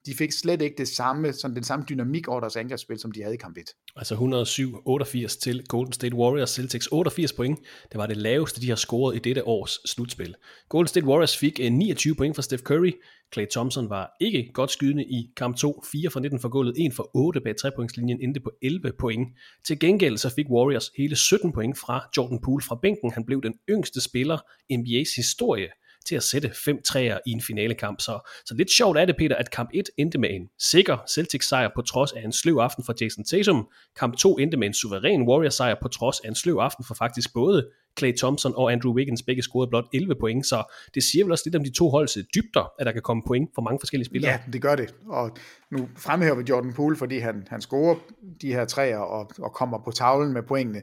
de 0.05 0.13
fik 0.13 0.31
slet 0.31 0.61
ikke 0.61 0.75
det 0.77 0.87
samme, 0.87 1.33
sådan 1.33 1.55
den 1.55 1.63
samme 1.63 1.85
dynamik 1.89 2.27
over 2.27 2.39
deres 2.39 2.55
angrebsspil, 2.55 2.99
som 2.99 3.11
de 3.11 3.21
havde 3.21 3.35
i 3.35 3.37
kamp 3.37 3.57
1. 3.57 3.63
Altså 3.95 4.15
107-88 4.15 5.39
til 5.39 5.67
Golden 5.67 5.93
State 5.93 6.15
Warriors, 6.15 6.49
Celtics 6.49 6.87
88 6.91 7.33
point. 7.33 7.59
Det 7.91 7.97
var 7.97 8.05
det 8.05 8.17
laveste, 8.17 8.61
de 8.61 8.69
har 8.69 8.75
scoret 8.75 9.15
i 9.15 9.19
dette 9.19 9.47
års 9.47 9.91
slutspil. 9.91 10.35
Golden 10.69 10.87
State 10.87 11.05
Warriors 11.05 11.37
fik 11.37 11.59
eh, 11.59 11.71
29 11.71 12.15
point 12.15 12.35
fra 12.35 12.41
Steph 12.41 12.63
Curry. 12.63 12.91
Clay 13.33 13.45
Thompson 13.51 13.89
var 13.89 14.11
ikke 14.21 14.51
godt 14.53 14.71
skydende 14.71 15.03
i 15.03 15.31
kamp 15.37 15.57
2, 15.57 15.83
4 15.91 16.09
for 16.09 16.19
19 16.19 16.39
for 16.39 16.49
gulvet, 16.49 16.75
1 16.85 16.93
for 16.93 17.09
8 17.13 17.41
bag 17.41 17.57
trepointslinjen, 17.57 18.21
endte 18.21 18.39
på 18.39 18.51
11 18.61 18.91
point. 18.99 19.29
Til 19.65 19.79
gengæld 19.79 20.17
så 20.17 20.29
fik 20.35 20.45
Warriors 20.49 20.91
hele 20.97 21.15
17 21.15 21.51
point 21.51 21.77
fra 21.77 22.09
Jordan 22.17 22.39
Poole 22.43 22.63
fra 22.63 22.79
bænken. 22.81 23.11
Han 23.11 23.25
blev 23.25 23.41
den 23.41 23.53
yngste 23.69 24.01
spiller 24.01 24.37
i 24.69 24.75
NBA's 24.75 25.15
historie 25.15 25.67
til 26.05 26.15
at 26.15 26.23
sætte 26.23 26.51
fem 26.65 26.81
træer 26.81 27.17
i 27.25 27.31
en 27.31 27.41
finalekamp. 27.41 28.01
Så, 28.01 28.29
så 28.45 28.53
lidt 28.55 28.71
sjovt 28.71 28.97
er 28.97 29.05
det, 29.05 29.15
Peter, 29.17 29.35
at 29.35 29.51
kamp 29.51 29.69
1 29.73 29.89
endte 29.97 30.17
med 30.17 30.29
en 30.31 30.49
sikker 30.59 30.97
Celtics 31.09 31.47
sejr 31.47 31.69
på 31.75 31.81
trods 31.81 32.11
af 32.11 32.21
en 32.21 32.31
sløv 32.31 32.57
aften 32.57 32.83
for 32.83 32.93
Jason 33.01 33.23
Tatum. 33.23 33.67
Kamp 33.99 34.17
2 34.17 34.37
endte 34.37 34.57
med 34.57 34.67
en 34.67 34.73
suveræn 34.73 35.21
Warriors 35.21 35.55
sejr 35.55 35.75
på 35.81 35.87
trods 35.87 36.19
af 36.19 36.27
en 36.27 36.35
sløv 36.35 36.57
aften 36.57 36.85
for 36.85 36.93
faktisk 36.93 37.33
både 37.33 37.67
Clay 37.99 38.17
Thompson 38.17 38.53
og 38.55 38.71
Andrew 38.71 38.93
Wiggins 38.93 39.23
begge 39.23 39.41
scorede 39.41 39.69
blot 39.69 39.85
11 39.93 40.15
point, 40.19 40.45
så 40.45 40.63
det 40.95 41.03
siger 41.03 41.25
vel 41.25 41.31
også 41.31 41.43
lidt 41.45 41.55
om 41.55 41.63
de 41.63 41.73
to 41.73 41.89
holds 41.89 42.17
dybder, 42.35 42.71
at 42.79 42.85
der 42.85 42.91
kan 42.91 43.01
komme 43.01 43.23
point 43.27 43.49
for 43.55 43.61
mange 43.61 43.79
forskellige 43.81 44.05
spillere. 44.05 44.31
Ja, 44.31 44.39
det 44.53 44.61
gør 44.61 44.75
det, 44.75 44.95
og 45.07 45.31
nu 45.71 45.89
fremhæver 45.97 46.35
vi 46.35 46.43
Jordan 46.49 46.73
Poole, 46.73 46.95
fordi 46.95 47.19
han, 47.19 47.47
han 47.49 47.61
scorer 47.61 47.95
de 48.41 48.53
her 48.53 48.65
træer 48.65 48.97
og, 48.97 49.31
og 49.39 49.53
kommer 49.53 49.77
på 49.85 49.91
tavlen 49.91 50.33
med 50.33 50.43
pointene. 50.43 50.81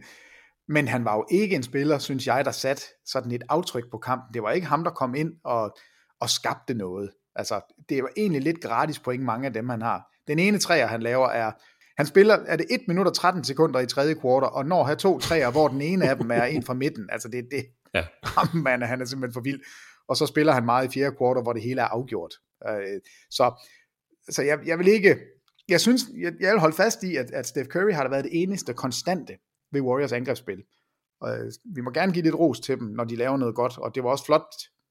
Men 0.68 0.88
han 0.88 1.04
var 1.04 1.14
jo 1.16 1.26
ikke 1.30 1.56
en 1.56 1.62
spiller, 1.62 1.98
synes 1.98 2.26
jeg, 2.26 2.44
der 2.44 2.50
sat 2.50 2.84
sådan 3.06 3.32
et 3.32 3.42
aftryk 3.48 3.84
på 3.90 3.98
kampen. 3.98 4.34
Det 4.34 4.42
var 4.42 4.50
ikke 4.50 4.66
ham, 4.66 4.84
der 4.84 4.90
kom 4.90 5.14
ind 5.14 5.32
og, 5.44 5.76
og 6.20 6.30
skabte 6.30 6.74
noget. 6.74 7.10
Altså, 7.36 7.60
det 7.88 8.02
var 8.02 8.10
egentlig 8.16 8.42
lidt 8.42 8.60
gratis 8.60 8.98
point, 8.98 9.24
mange 9.24 9.46
af 9.46 9.52
dem, 9.52 9.68
han 9.68 9.82
har. 9.82 10.02
Den 10.28 10.38
ene 10.38 10.58
træer, 10.58 10.86
han 10.86 11.02
laver, 11.02 11.28
er, 11.28 11.52
han 11.96 12.06
spiller, 12.06 12.34
er 12.34 12.56
det 12.56 12.66
1 12.70 12.80
minut 12.88 13.06
og 13.06 13.14
13 13.14 13.44
sekunder 13.44 13.80
i 13.80 13.86
tredje 13.86 14.14
kvartal, 14.14 14.48
og 14.52 14.66
når 14.66 14.84
har 14.84 14.94
to 14.94 15.18
træer, 15.18 15.50
hvor 15.50 15.68
den 15.68 15.80
ene 15.80 16.08
af 16.08 16.16
dem 16.16 16.30
er 16.30 16.44
en 16.44 16.62
fra 16.62 16.74
midten. 16.74 17.08
Altså, 17.12 17.28
det 17.28 17.38
er 17.38 17.48
det. 17.50 17.66
Ja. 17.94 18.04
man, 18.64 18.82
han 18.82 19.00
er 19.00 19.04
simpelthen 19.04 19.34
for 19.34 19.40
vild. 19.40 19.60
Og 20.08 20.16
så 20.16 20.26
spiller 20.26 20.52
han 20.52 20.64
meget 20.64 20.88
i 20.88 20.98
fjerde 20.98 21.16
kvartal, 21.16 21.42
hvor 21.42 21.52
det 21.52 21.62
hele 21.62 21.80
er 21.80 21.86
afgjort. 21.86 22.34
Øh, 22.68 23.00
så 23.30 23.66
så 24.30 24.42
jeg, 24.42 24.58
jeg 24.66 24.78
vil 24.78 24.88
ikke, 24.88 25.16
jeg 25.68 25.80
synes, 25.80 26.02
jeg, 26.20 26.32
jeg 26.40 26.52
vil 26.52 26.60
holde 26.60 26.76
fast 26.76 27.02
i, 27.02 27.16
at, 27.16 27.30
at 27.30 27.46
Steph 27.46 27.68
Curry 27.68 27.92
har 27.92 28.08
været 28.08 28.24
det 28.24 28.42
eneste 28.42 28.74
konstante 28.74 29.32
ved 29.72 29.80
Warriors 29.80 30.12
angrebsspil. 30.12 30.62
Og 31.20 31.38
øh, 31.38 31.52
vi 31.74 31.80
må 31.80 31.90
gerne 31.90 32.12
give 32.12 32.22
lidt 32.22 32.34
ros 32.34 32.60
til 32.60 32.78
dem, 32.78 32.88
når 32.88 33.04
de 33.04 33.16
laver 33.16 33.36
noget 33.36 33.54
godt, 33.54 33.78
og 33.78 33.94
det 33.94 34.04
var 34.04 34.10
også 34.10 34.24
flot, 34.24 34.46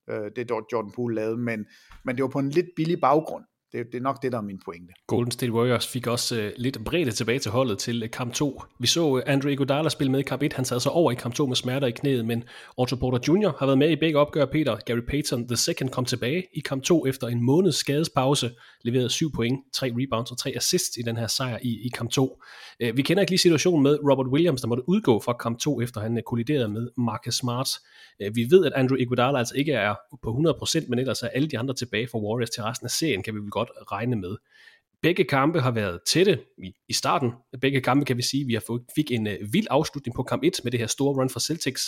øh, 0.09 0.31
det 0.35 0.51
Jordan 0.71 0.91
Poole 0.91 1.15
lavede, 1.15 1.37
men, 1.37 1.65
men 2.05 2.15
det 2.15 2.23
var 2.23 2.29
på 2.29 2.39
en 2.39 2.49
lidt 2.49 2.67
billig 2.75 3.01
baggrund. 3.01 3.45
Det, 3.75 3.85
det 3.91 3.97
er 3.97 4.01
nok 4.01 4.23
det, 4.23 4.31
der 4.31 4.37
er 4.37 4.41
min 4.41 4.59
pointe. 4.65 4.93
Golden 5.07 5.31
State 5.31 5.51
Warriors 5.51 5.87
fik 5.87 6.07
også 6.07 6.35
uh, 6.35 6.51
lidt 6.57 6.85
bredde 6.85 7.11
tilbage 7.11 7.39
til 7.39 7.51
holdet 7.51 7.77
til 7.77 8.03
uh, 8.03 8.09
kamp 8.09 8.33
2. 8.33 8.63
Vi 8.79 8.87
så 8.87 9.07
uh, 9.07 9.21
Andre 9.25 9.51
Iguodala 9.51 9.89
spille 9.89 10.11
med 10.11 10.19
i 10.19 10.23
kamp 10.23 10.43
1. 10.43 10.53
Han 10.53 10.65
sad 10.65 10.79
så 10.79 10.89
over 10.89 11.11
i 11.11 11.15
kamp 11.15 11.35
2 11.35 11.45
med 11.45 11.55
smerter 11.55 11.87
i 11.87 11.91
knæet, 11.91 12.25
men 12.25 12.43
Otto 12.77 12.95
Porter 12.95 13.19
Jr. 13.27 13.57
har 13.59 13.65
været 13.65 13.77
med 13.77 13.89
i 13.89 13.95
begge 13.95 14.19
opgør. 14.19 14.45
Peter 14.45 14.75
Gary 14.85 14.99
Payton 15.07 15.47
the 15.47 15.57
second 15.57 15.89
kom 15.89 16.05
tilbage 16.05 16.43
i 16.53 16.59
kamp 16.59 16.83
2 16.83 17.05
efter 17.05 17.27
en 17.27 17.43
måneds 17.43 17.75
skadespause, 17.75 18.51
leverede 18.81 19.09
7 19.09 19.31
point, 19.31 19.59
3 19.73 19.91
rebounds 19.95 20.31
og 20.31 20.37
3 20.37 20.53
assists 20.55 20.97
i 20.97 21.01
den 21.01 21.17
her 21.17 21.27
sejr 21.27 21.57
i, 21.61 21.85
i 21.85 21.89
kamp 21.93 22.11
2. 22.11 22.41
Uh, 22.83 22.97
vi 22.97 23.01
kender 23.01 23.21
ikke 23.21 23.31
lige 23.31 23.39
situationen 23.39 23.83
med 23.83 23.99
Robert 24.11 24.27
Williams, 24.27 24.61
der 24.61 24.67
måtte 24.67 24.89
udgå 24.89 25.19
fra 25.19 25.33
kamp 25.33 25.59
2, 25.59 25.81
efter 25.81 26.01
han 26.01 26.13
uh, 26.13 26.21
kolliderede 26.27 26.67
med 26.67 26.87
Marcus 26.97 27.35
Smart. 27.35 27.69
Uh, 28.25 28.35
vi 28.35 28.47
ved, 28.49 28.65
at 28.65 28.73
Andrew 28.73 28.97
Iguodala 28.97 29.37
altså 29.37 29.55
ikke 29.55 29.73
er 29.73 29.95
på 30.23 30.29
100%, 30.31 30.89
men 30.89 30.99
ellers 30.99 31.23
er 31.23 31.27
alle 31.27 31.47
de 31.47 31.59
andre 31.59 31.73
tilbage 31.73 32.07
for 32.11 32.19
Warriors 32.19 32.49
til 32.49 32.63
resten 32.63 32.85
af 32.85 32.91
serien, 32.91 33.23
kan 33.23 33.35
vi 33.35 33.39
vel 33.39 33.49
godt 33.49 33.64
regne 33.91 34.15
med. 34.15 34.35
Begge 35.05 35.23
kampe 35.23 35.61
har 35.61 35.71
været 35.71 35.99
tætte 36.07 36.39
i, 36.63 36.73
i 36.89 36.93
starten. 36.93 37.31
Begge 37.61 37.81
kampe 37.81 38.05
kan 38.05 38.17
vi 38.17 38.21
sige, 38.21 38.41
at 38.41 38.47
vi 38.47 38.53
har 38.53 38.63
fået, 38.67 38.81
fik 38.95 39.11
en 39.11 39.27
uh, 39.27 39.33
vild 39.53 39.67
afslutning 39.69 40.15
på 40.15 40.23
kamp 40.23 40.43
1 40.43 40.53
med 40.63 40.71
det 40.71 40.79
her 40.79 40.87
store 40.87 41.15
run 41.15 41.29
for 41.29 41.39
Celtics. 41.39 41.81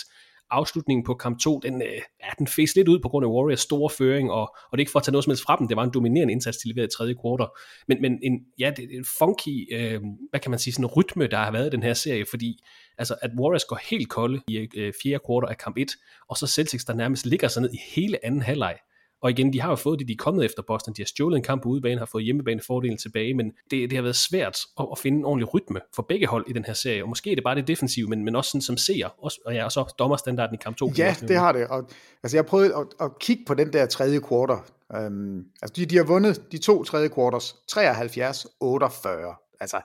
Afslutningen 0.50 1.04
på 1.04 1.14
kamp 1.14 1.40
2, 1.40 1.58
den, 1.58 1.74
uh, 1.74 1.80
ja, 2.22 2.30
den 2.38 2.46
fæs 2.46 2.76
lidt 2.76 2.88
ud 2.88 2.98
på 2.98 3.08
grund 3.08 3.26
af 3.26 3.30
Warriors 3.30 3.60
store 3.60 3.90
føring, 3.90 4.30
og, 4.30 4.40
og 4.40 4.72
det 4.72 4.78
er 4.78 4.80
ikke 4.80 4.92
for 4.92 4.98
at 4.98 5.04
tage 5.04 5.12
noget 5.12 5.24
som 5.24 5.30
helst 5.30 5.42
fra 5.42 5.56
dem, 5.56 5.68
det 5.68 5.76
var 5.76 5.84
en 5.84 5.90
dominerende 5.94 6.32
indsats, 6.32 6.58
de 6.58 6.68
leverede 6.68 6.86
i 6.86 6.96
tredje 6.96 7.14
kvartal. 7.14 7.46
Men, 7.88 8.02
men 8.02 8.18
en, 8.22 8.40
ja, 8.58 8.72
det 8.76 8.84
er 8.84 8.98
en 8.98 9.06
funky, 9.18 9.56
uh, 9.76 10.02
hvad 10.30 10.40
kan 10.40 10.50
man 10.50 10.58
sige, 10.58 10.74
sådan 10.74 10.84
en 10.84 10.90
rytme, 10.96 11.26
der 11.26 11.36
har 11.36 11.50
været 11.52 11.66
i 11.66 11.70
den 11.70 11.82
her 11.82 11.94
serie, 11.94 12.24
fordi 12.30 12.64
altså, 12.98 13.16
at 13.22 13.30
Warriors 13.40 13.64
går 13.64 13.78
helt 13.90 14.08
kolde 14.08 14.40
i 14.48 14.58
uh, 14.60 14.92
fjerde 15.02 15.20
kvartal 15.26 15.50
af 15.50 15.58
kamp 15.58 15.76
1, 15.76 15.88
og 16.28 16.36
så 16.36 16.46
Celtics, 16.46 16.84
der 16.84 16.94
nærmest 16.94 17.26
ligger 17.26 17.48
sig 17.48 17.62
ned 17.62 17.70
i 17.74 17.80
hele 17.94 18.24
anden 18.24 18.42
halvleg. 18.42 18.78
Og 19.20 19.30
igen, 19.30 19.52
de 19.52 19.60
har 19.60 19.70
jo 19.70 19.76
fået 19.76 19.98
det, 19.98 20.08
de 20.08 20.12
er 20.12 20.16
kommet 20.16 20.44
efter 20.44 20.62
Boston. 20.66 20.94
De 20.94 21.02
har 21.02 21.06
stjålet 21.06 21.36
en 21.36 21.42
kamp 21.42 21.62
på 21.62 21.68
udebane, 21.68 21.98
har 21.98 22.06
fået 22.06 22.24
hjemmebanefordelen 22.24 22.98
tilbage, 22.98 23.34
men 23.34 23.52
det, 23.70 23.90
det 23.90 23.92
har 23.92 24.02
været 24.02 24.16
svært 24.16 24.58
at, 24.80 24.86
at 24.92 24.98
finde 24.98 25.18
en 25.18 25.24
ordentlig 25.24 25.54
rytme 25.54 25.80
for 25.94 26.02
begge 26.02 26.26
hold 26.26 26.44
i 26.48 26.52
den 26.52 26.64
her 26.64 26.72
serie. 26.72 27.02
Og 27.02 27.08
måske 27.08 27.30
er 27.30 27.34
det 27.34 27.44
bare 27.44 27.54
det 27.54 27.68
defensive, 27.68 28.08
men, 28.08 28.24
men 28.24 28.36
også 28.36 28.50
sådan 28.50 28.62
som 28.62 28.76
ser, 28.76 29.24
også, 29.24 29.40
og 29.46 29.54
ja, 29.54 29.64
og 29.64 29.72
så 29.72 29.94
dommerstandarden 29.98 30.54
i 30.54 30.58
kamp 30.62 30.76
2. 30.76 30.92
Ja, 30.98 31.16
det 31.20 31.36
har 31.36 31.52
det. 31.52 31.66
Og, 31.66 31.90
altså, 32.22 32.36
jeg 32.36 32.46
prøvede 32.46 32.74
at, 32.74 32.86
at 33.00 33.18
kigge 33.18 33.42
på 33.46 33.54
den 33.54 33.72
der 33.72 33.86
tredje 33.86 34.20
quarter. 34.28 34.64
Um, 35.06 35.44
altså, 35.62 35.74
de, 35.76 35.86
de 35.86 35.96
har 35.96 36.04
vundet 36.04 36.52
de 36.52 36.58
to 36.58 36.84
tredje 36.84 37.08
quarters 37.14 37.52
73-48. 37.52 39.56
Altså, 39.60 39.80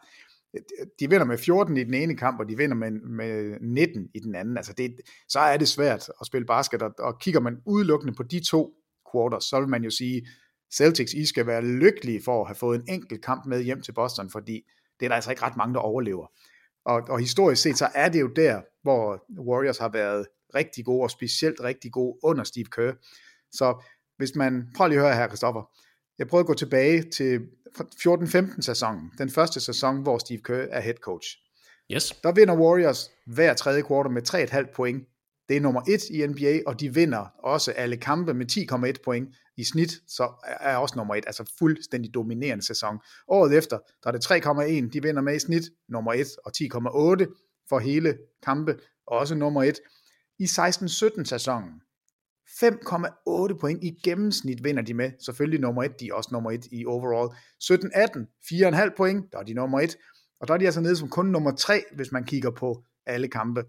de 1.00 1.10
vinder 1.10 1.26
med 1.26 1.38
14 1.38 1.78
i 1.78 1.84
den 1.84 1.94
ene 1.94 2.18
kamp, 2.18 2.40
og 2.40 2.50
de 2.50 2.58
vinder 2.58 2.76
med, 2.76 2.92
med 2.92 3.58
19 3.62 4.08
i 4.16 4.20
den 4.20 4.36
anden. 4.36 4.58
Altså 4.58 4.74
det, 4.74 4.96
så 5.28 5.40
er 5.40 5.58
det 5.58 5.68
svært 5.68 6.10
at 6.22 6.28
spille 6.28 6.46
basket, 6.46 6.82
og, 6.82 6.92
og 7.00 7.20
kigger 7.20 7.40
man 7.40 7.58
udelukkende 7.66 8.14
på 8.14 8.24
de 8.24 8.40
to 8.50 8.74
quarters, 9.14 9.44
så 9.44 9.60
vil 9.60 9.70
man 9.70 9.84
jo 9.84 9.90
sige, 9.90 10.28
Celtics, 10.74 11.14
I 11.14 11.26
skal 11.26 11.48
være 11.48 11.62
lykkelige 11.62 12.22
for 12.26 12.42
at 12.42 12.48
have 12.48 12.56
fået 12.56 12.80
en 12.80 12.94
enkelt 12.94 13.26
kamp 13.26 13.46
med 13.46 13.64
hjem 13.64 13.82
til 13.82 13.92
Boston, 13.92 14.30
fordi 14.30 14.62
det 15.00 15.06
er 15.06 15.10
der 15.10 15.16
altså 15.16 15.30
ikke 15.30 15.44
ret 15.44 15.58
mange, 15.58 15.74
der 15.74 15.80
overlever. 15.80 16.28
Og, 16.86 17.02
og 17.10 17.20
historisk 17.20 17.62
set, 17.62 17.78
så 17.78 17.88
er 17.96 18.10
det 18.10 18.22
jo 18.22 18.28
der, 18.28 18.62
hvor 18.84 19.26
Warriors 19.40 19.78
har 19.78 19.90
været 19.90 20.26
rigtig 20.56 20.86
gode, 20.86 21.04
og 21.04 21.12
specielt 21.12 21.62
rigtig 21.64 21.92
gode 21.92 22.18
under 22.24 22.44
Steve 22.44 22.66
Kerr. 22.66 22.94
Så 23.52 23.84
hvis 24.18 24.36
man, 24.36 24.68
prøv 24.76 24.88
lige 24.88 25.00
at 25.00 25.06
høre 25.06 25.16
her, 25.16 25.28
Christoffer. 25.28 25.64
Jeg 26.20 26.28
prøvede 26.28 26.44
at 26.44 26.48
gå 26.48 26.54
tilbage 26.54 27.04
til 27.12 27.40
14-15 27.80 28.62
sæsonen, 28.62 29.12
den 29.18 29.30
første 29.30 29.60
sæson, 29.60 30.02
hvor 30.02 30.18
Steve 30.18 30.40
Kerr 30.40 30.68
er 30.72 30.80
head 30.80 30.96
coach. 30.96 31.28
Yes. 31.92 32.12
Der 32.24 32.32
vinder 32.32 32.58
Warriors 32.58 33.12
hver 33.28 33.54
tredje 33.54 33.82
kvartal 33.82 34.12
med 34.12 34.22
3,5 34.30 34.76
point. 34.76 35.08
Det 35.50 35.58
er 35.58 35.62
nummer 35.62 35.82
et 35.88 36.10
i 36.10 36.28
NBA, 36.28 36.60
og 36.68 36.80
de 36.80 36.94
vinder 36.94 37.26
også 37.44 37.72
alle 37.72 37.98
kampe 37.98 38.34
med 38.34 38.46
10,1 38.98 39.04
point 39.04 39.36
i 39.58 39.64
snit, 39.64 39.92
så 40.08 40.46
er 40.46 40.78
også 40.78 40.94
nummer 40.98 41.16
et, 41.16 41.24
altså 41.28 41.54
fuldstændig 41.60 42.14
dominerende 42.14 42.66
sæson. 42.66 43.00
Året 43.28 43.58
efter, 43.58 43.80
der 44.04 44.08
er 44.08 44.12
det 44.12 44.26
3,1, 44.86 44.90
de 44.94 45.02
vinder 45.02 45.22
med 45.22 45.36
i 45.36 45.40
snit, 45.40 45.64
nummer 45.90 46.14
et, 46.14 46.28
og 46.46 46.52
10,8 46.58 47.66
for 47.70 47.80
hele 47.80 48.18
kampe, 48.44 48.80
også 49.08 49.36
nummer 49.36 49.64
et. 49.64 49.80
I 50.40 50.44
16-17 50.44 51.24
sæsonen, 51.24 51.82
5,8 52.50 53.60
point 53.60 53.84
i 53.84 54.00
gennemsnit 54.04 54.64
vinder 54.64 54.82
de 54.82 54.94
med. 54.94 55.12
Selvfølgelig 55.26 55.60
nummer 55.60 55.84
1, 55.84 56.00
de 56.00 56.08
er 56.08 56.14
også 56.14 56.30
nummer 56.32 56.52
1 56.52 56.68
i 56.72 56.86
overall. 56.86 57.36
17-18, 57.64 58.90
4,5 58.90 58.96
point, 58.98 59.32
der 59.32 59.40
er 59.40 59.44
de 59.44 59.54
nummer 59.54 59.80
1. 59.80 59.98
Og 60.40 60.48
der 60.48 60.54
er 60.54 60.58
de 60.58 60.66
altså 60.66 60.82
nede 60.82 60.96
som 60.96 61.10
kun 61.10 61.26
nummer 61.26 61.52
3, 61.56 61.84
hvis 61.96 62.12
man 62.12 62.24
kigger 62.24 62.52
på 62.52 62.84
alle 63.06 63.28
kampe. 63.28 63.64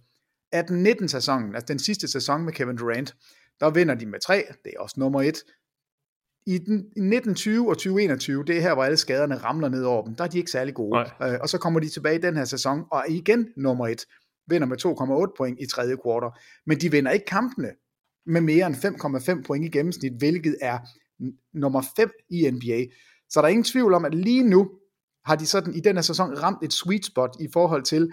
18-19 0.55 1.07
sæsonen, 1.07 1.55
altså 1.55 1.67
den 1.69 1.79
sidste 1.79 2.09
sæson 2.09 2.45
med 2.45 2.53
Kevin 2.53 2.77
Durant, 2.77 3.15
der 3.61 3.71
vinder 3.71 3.95
de 3.95 4.07
med 4.07 4.21
3, 4.21 4.45
det 4.65 4.73
er 4.77 4.81
også 4.81 4.95
nummer 4.99 5.23
1. 5.23 5.35
I, 6.47 6.59
den, 6.59 6.77
i 6.77 7.01
1920 7.01 7.69
og 7.69 7.77
2021, 7.77 8.45
det 8.45 8.57
er 8.57 8.61
her, 8.61 8.75
hvor 8.75 8.85
alle 8.85 8.97
skaderne 8.97 9.37
ramler 9.37 9.69
ned 9.69 9.83
over 9.83 10.05
dem, 10.05 10.15
der 10.15 10.25
er 10.25 10.29
de 10.29 10.39
ikke 10.39 10.51
særlig 10.51 10.75
gode. 10.75 11.01
Øh, 11.23 11.39
og 11.41 11.49
så 11.49 11.59
kommer 11.59 11.81
de 11.81 11.89
tilbage 11.89 12.19
i 12.19 12.21
den 12.21 12.37
her 12.37 12.45
sæson, 12.45 12.85
og 12.93 12.99
er 12.99 13.05
igen 13.09 13.49
nummer 13.57 13.87
1 13.89 14.05
vinder 14.47 14.67
med 14.67 14.85
2,8 15.31 15.35
point 15.37 15.59
i 15.61 15.67
tredje 15.67 15.97
kvartal. 15.97 16.41
Men 16.67 16.81
de 16.81 16.91
vinder 16.91 17.11
ikke 17.11 17.27
kampene 17.27 17.71
med 18.27 18.41
mere 18.41 18.67
end 18.67 18.75
5,5 18.75 19.47
point 19.47 19.65
i 19.65 19.69
gennemsnit, 19.69 20.13
hvilket 20.19 20.57
er 20.61 20.79
nummer 21.53 21.83
5 21.97 22.11
i 22.31 22.51
NBA. 22.51 22.85
Så 23.31 23.41
der 23.41 23.47
er 23.47 23.51
ingen 23.51 23.65
tvivl 23.65 23.95
om, 23.95 24.05
at 24.05 24.15
lige 24.15 24.43
nu 24.43 24.71
har 25.25 25.37
de 25.37 25.47
sådan 25.47 25.75
i 25.75 25.81
den 25.81 25.97
her 25.97 26.03
sæson 26.03 26.39
ramt 26.39 26.65
et 26.65 26.73
sweet 26.73 27.05
spot 27.05 27.37
i 27.41 27.49
forhold 27.53 27.83
til, 27.83 28.13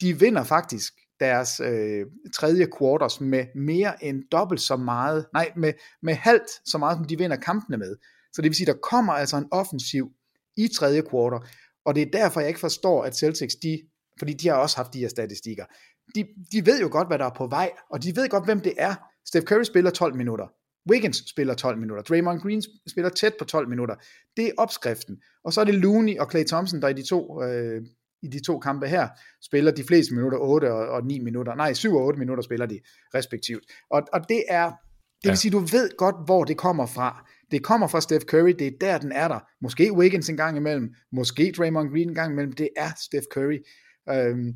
de 0.00 0.18
vinder 0.20 0.44
faktisk 0.44 0.92
deres 1.24 1.60
øh, 1.60 2.06
tredje 2.34 2.66
quarters 2.78 3.20
med 3.20 3.44
mere 3.54 4.04
end 4.04 4.22
dobbelt 4.32 4.60
så 4.60 4.76
meget, 4.76 5.26
nej, 5.32 5.52
med, 5.56 5.72
med 6.02 6.14
halvt 6.14 6.50
så 6.64 6.78
meget, 6.78 6.96
som 6.96 7.04
de 7.04 7.18
vinder 7.18 7.36
kampene 7.36 7.76
med. 7.76 7.96
Så 8.32 8.42
det 8.42 8.48
vil 8.48 8.56
sige, 8.56 8.66
der 8.66 8.78
kommer 8.82 9.12
altså 9.12 9.36
en 9.36 9.48
offensiv 9.50 10.10
i 10.56 10.68
tredje 10.68 11.02
kvartal, 11.10 11.48
og 11.86 11.94
det 11.94 12.02
er 12.02 12.10
derfor, 12.12 12.40
jeg 12.40 12.48
ikke 12.48 12.60
forstår, 12.60 13.02
at 13.02 13.16
Celtics, 13.16 13.54
de, 13.54 13.82
fordi 14.18 14.32
de 14.32 14.48
har 14.48 14.54
også 14.54 14.76
haft 14.76 14.94
de 14.94 14.98
her 14.98 15.08
statistikker, 15.08 15.64
de, 16.14 16.24
de 16.52 16.66
ved 16.66 16.80
jo 16.80 16.88
godt, 16.92 17.08
hvad 17.08 17.18
der 17.18 17.24
er 17.24 17.34
på 17.36 17.46
vej, 17.46 17.70
og 17.90 18.02
de 18.02 18.16
ved 18.16 18.28
godt, 18.28 18.44
hvem 18.44 18.60
det 18.60 18.72
er. 18.78 18.94
Steph 19.26 19.46
Curry 19.46 19.62
spiller 19.62 19.90
12 19.90 20.16
minutter, 20.16 20.46
Wiggins 20.90 21.30
spiller 21.30 21.54
12 21.54 21.78
minutter, 21.78 22.02
Draymond 22.02 22.40
Green 22.40 22.62
spiller 22.86 23.10
tæt 23.10 23.34
på 23.38 23.44
12 23.44 23.68
minutter. 23.68 23.94
Det 24.36 24.46
er 24.46 24.52
opskriften. 24.58 25.16
Og 25.44 25.52
så 25.52 25.60
er 25.60 25.64
det 25.64 25.74
Looney 25.74 26.18
og 26.18 26.30
Clay 26.30 26.44
Thompson, 26.44 26.82
der 26.82 26.88
i 26.88 26.92
de 26.92 27.02
to, 27.02 27.42
øh, 27.42 27.82
i 28.24 28.28
de 28.28 28.40
to 28.40 28.58
kampe 28.58 28.86
her 28.86 29.08
spiller 29.42 29.72
de 29.72 29.84
fleste 29.84 30.14
minutter, 30.14 30.38
8 30.38 30.72
og, 30.72 30.88
og 30.88 31.04
9 31.06 31.18
minutter. 31.18 31.54
Nej, 31.54 31.72
7 31.72 31.94
og 31.94 32.04
8 32.04 32.18
minutter 32.18 32.42
spiller 32.42 32.66
de 32.66 32.80
respektivt. 33.14 33.64
Og, 33.90 34.02
og 34.12 34.28
det 34.28 34.44
er, 34.48 34.64
det 34.64 35.28
vil 35.28 35.30
ja. 35.30 35.34
sige, 35.34 35.52
du 35.52 35.58
ved 35.58 35.96
godt, 35.96 36.16
hvor 36.24 36.44
det 36.44 36.56
kommer 36.56 36.86
fra. 36.86 37.28
Det 37.50 37.62
kommer 37.62 37.86
fra 37.86 38.00
Steph 38.00 38.24
Curry, 38.24 38.54
det 38.58 38.66
er 38.66 38.70
der, 38.80 38.98
den 38.98 39.12
er 39.12 39.28
der. 39.28 39.40
Måske 39.62 39.92
Wiggins 39.92 40.28
en 40.28 40.36
gang 40.36 40.56
imellem, 40.56 40.94
måske 41.12 41.54
Draymond 41.58 41.90
Green 41.90 42.08
en 42.08 42.14
gang 42.14 42.32
imellem, 42.32 42.52
det 42.52 42.68
er 42.76 42.90
Steph 43.04 43.26
Curry. 43.34 43.58
Øhm, 44.10 44.52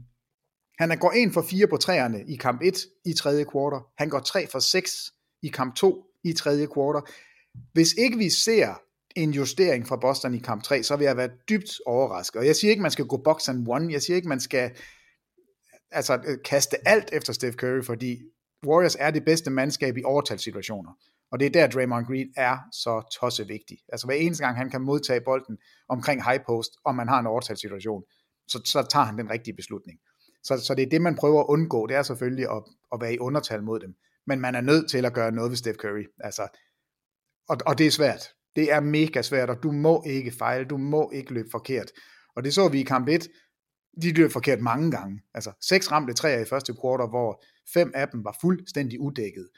han 0.79 0.99
går 0.99 1.13
1 1.17 1.33
for 1.35 1.43
4 1.43 1.67
på 1.67 1.77
træerne 1.77 2.25
i 2.29 2.37
kamp 2.37 2.63
1 2.63 2.87
i 3.07 3.13
tredje 3.13 3.45
kvartal. 3.45 3.81
Han 3.99 4.09
går 4.09 4.21
3 4.21 4.47
for 4.53 4.59
6 4.59 5.13
i 5.43 5.49
kamp 5.49 5.75
2 5.75 6.05
i 6.25 6.33
tredje 6.33 6.67
kvartal. 6.67 7.13
Hvis 7.73 7.93
ikke 7.93 8.19
vi 8.19 8.31
ser 8.31 8.75
en 9.23 9.31
justering 9.31 9.87
fra 9.87 9.97
Boston 9.97 10.35
i 10.35 10.39
kamp 10.39 10.63
3, 10.63 10.83
så 10.83 10.97
vil 10.97 11.05
jeg 11.05 11.17
være 11.17 11.31
dybt 11.49 11.81
overrasket. 11.87 12.39
Og 12.39 12.47
jeg 12.47 12.57
siger 12.57 12.71
ikke, 12.71 12.83
man 12.83 12.91
skal 12.91 13.07
gå 13.07 13.17
box 13.17 13.49
and 13.49 13.69
one. 13.69 13.93
Jeg 13.93 14.03
siger 14.03 14.17
ikke, 14.17 14.29
man 14.29 14.41
skal 14.41 14.71
altså, 15.91 16.21
øh, 16.27 16.39
kaste 16.45 16.89
alt 16.89 17.11
efter 17.13 17.33
Steph 17.33 17.57
Curry, 17.57 17.85
fordi 17.85 18.23
Warriors 18.67 18.97
er 18.99 19.11
det 19.11 19.25
bedste 19.25 19.51
mandskab 19.51 19.97
i 19.97 20.05
overtalssituationer. 20.05 20.93
Og 21.33 21.41
det 21.41 21.47
er 21.47 21.51
der, 21.51 21.67
Draymond 21.67 22.07
Green 22.07 22.33
er 22.37 22.59
så 22.73 23.19
tosse 23.21 23.47
vigtig. 23.47 23.79
Altså 23.89 24.07
hver 24.07 24.15
eneste 24.15 24.45
gang, 24.45 24.57
han 24.57 24.71
kan 24.71 24.81
modtage 24.81 25.21
bolden 25.21 25.59
omkring 25.89 26.25
high 26.25 26.41
post, 26.47 26.71
og 26.85 26.95
man 26.95 27.09
har 27.09 27.19
en 27.19 27.27
overtalssituation, 27.27 28.03
så, 28.49 28.61
så 28.65 28.87
tager 28.91 29.05
han 29.05 29.19
den 29.19 29.31
rigtige 29.31 29.57
beslutning. 29.57 29.99
Så, 30.43 30.59
så 30.59 30.75
det 30.75 30.83
er 30.83 30.89
det, 30.91 31.03
man 31.03 31.17
prøver 31.17 31.41
at 31.41 31.47
undgå, 31.49 31.87
det 31.87 31.97
er 31.97 32.03
selvfølgelig 32.03 32.51
at, 32.51 32.63
at 32.93 33.01
være 33.01 33.15
i 33.15 33.19
undertal 33.19 33.63
mod 33.63 33.81
dem. 33.81 33.95
Men 34.27 34.41
man 34.41 34.55
er 34.55 34.61
nødt 34.61 34.91
til 34.91 35.05
at 35.05 35.15
gøre 35.15 35.33
noget 35.33 35.51
ved 35.51 35.57
Steph 35.57 35.79
Curry. 35.79 36.05
Altså, 36.21 36.49
og, 37.49 37.57
og 37.67 37.79
det 37.79 37.87
er 37.87 37.91
svært. 37.91 38.29
Det 38.59 38.73
er 38.73 38.81
mega 38.81 39.23
svært, 39.23 39.51
og 39.51 39.63
du 39.63 39.73
må 39.73 40.03
ikke 40.07 40.31
fejle, 40.31 40.65
du 40.65 40.77
må 40.77 41.11
ikke 41.15 41.35
løbe 41.35 41.49
forkert. 41.51 41.91
Og 42.37 42.45
det 42.45 42.55
så 42.55 42.69
vi 42.69 42.81
i 42.81 42.85
kamp 42.85 43.09
1, 43.09 43.29
de 44.03 44.13
løb 44.13 44.31
forkert 44.31 44.61
mange 44.61 44.91
gange. 44.91 45.23
Altså 45.35 45.53
seks 45.69 45.93
ramte 45.93 46.13
træer 46.13 46.41
i 46.41 46.45
første 46.45 46.75
kvartal, 46.81 47.09
hvor 47.09 47.43
fem 47.75 47.93
af 47.95 48.09
dem 48.09 48.25
var 48.25 48.37
fuldstændig 48.41 49.01
uddækket. 49.01 49.49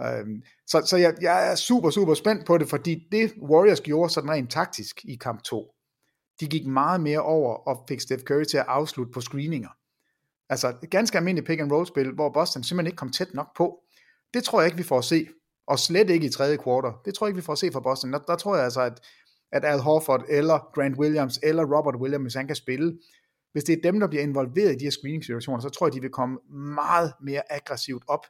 Øhm, 0.00 0.42
så 0.66 0.82
så 0.86 0.96
jeg, 0.96 1.14
jeg 1.20 1.50
er 1.50 1.54
super, 1.54 1.90
super 1.90 2.14
spændt 2.14 2.46
på 2.46 2.58
det, 2.58 2.68
fordi 2.68 3.08
det 3.12 3.32
Warriors 3.42 3.80
gjorde 3.80 4.12
sådan 4.12 4.30
rent 4.30 4.50
taktisk 4.50 5.04
i 5.04 5.14
kamp 5.14 5.42
2, 5.42 5.72
de 6.40 6.46
gik 6.46 6.66
meget 6.66 7.00
mere 7.00 7.22
over 7.22 7.54
og 7.54 7.84
fik 7.88 8.00
Steph 8.00 8.22
Curry 8.22 8.44
til 8.44 8.58
at 8.58 8.64
afslutte 8.68 9.12
på 9.12 9.20
screeninger. 9.20 9.70
Altså 10.48 10.76
et 10.82 10.90
ganske 10.90 11.18
almindeligt 11.18 11.46
pick 11.46 11.60
and 11.60 11.72
roll 11.72 11.86
spil, 11.86 12.12
hvor 12.12 12.30
Boston 12.32 12.64
simpelthen 12.64 12.86
ikke 12.86 12.96
kom 12.96 13.12
tæt 13.12 13.34
nok 13.34 13.56
på. 13.56 13.78
Det 14.34 14.44
tror 14.44 14.60
jeg 14.60 14.66
ikke, 14.66 14.78
vi 14.78 14.82
får 14.82 14.98
at 14.98 15.04
se. 15.04 15.28
Og 15.70 15.78
slet 15.78 16.10
ikke 16.10 16.26
i 16.26 16.30
tredje 16.30 16.56
kvartal. 16.56 16.92
Det 17.04 17.14
tror 17.14 17.26
jeg 17.26 17.30
ikke, 17.30 17.42
vi 17.42 17.44
får 17.44 17.52
at 17.52 17.58
se 17.58 17.72
fra 17.72 17.80
Boston. 17.80 18.12
Der, 18.12 18.18
der 18.18 18.36
tror 18.36 18.54
jeg 18.56 18.64
altså, 18.64 18.80
at, 18.80 19.00
at 19.52 19.64
Al 19.64 19.78
Horford 19.78 20.24
eller 20.28 20.58
Grant 20.74 20.98
Williams 20.98 21.40
eller 21.42 21.76
Robert 21.76 21.96
Williams, 21.96 22.22
hvis 22.22 22.34
han 22.34 22.46
kan 22.46 22.56
spille, 22.56 22.98
hvis 23.52 23.64
det 23.64 23.72
er 23.72 23.82
dem, 23.82 24.00
der 24.00 24.06
bliver 24.08 24.22
involveret 24.22 24.72
i 24.72 24.78
de 24.78 24.84
her 24.84 24.90
screening-situationer, 24.90 25.60
så 25.60 25.68
tror 25.68 25.86
jeg, 25.86 25.94
de 25.94 26.00
vil 26.00 26.10
komme 26.10 26.38
meget 26.74 27.12
mere 27.22 27.42
aggressivt 27.50 28.02
op 28.08 28.26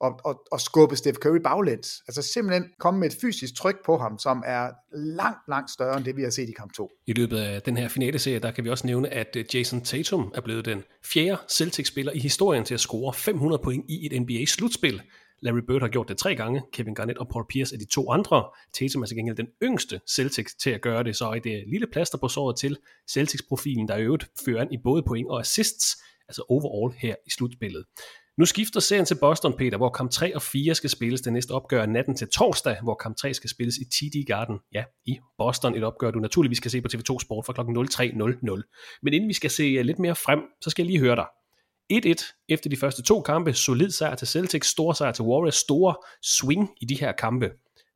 og, 0.00 0.20
og, 0.24 0.42
og 0.52 0.60
skubbe 0.60 0.96
Steph 0.96 1.18
Curry 1.18 1.38
baglæns. 1.38 2.02
Altså 2.08 2.22
simpelthen 2.22 2.64
komme 2.78 3.00
med 3.00 3.10
et 3.10 3.16
fysisk 3.20 3.56
tryk 3.56 3.76
på 3.86 3.96
ham, 3.96 4.18
som 4.18 4.42
er 4.46 4.70
langt, 4.96 5.38
langt 5.48 5.70
større 5.70 5.96
end 5.96 6.04
det, 6.04 6.16
vi 6.16 6.22
har 6.22 6.30
set 6.30 6.48
i 6.48 6.52
kamp 6.52 6.72
2. 6.72 6.90
I 7.06 7.12
løbet 7.12 7.38
af 7.38 7.62
den 7.62 7.76
her 7.76 7.88
finale 7.88 8.18
serie, 8.18 8.38
der 8.38 8.50
kan 8.50 8.64
vi 8.64 8.70
også 8.70 8.86
nævne, 8.86 9.08
at 9.08 9.36
øh, 9.36 9.44
Jason 9.54 9.80
Tatum 9.80 10.32
er 10.34 10.40
blevet 10.40 10.64
den 10.64 10.82
fjerde 11.04 11.38
Celtics-spiller 11.50 12.12
i 12.12 12.18
historien 12.18 12.64
til 12.64 12.74
at 12.74 12.80
score 12.80 13.14
500 13.14 13.62
point 13.64 13.84
i 13.88 14.06
et 14.06 14.22
NBA-slutspil. 14.22 15.02
Larry 15.42 15.60
Bird 15.66 15.80
har 15.80 15.88
gjort 15.88 16.08
det 16.08 16.18
tre 16.18 16.34
gange, 16.34 16.62
Kevin 16.72 16.94
Garnett 16.94 17.18
og 17.18 17.28
Paul 17.28 17.44
Pierce 17.48 17.74
er 17.74 17.78
de 17.78 17.84
to 17.84 18.10
andre. 18.10 18.44
Tatum 18.74 19.02
er 19.02 19.06
til 19.06 19.16
gengæld 19.16 19.36
den 19.36 19.48
yngste 19.62 20.00
Celtics 20.10 20.54
til 20.54 20.70
at 20.70 20.80
gøre 20.80 21.04
det, 21.04 21.16
så 21.16 21.24
er 21.24 21.38
det 21.38 21.64
lille 21.66 21.86
plaster 21.92 22.18
på 22.18 22.28
såret 22.28 22.58
til 22.58 22.76
Celtics-profilen, 23.10 23.88
der 23.88 23.94
er 23.94 24.00
øvrigt 24.00 24.26
fører 24.44 24.60
an 24.60 24.72
i 24.72 24.78
både 24.84 25.02
point 25.02 25.28
og 25.30 25.40
assists, 25.40 25.96
altså 26.28 26.44
overall 26.48 26.94
her 26.98 27.14
i 27.26 27.30
slutspillet. 27.30 27.84
Nu 28.38 28.44
skifter 28.44 28.80
serien 28.80 29.06
til 29.06 29.16
Boston, 29.20 29.56
Peter, 29.58 29.76
hvor 29.76 29.88
kamp 29.88 30.10
3 30.10 30.34
og 30.34 30.42
4 30.42 30.74
skal 30.74 30.90
spilles 30.90 31.20
det 31.20 31.32
næste 31.32 31.50
opgør 31.50 31.86
natten 31.86 32.16
til 32.16 32.28
torsdag, 32.28 32.76
hvor 32.82 32.94
kamp 32.94 33.16
3 33.16 33.34
skal 33.34 33.50
spilles 33.50 33.76
i 33.78 33.84
TD 33.84 34.26
Garden, 34.26 34.58
ja, 34.72 34.84
i 35.06 35.18
Boston. 35.38 35.74
Et 35.74 35.84
opgør, 35.84 36.10
du 36.10 36.18
naturligvis 36.18 36.58
skal 36.58 36.70
se 36.70 36.80
på 36.80 36.88
TV2 36.94 37.18
Sport 37.18 37.46
fra 37.46 37.52
kl. 37.52 37.60
03.00. 37.60 39.00
Men 39.02 39.14
inden 39.14 39.28
vi 39.28 39.34
skal 39.34 39.50
se 39.50 39.62
øh, 39.62 39.84
lidt 39.84 39.98
mere 39.98 40.14
frem, 40.14 40.40
så 40.60 40.70
skal 40.70 40.82
jeg 40.82 40.86
lige 40.86 41.00
høre 41.00 41.16
dig. 41.16 41.26
1-1 41.92 42.44
efter 42.48 42.70
de 42.70 42.76
første 42.76 43.02
to 43.02 43.20
kampe, 43.20 43.52
solid 43.52 43.90
sejr 43.90 44.14
til 44.14 44.28
Celtics, 44.28 44.68
stor 44.68 44.92
sejr 44.92 45.12
til 45.12 45.24
Warriors, 45.24 45.54
store 45.54 45.94
swing 46.22 46.70
i 46.80 46.84
de 46.84 46.94
her 46.94 47.12
kampe. 47.12 47.50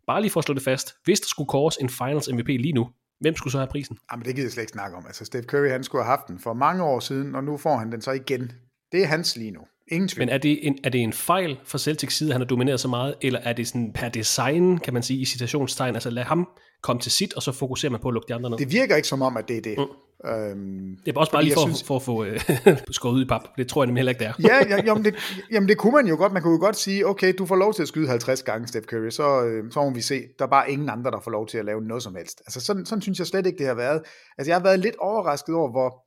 Bare 0.07 0.21
lige 0.21 0.31
for 0.31 0.41
at 0.41 0.45
slå 0.45 0.55
det 0.55 0.63
fast, 0.63 0.95
hvis 1.05 1.21
der 1.21 1.27
skulle 1.29 1.49
kores 1.49 1.77
en 1.77 1.89
Finals 1.89 2.29
MVP 2.33 2.49
lige 2.49 2.73
nu, 2.73 2.89
hvem 3.21 3.37
skulle 3.37 3.53
så 3.53 3.59
have 3.59 3.69
prisen? 3.69 3.99
Jamen 4.13 4.25
det 4.25 4.35
gider 4.35 4.47
jeg 4.47 4.53
slet 4.53 4.63
ikke 4.63 4.73
snakke 4.73 4.97
om. 4.97 5.07
Altså 5.07 5.25
Steph 5.25 5.47
Curry, 5.47 5.69
han 5.71 5.85
skulle 5.85 6.05
have 6.05 6.17
haft 6.17 6.29
den 6.29 6.39
for 6.39 6.53
mange 6.53 6.85
år 6.85 7.01
siden, 7.01 7.35
og 7.35 7.45
nu 7.45 7.57
får 7.57 7.77
han 7.77 7.93
den 7.93 8.01
så 8.01 8.11
igen. 8.11 8.53
Det 8.93 9.03
er 9.03 9.07
hans 9.07 9.37
lige 9.37 9.51
nu. 9.51 9.61
Ingen 9.89 10.09
tvivl. 10.09 10.27
Men 10.27 10.35
er 10.35 10.39
det, 10.39 10.67
en, 10.67 10.79
er 10.85 10.91
det 10.91 11.01
en 11.01 11.13
fejl 11.13 11.59
fra 11.65 11.79
Celtics 11.79 12.17
side, 12.17 12.31
at 12.31 12.35
han 12.35 12.41
har 12.41 12.47
domineret 12.47 12.81
så 12.81 12.89
meget, 12.89 13.15
eller 13.23 13.41
er 13.41 13.53
det 13.53 13.69
sådan 13.69 13.93
per 13.93 14.09
design, 14.09 14.79
kan 14.79 14.95
man 14.95 15.03
sige, 15.03 15.21
i 15.21 15.25
citationstegn, 15.25 15.95
altså 15.95 16.11
lad 16.11 16.25
ham 16.25 16.49
komme 16.83 17.03
til 17.03 17.13
sit, 17.13 17.35
og 17.35 17.43
så 17.43 17.53
fokuserer 17.53 17.93
man 17.93 18.01
på 18.01 18.09
at 18.09 18.15
lukke 18.15 18.29
de 18.29 18.35
andre 18.35 18.51
ned? 18.51 18.59
Det 18.59 18.73
virker 18.73 18.97
ikke 18.97 19.09
som 19.09 19.23
om, 19.23 19.37
at 19.37 19.49
det 19.49 19.57
er 19.57 19.61
det. 19.61 19.79
Mm. 19.79 19.85
Øhm, 20.27 20.97
det 21.05 21.17
er 21.17 21.21
også 21.21 21.33
bare 21.33 21.43
lige 21.45 21.55
for, 21.55 21.61
synes... 21.61 21.83
for 21.83 21.97
at 21.97 22.03
få 22.03 22.25
øh, 22.25 22.41
skåret 22.91 23.15
ud 23.15 23.25
i 23.25 23.29
pap. 23.29 23.43
Det 23.57 23.69
tror 23.69 23.83
jeg 23.83 23.87
nemlig 23.87 24.01
heller 24.01 24.11
ikke, 24.11 24.19
det 24.19 24.29
er. 24.29 24.33
ja, 24.39 24.77
ja 24.77 24.83
jamen, 24.85 25.05
det, 25.05 25.15
jamen 25.51 25.69
det 25.69 25.79
kunne 25.79 25.93
man 25.93 26.07
jo 26.07 26.17
godt. 26.17 26.33
Man 26.33 26.43
kunne 26.43 26.53
jo 26.53 26.61
godt 26.61 26.77
sige, 26.77 27.07
okay, 27.07 27.35
du 27.39 27.47
får 27.47 27.57
lov 27.57 27.75
til 27.75 27.83
at 27.83 27.89
skyde 27.89 28.09
50 28.09 28.43
gange, 28.43 28.67
Steph 28.67 28.87
Curry, 28.87 29.11
så, 29.11 29.45
øh, 29.45 29.73
så 29.73 29.81
må 29.81 29.91
vi 29.91 30.01
se, 30.01 30.23
der 30.39 30.45
er 30.45 30.49
bare 30.49 30.71
ingen 30.71 30.89
andre, 30.89 31.11
der 31.11 31.21
får 31.21 31.31
lov 31.31 31.47
til 31.47 31.59
at 31.59 31.65
lave 31.65 31.81
noget 31.83 32.03
som 32.03 32.15
helst. 32.15 32.43
Altså 32.47 32.61
sådan, 32.61 32.87
sådan 32.87 33.03
synes 33.03 33.19
jeg 33.19 33.27
slet 33.27 33.47
ikke, 33.47 33.59
det 33.59 33.67
har 33.67 33.75
været. 33.75 34.03
Altså 34.39 34.51
jeg 34.51 34.57
har 34.57 34.63
været 34.63 34.81
lidt 34.81 34.97
overrasket 34.97 35.55
over, 35.55 35.71
hvor, 35.71 36.05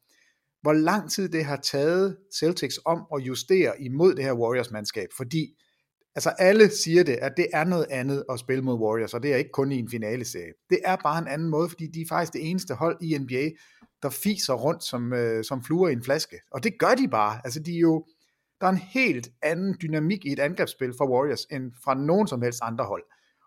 hvor 0.61 0.73
lang 0.73 1.11
tid 1.11 1.29
det 1.29 1.45
har 1.45 1.57
taget 1.57 2.17
Celtics 2.39 2.79
om 2.85 2.99
at 3.15 3.21
justere 3.21 3.81
imod 3.81 4.15
det 4.15 4.23
her 4.23 4.33
Warriors-mandskab, 4.33 5.07
fordi 5.17 5.47
altså 6.15 6.29
alle 6.29 6.69
siger 6.69 7.03
det, 7.03 7.13
at 7.13 7.33
det 7.37 7.47
er 7.53 7.63
noget 7.63 7.85
andet 7.89 8.23
at 8.29 8.39
spille 8.39 8.63
mod 8.63 8.79
Warriors, 8.79 9.13
og 9.13 9.23
det 9.23 9.33
er 9.33 9.37
ikke 9.37 9.51
kun 9.51 9.71
i 9.71 9.79
en 9.79 9.89
finale-serie. 9.89 10.53
Det 10.69 10.79
er 10.85 10.95
bare 10.95 11.19
en 11.19 11.27
anden 11.27 11.49
måde, 11.49 11.69
fordi 11.69 11.87
de 11.87 12.01
er 12.01 12.05
faktisk 12.09 12.33
det 12.33 12.49
eneste 12.49 12.73
hold 12.73 12.97
i 13.01 13.17
NBA, 13.17 13.49
der 14.03 14.09
fiser 14.09 14.53
rundt 14.53 14.83
som, 14.83 15.13
øh, 15.13 15.43
som 15.43 15.63
fluer 15.63 15.89
i 15.89 15.93
en 15.93 16.03
flaske. 16.03 16.39
Og 16.51 16.63
det 16.63 16.79
gør 16.79 16.95
de 16.95 17.07
bare. 17.07 17.41
Altså 17.43 17.59
de 17.59 17.75
er 17.75 17.79
jo, 17.79 18.05
der 18.61 18.67
er 18.67 18.71
en 18.71 18.77
helt 18.77 19.29
anden 19.41 19.75
dynamik 19.81 20.25
i 20.25 20.31
et 20.31 20.39
angrebsspil 20.39 20.93
for 20.97 21.07
Warriors, 21.07 21.45
end 21.51 21.71
fra 21.83 21.93
nogen 21.93 22.27
som 22.27 22.41
helst 22.41 22.59
andre 22.61 22.85
hold. 22.85 23.03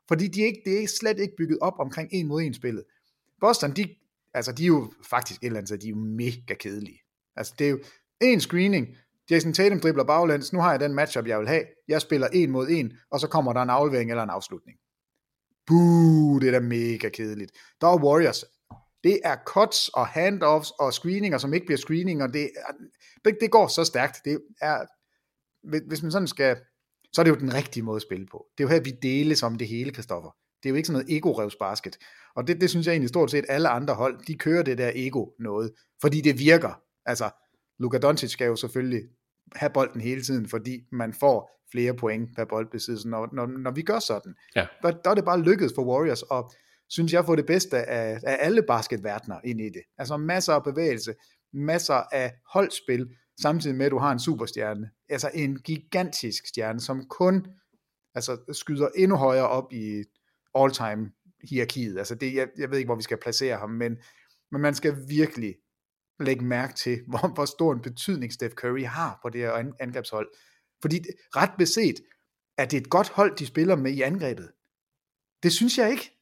Fordi 0.09 0.29
de 0.29 0.43
er 0.43 0.47
ikke, 0.47 0.63
det 0.65 0.83
er 0.83 0.87
slet 0.87 1.19
ikke 1.19 1.37
bygget 1.37 1.59
op 1.61 1.75
omkring 1.79 2.09
en 2.13 2.27
mod 2.27 2.43
en 2.43 2.55
spillet. 2.55 2.85
Boston, 3.41 3.73
de, 3.73 3.95
altså 4.35 4.53
de 4.53 4.63
er 4.63 4.67
jo 4.67 4.93
faktisk 5.11 5.43
et 5.43 5.47
eller 5.47 5.59
andet, 5.59 5.69
så 5.69 5.77
de 5.77 5.87
er 5.87 5.91
jo 5.91 5.97
mega 5.97 6.55
kedelige. 6.55 7.01
Altså 7.37 7.55
det 7.59 7.67
er 7.67 7.71
jo 7.71 7.79
en 8.21 8.41
screening, 8.41 8.97
Jason 9.31 9.53
Tatum 9.53 9.81
dribler 9.81 10.05
baglæns, 10.05 10.53
nu 10.53 10.61
har 10.61 10.71
jeg 10.71 10.81
den 10.81 10.95
matchup, 10.95 11.27
jeg 11.27 11.39
vil 11.39 11.49
have. 11.49 11.65
Jeg 11.89 12.01
spiller 12.01 12.29
en 12.33 12.51
mod 12.51 12.69
en, 12.69 12.93
og 13.11 13.21
så 13.21 13.29
kommer 13.29 13.53
der 13.53 13.63
en 13.63 13.71
aflevering 13.71 14.11
eller 14.11 14.23
en 14.23 14.31
afslutning. 14.31 14.79
Buh, 15.67 16.41
det 16.41 16.49
er 16.49 16.53
da 16.53 16.61
mega 16.61 17.09
kedeligt. 17.09 17.53
Der 17.81 17.87
er 17.87 18.05
Warriors. 18.05 18.45
Det 19.05 19.21
er 19.25 19.37
cuts 19.47 19.89
og 19.89 20.07
handoffs 20.07 20.71
og 20.71 20.93
screeninger, 20.93 21.39
som 21.39 21.55
ikke 21.55 21.67
bliver 21.67 21.79
screeninger. 21.79 22.27
Det, 22.27 22.43
er, 22.43 22.73
det, 23.25 23.39
det 23.41 23.51
går 23.51 23.67
så 23.67 23.85
stærkt. 23.85 24.17
Det 24.25 24.41
er, 24.61 24.85
hvis 25.89 26.03
man 26.03 26.13
sådan 26.13 26.29
skal, 26.29 26.57
så 27.13 27.21
er 27.21 27.25
det 27.25 27.31
jo 27.31 27.37
den 27.37 27.55
rigtige 27.55 27.83
måde 27.83 27.97
at 27.97 28.03
spille 28.03 28.27
på. 28.27 28.47
Det 28.59 28.65
er 28.65 28.69
jo 28.69 28.75
her, 28.75 28.81
vi 28.81 28.91
deles 29.03 29.43
om 29.43 29.59
det 29.59 29.69
hele, 29.69 29.93
Kristoffer. 29.93 30.31
Det 30.63 30.69
er 30.69 30.71
jo 30.71 30.77
ikke 30.77 30.87
sådan 30.87 31.03
noget 31.03 31.17
ego 31.17 31.51
basket. 31.61 31.97
Og 32.37 32.47
det, 32.47 32.61
det 32.61 32.71
synes 32.71 32.87
jeg 32.87 32.93
egentlig 32.93 33.09
stort 33.09 33.31
set 33.31 33.45
alle 33.49 33.69
andre 33.69 33.95
hold, 33.95 34.27
de 34.27 34.35
kører 34.35 34.63
det 34.63 34.79
der 34.79 34.93
ego 34.95 35.27
noget, 35.39 35.73
fordi 36.01 36.21
det 36.21 36.39
virker. 36.39 36.81
Altså, 37.07 37.31
Luka 37.79 37.99
Doncic 37.99 38.31
skal 38.31 38.47
jo 38.47 38.57
selvfølgelig 38.57 39.03
have 39.55 39.71
bolden 39.71 40.01
hele 40.01 40.23
tiden, 40.23 40.49
fordi 40.49 40.81
man 40.93 41.13
får 41.13 41.51
flere 41.73 41.95
point 41.95 42.37
per 42.37 42.45
boldbesiddelse, 42.45 43.09
når, 43.09 43.29
når, 43.33 43.47
når 43.47 43.71
vi 43.71 43.83
gør 43.83 43.99
sådan. 43.99 44.35
Ja. 44.57 44.67
Der, 44.83 44.91
der 44.91 45.11
er 45.11 45.15
det 45.15 45.25
bare 45.25 45.41
lykkedes 45.41 45.73
for 45.75 45.85
Warriors, 45.85 46.23
og 46.23 46.53
synes 46.89 47.13
jeg 47.13 47.25
får 47.25 47.37
det 47.37 47.47
bedste 47.47 47.77
af, 47.77 48.21
af 48.27 48.37
alle 48.41 48.63
basketverdener 48.63 49.41
ind 49.45 49.61
i 49.61 49.69
det. 49.69 49.83
Altså 49.99 50.17
masser 50.17 50.53
af 50.53 50.65
bevægelse, 50.65 51.15
masser 51.53 52.03
af 52.13 52.33
holdspil, 52.53 53.07
samtidig 53.41 53.77
med 53.77 53.87
at 53.87 53.93
du 53.93 53.99
har 53.99 54.13
en 54.13 54.21
superstjerne. 54.21 54.91
Altså 55.09 55.31
en 55.35 55.59
gigantisk 55.59 56.47
stjerne, 56.47 56.81
som 56.81 57.05
kun 57.09 57.47
altså, 58.15 58.53
skyder 58.53 58.89
endnu 58.97 59.17
højere 59.17 59.49
op 59.49 59.73
i 59.73 60.05
all-time 60.55 61.11
hierarkiet. 61.51 61.99
Altså 61.99 62.15
det, 62.15 62.35
jeg, 62.35 62.49
jeg 62.59 62.71
ved 62.71 62.79
ikke, 62.79 62.89
hvor 62.89 62.97
vi 62.97 63.03
skal 63.03 63.19
placere 63.23 63.57
ham, 63.57 63.71
men, 63.71 63.97
men 64.53 64.61
man 64.61 64.75
skal 64.75 64.97
virkelig 65.09 65.55
lægge 66.21 66.45
mærke 66.45 66.75
til, 66.75 67.01
hvor, 67.09 67.35
hvor 67.35 67.45
stor 67.45 67.73
en 67.73 67.81
betydning 67.81 68.33
Steph 68.33 68.55
Curry 68.55 68.85
har 68.85 69.19
på 69.23 69.29
det 69.29 69.41
her 69.41 69.73
angrebshold. 69.81 70.29
Fordi 70.83 71.01
ret 71.37 71.51
beset, 71.59 71.95
er 72.59 72.65
det 72.65 72.77
et 72.77 72.91
godt 72.91 73.09
hold, 73.09 73.37
de 73.37 73.47
spiller 73.47 73.77
med 73.77 73.93
i 73.93 74.03
angrebet. 74.03 74.51
Det 75.43 75.53
synes 75.53 75.79
jeg 75.79 75.91
ikke. 75.91 76.13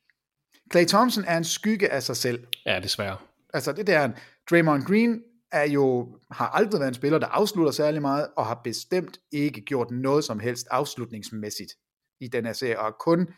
Clay 0.73 0.85
Thompson 0.85 1.25
er 1.25 1.37
en 1.37 1.45
skygge 1.45 1.93
af 1.93 2.03
sig 2.03 2.17
selv. 2.17 2.47
Ja, 2.67 2.81
desværre. 2.81 3.17
Altså 3.55 3.73
det 3.73 3.87
der, 3.87 4.13
Draymond 4.51 4.83
Green 4.83 5.23
er 5.53 5.65
jo, 5.65 6.19
har 6.31 6.49
aldrig 6.49 6.81
været 6.81 6.89
en 6.89 6.95
spiller, 6.95 7.19
der 7.19 7.27
afslutter 7.27 7.73
særlig 7.73 8.03
meget, 8.03 8.29
og 8.37 8.47
har 8.47 8.61
bestemt 8.65 9.19
ikke 9.33 9.61
gjort 9.61 9.91
noget 9.91 10.25
som 10.25 10.41
helst 10.41 10.67
afslutningsmæssigt 10.71 11.73
i 12.21 12.29
den 12.29 12.47
her 12.47 12.53
serie, 12.53 12.81
og 12.81 12.95
kun 13.01 13.29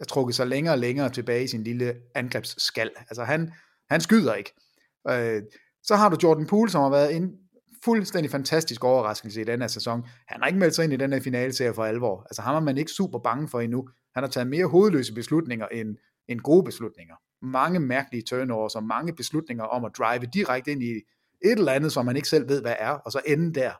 har 0.00 0.06
trukket 0.08 0.34
sig 0.34 0.46
længere 0.46 0.74
og 0.74 0.78
længere 0.78 1.10
tilbage 1.10 1.44
i 1.44 1.46
sin 1.46 1.64
lille 1.64 1.96
angrebsskal. 2.14 2.90
Altså 2.98 3.24
han, 3.24 3.52
han 3.90 4.00
skyder 4.00 4.34
ikke. 4.34 4.54
Øh, 5.08 5.42
så 5.82 5.96
har 5.96 6.08
du 6.08 6.16
Jordan 6.22 6.46
Poole, 6.46 6.70
som 6.70 6.82
har 6.82 6.90
været 6.90 7.16
en 7.16 7.32
fuldstændig 7.84 8.30
fantastisk 8.30 8.84
overraskelse 8.84 9.40
i 9.40 9.44
den 9.44 9.60
her 9.60 9.68
sæson. 9.68 10.02
Han 10.26 10.40
har 10.40 10.46
ikke 10.46 10.58
meldt 10.58 10.74
sig 10.74 10.84
ind 10.84 10.92
i 10.92 10.96
den 10.96 11.12
her 11.12 11.20
finalserie 11.20 11.74
for 11.74 11.84
alvor. 11.84 12.22
Altså 12.30 12.42
ham 12.42 12.54
er 12.54 12.60
man 12.60 12.78
ikke 12.78 12.90
super 12.90 13.18
bange 13.18 13.48
for 13.48 13.60
endnu. 13.60 13.88
Han 14.14 14.22
har 14.22 14.30
taget 14.30 14.46
mere 14.46 14.66
hovedløse 14.66 15.14
beslutninger 15.14 15.66
end, 15.66 15.96
end 16.28 16.40
gode 16.40 16.64
beslutninger. 16.64 17.14
Mange 17.42 17.80
mærkelige 17.80 18.22
turnovers 18.22 18.74
og 18.74 18.84
mange 18.84 19.14
beslutninger 19.14 19.64
om 19.64 19.84
at 19.84 19.92
drive 19.98 20.26
direkte 20.34 20.72
ind 20.72 20.82
i 20.82 20.92
et 21.44 21.58
eller 21.58 21.72
andet, 21.72 21.92
som 21.92 22.06
man 22.06 22.16
ikke 22.16 22.28
selv 22.28 22.48
ved, 22.48 22.60
hvad 22.60 22.74
er, 22.78 22.90
og 22.90 23.12
så 23.12 23.20
ende 23.26 23.60
der. 23.60 23.72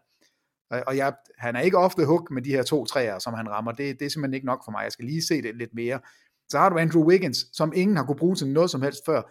Og 0.87 0.97
jeg, 0.97 1.13
han 1.39 1.57
er 1.57 1.61
ikke 1.61 1.79
ofte 1.79 2.05
hook 2.05 2.31
med 2.31 2.43
de 2.43 2.51
her 2.51 2.63
to 2.63 2.85
træer, 2.85 3.19
som 3.19 3.35
han 3.35 3.51
rammer. 3.51 3.73
Det, 3.73 4.01
det 4.01 4.07
er 4.07 4.11
simpelthen 4.11 4.35
ikke 4.35 4.47
nok 4.47 4.65
for 4.65 4.73
mig. 4.73 4.83
Jeg 4.85 4.93
skal 4.93 5.05
lige 5.05 5.23
se 5.23 5.43
det 5.43 5.57
lidt 5.57 5.75
mere. 5.75 6.01
Så 6.49 6.59
har 6.59 6.69
du 6.69 6.79
Andrew 6.79 7.05
Wiggins, 7.05 7.47
som 7.53 7.73
ingen 7.77 7.97
har 7.97 8.05
kunne 8.05 8.17
bruge 8.17 8.37
til 8.37 8.49
noget 8.49 8.71
som 8.71 8.83
helst 8.83 9.05
før. 9.07 9.23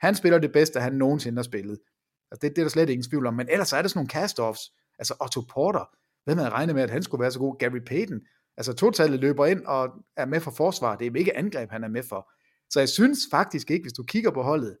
Han 0.00 0.14
spiller 0.14 0.38
det 0.38 0.52
bedste, 0.52 0.80
han 0.80 0.92
nogensinde 0.92 1.38
har 1.38 1.42
spillet. 1.42 1.78
Altså 2.34 2.48
det, 2.48 2.56
det 2.56 2.62
er 2.62 2.64
der 2.64 2.70
slet 2.70 2.90
ingen 2.90 3.04
tvivl 3.10 3.26
om. 3.26 3.34
Men 3.34 3.48
ellers 3.50 3.72
er 3.72 3.82
der 3.82 3.88
sådan 3.88 3.98
nogle 3.98 4.10
cast-offs. 4.24 4.94
Altså 4.98 5.14
Otto 5.20 5.40
Porter. 5.40 5.84
Hvem 6.24 6.38
havde 6.38 6.50
regnet 6.50 6.74
med, 6.74 6.82
at 6.82 6.90
han 6.90 7.02
skulle 7.02 7.22
være 7.22 7.30
så 7.30 7.38
god? 7.38 7.58
Gary 7.58 7.80
Payton. 7.86 8.20
Altså 8.56 8.72
totalet 8.72 9.20
løber 9.20 9.46
ind 9.46 9.64
og 9.66 9.88
er 10.16 10.26
med 10.26 10.40
for 10.40 10.50
forsvar. 10.50 10.96
Det 10.96 11.06
er 11.06 11.18
ikke 11.18 11.36
angreb, 11.36 11.70
han 11.70 11.84
er 11.84 11.88
med 11.88 12.02
for. 12.08 12.30
Så 12.70 12.80
jeg 12.80 12.88
synes 12.88 13.18
faktisk 13.30 13.70
ikke, 13.70 13.82
hvis 13.82 13.92
du 13.92 14.02
kigger 14.02 14.30
på 14.30 14.42
holdet, 14.42 14.76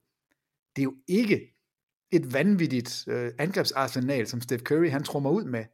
det 0.76 0.82
er 0.82 0.84
jo 0.84 0.94
ikke 1.08 1.40
et 2.12 2.32
vanvittigt 2.32 3.04
øh, 3.08 3.32
angrebsarsenal, 3.38 4.26
som 4.26 4.40
Steph 4.40 4.62
Curry 4.62 4.90
han 4.90 5.02
trummer 5.02 5.30
ud 5.30 5.44
med. 5.44 5.64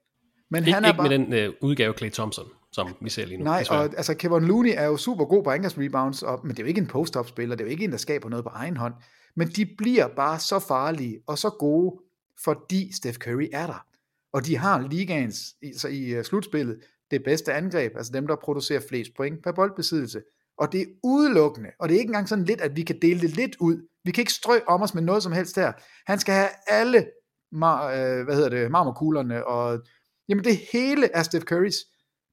Men 0.50 0.64
Ik- 0.64 0.72
han 0.72 0.84
er 0.84 0.88
ikke 0.88 0.96
bare... 0.96 1.08
med 1.08 1.18
den 1.18 1.32
øh, 1.32 1.52
udgave 1.60 1.94
Clay 1.98 2.10
Thompson, 2.10 2.46
som 2.72 2.96
vi 3.02 3.10
ser 3.10 3.26
lige 3.26 3.38
nu. 3.38 3.44
Nej, 3.44 3.58
desværre. 3.58 3.80
og 3.80 3.94
altså 3.96 4.14
Kevin 4.14 4.44
Looney 4.44 4.72
er 4.76 4.84
jo 4.84 4.96
super 4.96 5.24
god 5.24 5.44
på 5.44 5.50
angrebsrebounds, 5.50 6.22
og, 6.22 6.40
men 6.42 6.50
det 6.50 6.58
er 6.58 6.62
jo 6.62 6.68
ikke 6.68 6.80
en 6.80 6.86
post-up-spiller, 6.86 7.56
det 7.56 7.64
er 7.64 7.68
jo 7.68 7.70
ikke 7.70 7.84
en, 7.84 7.90
der 7.92 7.96
skaber 7.98 8.28
noget 8.28 8.44
på 8.44 8.50
egen 8.54 8.76
hånd. 8.76 8.94
Men 9.36 9.48
de 9.48 9.66
bliver 9.78 10.08
bare 10.08 10.40
så 10.40 10.58
farlige 10.58 11.20
og 11.26 11.38
så 11.38 11.50
gode, 11.50 12.00
fordi 12.44 12.92
Steph 12.92 13.18
Curry 13.18 13.48
er 13.52 13.66
der. 13.66 13.86
Og 14.32 14.46
de 14.46 14.56
har 14.56 14.88
ligaens, 14.88 15.54
så 15.76 15.88
i 15.88 16.08
øh, 16.08 16.24
slutspillet, 16.24 16.80
det 17.10 17.24
bedste 17.24 17.52
angreb, 17.52 17.96
altså 17.96 18.12
dem, 18.12 18.26
der 18.26 18.36
producerer 18.36 18.80
flest 18.88 19.10
point 19.16 19.42
per 19.42 19.52
boldbesiddelse. 19.52 20.22
Og 20.58 20.72
det 20.72 20.80
er 20.80 20.86
udelukkende, 21.04 21.70
og 21.78 21.88
det 21.88 21.94
er 21.94 21.98
ikke 21.98 22.08
engang 22.08 22.28
sådan 22.28 22.44
lidt, 22.44 22.60
at 22.60 22.76
vi 22.76 22.82
kan 22.82 22.98
dele 23.02 23.20
det 23.20 23.30
lidt 23.30 23.56
ud. 23.60 23.88
Vi 24.04 24.10
kan 24.10 24.22
ikke 24.22 24.32
strø 24.32 24.60
om 24.66 24.82
os 24.82 24.94
med 24.94 25.02
noget 25.02 25.22
som 25.22 25.32
helst 25.32 25.56
her. 25.56 25.72
Han 26.06 26.18
skal 26.18 26.34
have 26.34 26.48
alle 26.68 27.06
mar, 27.52 27.86
øh, 27.86 28.24
hvad 28.24 28.34
hedder 28.34 28.48
det, 28.48 28.70
marmorkuglerne, 28.70 29.46
og 29.46 29.80
jamen 30.28 30.44
det 30.44 30.56
hele 30.72 31.12
er 31.14 31.22
Steph 31.22 31.44
Currys 31.44 31.76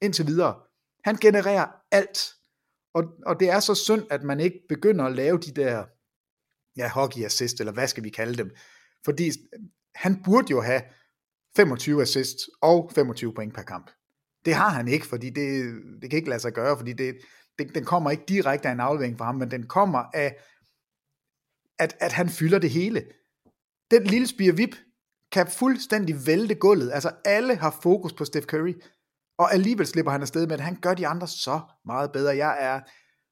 indtil 0.01 0.27
videre. 0.27 0.55
Han 1.03 1.15
genererer 1.15 1.67
alt. 1.91 2.19
Og, 2.93 3.03
og 3.25 3.39
det 3.39 3.49
er 3.49 3.59
så 3.59 3.75
synd, 3.75 4.03
at 4.09 4.23
man 4.23 4.39
ikke 4.39 4.59
begynder 4.69 5.05
at 5.05 5.15
lave 5.15 5.37
de 5.37 5.51
der 5.51 5.85
ja, 6.77 6.89
hockey 6.89 7.25
assist, 7.25 7.59
eller 7.59 7.73
hvad 7.73 7.87
skal 7.87 8.03
vi 8.03 8.09
kalde 8.09 8.37
dem. 8.37 8.51
Fordi 9.05 9.31
han 9.95 10.23
burde 10.23 10.47
jo 10.51 10.61
have 10.61 10.81
25 11.55 12.01
assists 12.01 12.49
og 12.61 12.91
25 12.95 13.33
point 13.33 13.53
per 13.53 13.61
kamp. 13.61 13.91
Det 14.45 14.53
har 14.53 14.69
han 14.69 14.87
ikke, 14.87 15.05
fordi 15.05 15.29
det, 15.29 15.73
det 16.01 16.09
kan 16.09 16.17
ikke 16.17 16.29
lade 16.29 16.39
sig 16.39 16.53
gøre, 16.53 16.77
fordi 16.77 16.93
det, 16.93 17.17
det, 17.59 17.75
den 17.75 17.85
kommer 17.85 18.11
ikke 18.11 18.23
direkte 18.27 18.67
af 18.67 18.71
en 18.71 18.79
aflevering 18.79 19.17
fra 19.17 19.25
ham, 19.25 19.35
men 19.35 19.51
den 19.51 19.67
kommer 19.67 20.03
af, 20.13 20.35
at, 21.79 21.97
at 21.99 22.11
han 22.11 22.29
fylder 22.29 22.59
det 22.59 22.69
hele. 22.69 23.05
Den 23.91 24.03
lille 24.03 24.27
spire 24.27 24.55
vip 24.55 24.75
kan 25.31 25.47
fuldstændig 25.47 26.27
vælte 26.27 26.55
gulvet. 26.55 26.91
Altså 26.91 27.11
alle 27.25 27.55
har 27.55 27.79
fokus 27.83 28.13
på 28.13 28.25
Steph 28.25 28.45
Curry, 28.45 28.73
og 29.37 29.53
alligevel 29.53 29.87
slipper 29.87 30.11
han 30.11 30.21
afsted 30.21 30.47
med, 30.47 30.53
at 30.53 30.61
han 30.61 30.77
gør 30.81 30.93
de 30.93 31.07
andre 31.07 31.27
så 31.27 31.59
meget 31.85 32.11
bedre. 32.11 32.37
Jeg 32.37 32.57
er, 32.59 32.81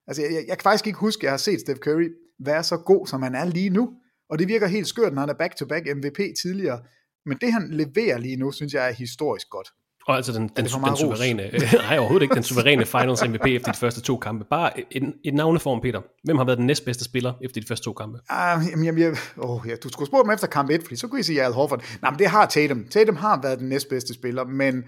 altså 0.07 0.21
jeg, 0.21 0.31
jeg, 0.31 0.45
jeg 0.47 0.57
kan 0.57 0.63
faktisk 0.63 0.87
ikke 0.87 0.99
huske, 0.99 1.19
at 1.19 1.23
jeg 1.23 1.31
har 1.31 1.37
set 1.37 1.59
Steph 1.59 1.79
Curry 1.79 2.09
være 2.39 2.63
så 2.63 2.77
god, 2.77 3.07
som 3.07 3.21
han 3.21 3.35
er 3.35 3.45
lige 3.45 3.69
nu. 3.69 3.93
Og 4.29 4.39
det 4.39 4.47
virker 4.47 4.67
helt 4.67 4.87
skørt, 4.87 5.13
når 5.13 5.19
han 5.19 5.29
er 5.29 5.33
back-to-back 5.33 5.85
MVP 5.95 6.19
tidligere. 6.41 6.79
Men 7.25 7.37
det, 7.41 7.53
han 7.53 7.69
leverer 7.71 8.17
lige 8.17 8.35
nu, 8.35 8.51
synes 8.51 8.73
jeg 8.73 8.89
er 8.89 8.93
historisk 8.93 9.49
godt. 9.49 9.67
Og 10.07 10.15
altså 10.15 10.31
den, 10.31 10.41
den, 10.41 10.49
den 10.55 10.67
suveræne, 10.67 11.51
nej 11.89 11.97
overhovedet 11.97 12.23
ikke, 12.23 12.35
den 12.35 12.43
suveræne 12.43 12.85
Finals 12.85 13.27
MVP 13.27 13.45
efter 13.45 13.71
de 13.71 13.77
første 13.77 14.01
to 14.01 14.17
kampe. 14.17 14.45
Bare 14.49 14.95
et, 14.95 15.03
et 15.25 15.33
navneform, 15.33 15.81
Peter. 15.81 16.01
Hvem 16.23 16.37
har 16.37 16.45
været 16.45 16.57
den 16.57 16.65
næstbedste 16.65 17.03
spiller 17.03 17.33
efter 17.43 17.61
de 17.61 17.67
første 17.67 17.83
to 17.83 17.93
kampe? 17.93 18.19
Uh, 18.31 18.69
jamen, 18.69 18.85
jamen, 18.85 19.01
jeg, 19.01 19.17
oh, 19.37 19.61
ja, 19.67 19.75
du 19.75 19.89
skulle 19.89 20.07
spørge 20.07 20.23
dem 20.23 20.31
efter 20.31 20.47
kamp 20.47 20.69
1, 20.69 20.83
fordi 20.83 20.95
så 20.95 21.07
kunne 21.07 21.19
I 21.19 21.23
sige 21.23 21.43
Al 21.43 21.51
Horford. 21.51 21.83
Nej, 22.01 22.11
men 22.11 22.19
det 22.19 22.27
har 22.27 22.45
Tatum. 22.45 22.85
Tatum 22.87 23.15
har 23.15 23.41
været 23.41 23.59
den 23.59 23.69
næstbedste 23.69 24.13
spiller, 24.13 24.43
men, 24.43 24.83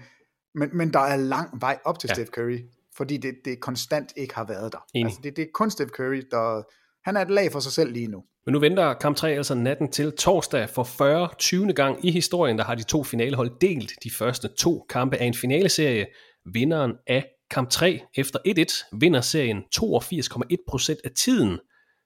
men, 0.54 0.68
men 0.72 0.92
der 0.92 1.00
er 1.00 1.16
lang 1.16 1.60
vej 1.60 1.78
op 1.84 1.98
til 1.98 2.08
ja. 2.08 2.14
Steph 2.14 2.30
Curry, 2.30 2.58
fordi 2.96 3.16
det, 3.16 3.34
det 3.44 3.60
konstant 3.60 4.12
ikke 4.16 4.34
har 4.34 4.44
været 4.44 4.72
der. 4.72 5.04
Altså, 5.04 5.20
det, 5.22 5.36
det 5.36 5.42
er 5.42 5.48
kun 5.54 5.70
Steph 5.70 5.90
Curry, 5.90 6.22
der, 6.30 6.62
han 7.04 7.16
er 7.16 7.20
et 7.20 7.30
lag 7.30 7.52
for 7.52 7.60
sig 7.60 7.72
selv 7.72 7.92
lige 7.92 8.08
nu. 8.08 8.22
Men 8.46 8.52
nu 8.52 8.58
venter 8.58 8.94
kamp 8.94 9.16
3 9.16 9.30
altså 9.30 9.54
natten 9.54 9.92
til 9.92 10.12
torsdag 10.12 10.68
for 10.68 10.84
40. 10.84 11.28
20. 11.38 11.72
gang 11.72 12.04
i 12.04 12.10
historien, 12.10 12.58
der 12.58 12.64
har 12.64 12.74
de 12.74 12.82
to 12.82 13.04
finalehold 13.04 13.50
delt 13.60 13.92
de 14.04 14.10
første 14.10 14.48
to 14.48 14.86
kampe 14.90 15.16
af 15.16 15.24
en 15.24 15.34
finaleserie. 15.34 16.06
Vinderen 16.54 16.92
af 17.06 17.26
kamp 17.50 17.70
3 17.70 18.00
efter 18.14 18.38
1-1 18.92 18.98
vinder 18.98 19.20
serien 19.20 19.58
82,1% 19.76 21.00
af 21.04 21.10
tiden 21.10 21.58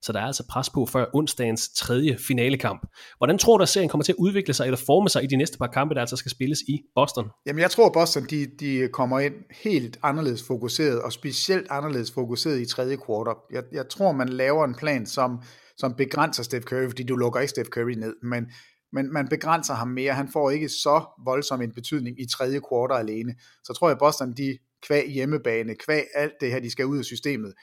så 0.03 0.13
der 0.13 0.21
er 0.21 0.27
altså 0.27 0.45
pres 0.51 0.71
på 0.71 0.87
før 0.87 1.07
onsdagens 1.15 1.69
tredje 1.69 2.19
finalekamp. 2.19 2.87
Hvordan 3.19 3.39
tror 3.39 3.59
du, 3.59 3.63
at 3.63 3.69
serien 3.69 3.89
kommer 3.89 4.05
til 4.05 4.13
at 4.13 4.17
udvikle 4.19 4.55
sig 4.55 4.65
eller 4.65 4.77
forme 4.87 5.09
sig 5.09 5.25
i 5.25 5.27
de 5.27 5.37
næste 5.37 5.59
par 5.59 5.67
kampe, 5.67 5.95
der 5.95 6.01
altså 6.01 6.17
skal 6.17 6.31
spilles 6.31 6.61
i 6.69 6.81
Boston? 6.95 7.31
Jamen 7.47 7.61
jeg 7.61 7.71
tror, 7.71 7.87
at 7.87 7.93
Boston 7.93 8.27
de, 8.31 8.47
de 8.61 8.89
kommer 8.93 9.21
ind 9.21 9.35
helt 9.65 9.99
anderledes 10.03 10.47
fokuseret, 10.47 11.03
og 11.03 11.13
specielt 11.13 11.67
anderledes 11.71 12.13
fokuseret 12.13 12.61
i 12.61 12.67
tredje 12.67 12.97
kvartal. 12.97 13.35
Jeg, 13.53 13.63
jeg 13.73 13.89
tror, 13.89 14.13
man 14.13 14.29
laver 14.29 14.65
en 14.65 14.75
plan, 14.75 15.07
som, 15.07 15.43
som 15.77 15.95
begrænser 15.95 16.43
Steph 16.43 16.65
Curry, 16.65 16.89
fordi 16.89 17.03
du 17.03 17.17
lukker 17.17 17.41
ikke 17.41 17.51
Steph 17.51 17.69
Curry 17.69 17.93
ned, 17.93 18.15
men, 18.23 18.47
men 18.93 19.13
man 19.13 19.29
begrænser 19.29 19.75
ham 19.75 19.89
mere. 19.89 20.13
Han 20.13 20.29
får 20.33 20.51
ikke 20.51 20.69
så 20.69 21.05
voldsom 21.25 21.63
en 21.63 21.73
betydning 21.75 22.21
i 22.21 22.27
tredje 22.27 22.61
kvartal 22.69 23.09
alene. 23.09 23.35
Så 23.65 23.73
tror 23.73 23.89
jeg, 23.89 23.93
at 23.93 23.99
Boston 23.99 24.33
de 24.33 24.59
kvæg 24.87 25.11
hjemmebane, 25.11 25.75
kvæg 25.75 26.05
alt 26.15 26.33
det 26.41 26.51
her, 26.51 26.61
de 26.61 26.71
skal 26.71 26.87
ud 26.87 26.99
af 26.99 27.05
systemet, 27.05 27.55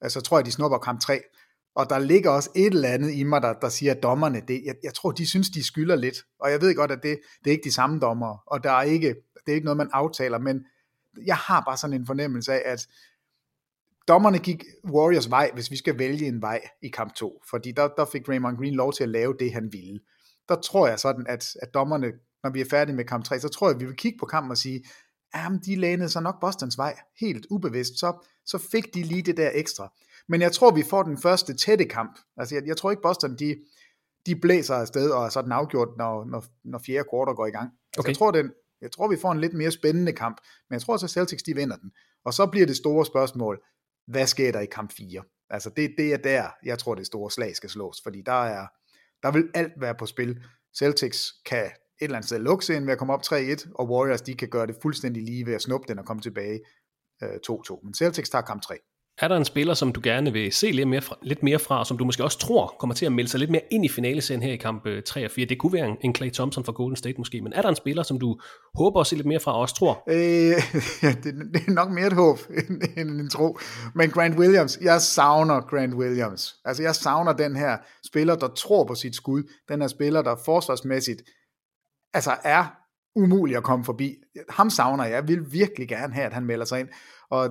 altså 0.00 0.20
tror 0.20 0.38
jeg, 0.38 0.46
de 0.46 0.52
snupper 0.52 0.78
kamp 0.78 1.00
3. 1.00 1.20
Og 1.76 1.90
der 1.90 1.98
ligger 1.98 2.30
også 2.30 2.50
et 2.56 2.66
eller 2.66 2.88
andet 2.88 3.12
i 3.12 3.22
mig, 3.22 3.42
der, 3.42 3.52
der 3.52 3.68
siger, 3.68 3.94
at 3.94 4.02
dommerne, 4.02 4.42
det, 4.48 4.62
jeg, 4.64 4.74
jeg 4.82 4.94
tror, 4.94 5.10
de 5.10 5.26
synes, 5.26 5.50
de 5.50 5.64
skylder 5.64 5.96
lidt. 5.96 6.16
Og 6.40 6.50
jeg 6.50 6.60
ved 6.60 6.74
godt, 6.74 6.90
at 6.90 7.02
det, 7.02 7.20
det 7.44 7.50
er 7.50 7.52
ikke 7.52 7.64
de 7.64 7.74
samme 7.74 8.00
dommer. 8.00 8.42
Og 8.46 8.64
der 8.64 8.70
er 8.70 8.82
ikke, 8.82 9.08
det 9.46 9.52
er 9.52 9.54
ikke 9.54 9.64
noget, 9.64 9.76
man 9.76 9.90
aftaler, 9.92 10.38
men 10.38 10.64
jeg 11.26 11.36
har 11.36 11.60
bare 11.60 11.76
sådan 11.76 12.00
en 12.00 12.06
fornemmelse 12.06 12.52
af, 12.52 12.72
at 12.72 12.88
dommerne 14.08 14.38
gik 14.38 14.64
Warriors 14.84 15.30
vej, 15.30 15.50
hvis 15.54 15.70
vi 15.70 15.76
skal 15.76 15.98
vælge 15.98 16.26
en 16.26 16.42
vej 16.42 16.60
i 16.82 16.88
kamp 16.88 17.14
2, 17.14 17.42
fordi 17.50 17.72
der, 17.72 17.88
der 17.88 18.04
fik 18.04 18.28
Raymond 18.28 18.56
Green 18.56 18.74
lov 18.74 18.92
til 18.92 19.02
at 19.02 19.08
lave 19.08 19.34
det, 19.40 19.52
han 19.52 19.72
ville. 19.72 20.00
Der 20.48 20.60
tror 20.60 20.88
jeg 20.88 20.98
sådan, 20.98 21.26
at, 21.28 21.46
at 21.62 21.74
dommerne, 21.74 22.12
når 22.42 22.50
vi 22.50 22.60
er 22.60 22.64
færdige 22.70 22.96
med 22.96 23.04
kamp 23.04 23.24
3, 23.24 23.40
så 23.40 23.48
tror 23.48 23.68
jeg, 23.68 23.74
at 23.74 23.80
vi 23.80 23.86
vil 23.86 23.96
kigge 23.96 24.18
på 24.18 24.26
kampen 24.26 24.50
og 24.50 24.58
sige, 24.58 24.84
jamen 25.34 25.60
de 25.66 25.76
lænede 25.76 26.08
sig 26.08 26.22
nok 26.22 26.40
Bostons 26.40 26.78
vej, 26.78 26.96
helt 27.20 27.46
ubevidst, 27.50 27.98
så, 27.98 28.26
så 28.46 28.58
fik 28.58 28.94
de 28.94 29.02
lige 29.02 29.22
det 29.22 29.36
der 29.36 29.50
ekstra. 29.54 29.92
Men 30.30 30.40
jeg 30.40 30.52
tror, 30.52 30.70
vi 30.70 30.82
får 30.90 31.02
den 31.02 31.18
første 31.18 31.54
tætte 31.54 31.84
kamp. 31.84 32.18
Altså 32.36 32.54
jeg, 32.54 32.62
jeg 32.66 32.76
tror 32.76 32.90
ikke 32.90 33.02
Boston, 33.02 33.36
de, 33.36 33.56
de 34.26 34.36
blæser 34.36 34.74
afsted 34.74 35.10
og 35.10 35.24
er 35.24 35.28
sådan 35.28 35.52
afgjort, 35.52 35.88
når, 35.98 36.24
når, 36.24 36.44
når 36.64 36.78
fjerde 36.86 37.08
kvartal 37.10 37.34
går 37.34 37.46
i 37.46 37.50
gang. 37.50 37.70
Altså, 37.72 38.00
okay. 38.00 38.08
jeg, 38.08 38.16
tror, 38.16 38.30
den, 38.30 38.52
jeg 38.80 38.92
tror, 38.92 39.08
vi 39.08 39.16
får 39.16 39.32
en 39.32 39.40
lidt 39.40 39.54
mere 39.54 39.70
spændende 39.70 40.12
kamp, 40.12 40.40
men 40.68 40.74
jeg 40.74 40.82
tror 40.82 40.92
også, 40.92 41.06
at 41.06 41.10
Celtics 41.10 41.42
de 41.42 41.54
vinder 41.54 41.76
den. 41.76 41.90
Og 42.24 42.34
så 42.34 42.46
bliver 42.46 42.66
det 42.66 42.76
store 42.76 43.06
spørgsmål, 43.06 43.62
hvad 44.06 44.26
sker 44.26 44.52
der 44.52 44.60
i 44.60 44.66
kamp 44.66 44.92
4? 44.92 45.22
Altså 45.50 45.70
det, 45.76 45.94
det 45.98 46.12
er 46.12 46.16
der, 46.16 46.48
jeg 46.64 46.78
tror, 46.78 46.94
det 46.94 47.06
store 47.06 47.30
slag 47.30 47.56
skal 47.56 47.70
slås, 47.70 48.00
fordi 48.02 48.22
der 48.26 48.44
er, 48.44 48.66
der 49.22 49.32
vil 49.32 49.50
alt 49.54 49.72
være 49.76 49.94
på 49.94 50.06
spil. 50.06 50.42
Celtics 50.78 51.32
kan 51.46 51.64
et 51.64 51.72
eller 52.00 52.16
andet 52.16 52.28
sted 52.28 52.38
lukke 52.38 52.64
sig 52.64 52.82
ved 52.86 52.92
at 52.92 52.98
komme 52.98 53.14
op 53.14 53.22
3-1, 53.26 53.72
og 53.74 53.90
Warriors 53.90 54.22
de 54.22 54.34
kan 54.34 54.48
gøre 54.48 54.66
det 54.66 54.76
fuldstændig 54.82 55.22
lige 55.22 55.46
ved 55.46 55.54
at 55.54 55.62
snuppe 55.62 55.88
den 55.88 55.98
og 55.98 56.04
komme 56.04 56.22
tilbage 56.22 56.60
øh, 57.22 57.38
2-2. 57.50 57.84
Men 57.84 57.94
Celtics 57.94 58.30
tager 58.30 58.42
kamp 58.42 58.62
3. 58.62 58.78
Er 59.20 59.28
der 59.28 59.36
en 59.36 59.44
spiller, 59.44 59.74
som 59.74 59.92
du 59.92 60.00
gerne 60.04 60.32
vil 60.32 60.52
se 60.52 60.70
lidt 60.70 60.88
mere, 60.88 61.00
fra, 61.00 61.16
lidt 61.22 61.42
mere 61.42 61.58
fra, 61.58 61.78
og 61.78 61.86
som 61.86 61.98
du 61.98 62.04
måske 62.04 62.24
også 62.24 62.38
tror 62.38 62.76
kommer 62.78 62.94
til 62.94 63.06
at 63.06 63.12
melde 63.12 63.30
sig 63.30 63.40
lidt 63.40 63.50
mere 63.50 63.62
ind 63.70 63.84
i 63.84 63.88
finaleserien 63.88 64.42
her 64.42 64.52
i 64.52 64.56
kamp 64.56 64.86
øh, 64.86 65.02
3 65.02 65.24
og 65.24 65.30
4? 65.30 65.46
Det 65.46 65.58
kunne 65.58 65.72
være 65.72 65.88
en, 65.88 65.96
en 66.00 66.14
Clay 66.14 66.30
Thompson 66.30 66.64
fra 66.64 66.72
Golden 66.72 66.96
State 66.96 67.18
måske, 67.18 67.40
men 67.40 67.52
er 67.52 67.62
der 67.62 67.68
en 67.68 67.76
spiller, 67.76 68.02
som 68.02 68.18
du 68.18 68.40
håber 68.74 69.00
at 69.00 69.06
se 69.06 69.16
lidt 69.16 69.26
mere 69.26 69.40
fra, 69.40 69.52
og 69.52 69.60
også 69.60 69.74
tror? 69.74 70.02
Øh, 70.08 70.16
ja, 71.02 71.08
det, 71.08 71.34
det 71.54 71.62
er 71.68 71.70
nok 71.72 71.90
mere 71.90 72.06
et 72.06 72.12
håb 72.12 72.38
end, 72.68 72.82
end 72.96 73.20
en 73.20 73.30
tro. 73.30 73.58
Men 73.94 74.10
Grant 74.10 74.38
Williams, 74.38 74.78
jeg 74.82 75.00
savner 75.00 75.60
Grant 75.60 75.94
Williams. 75.94 76.54
Altså 76.64 76.82
jeg 76.82 76.94
savner 76.94 77.32
den 77.32 77.56
her 77.56 77.76
spiller, 78.06 78.34
der 78.34 78.48
tror 78.48 78.84
på 78.84 78.94
sit 78.94 79.16
skud. 79.16 79.42
Den 79.68 79.80
her 79.80 79.88
spiller, 79.88 80.22
der 80.22 80.36
forsvarsmæssigt 80.44 81.22
altså 82.14 82.36
er 82.44 82.64
umulig 83.16 83.56
at 83.56 83.62
komme 83.62 83.84
forbi. 83.84 84.14
Ham 84.48 84.70
savner 84.70 85.04
jeg. 85.04 85.12
Jeg 85.12 85.28
vil 85.28 85.52
virkelig 85.52 85.88
gerne 85.88 86.14
have, 86.14 86.26
at 86.26 86.32
han 86.32 86.44
melder 86.44 86.64
sig 86.64 86.80
ind. 86.80 86.88
Og 87.30 87.50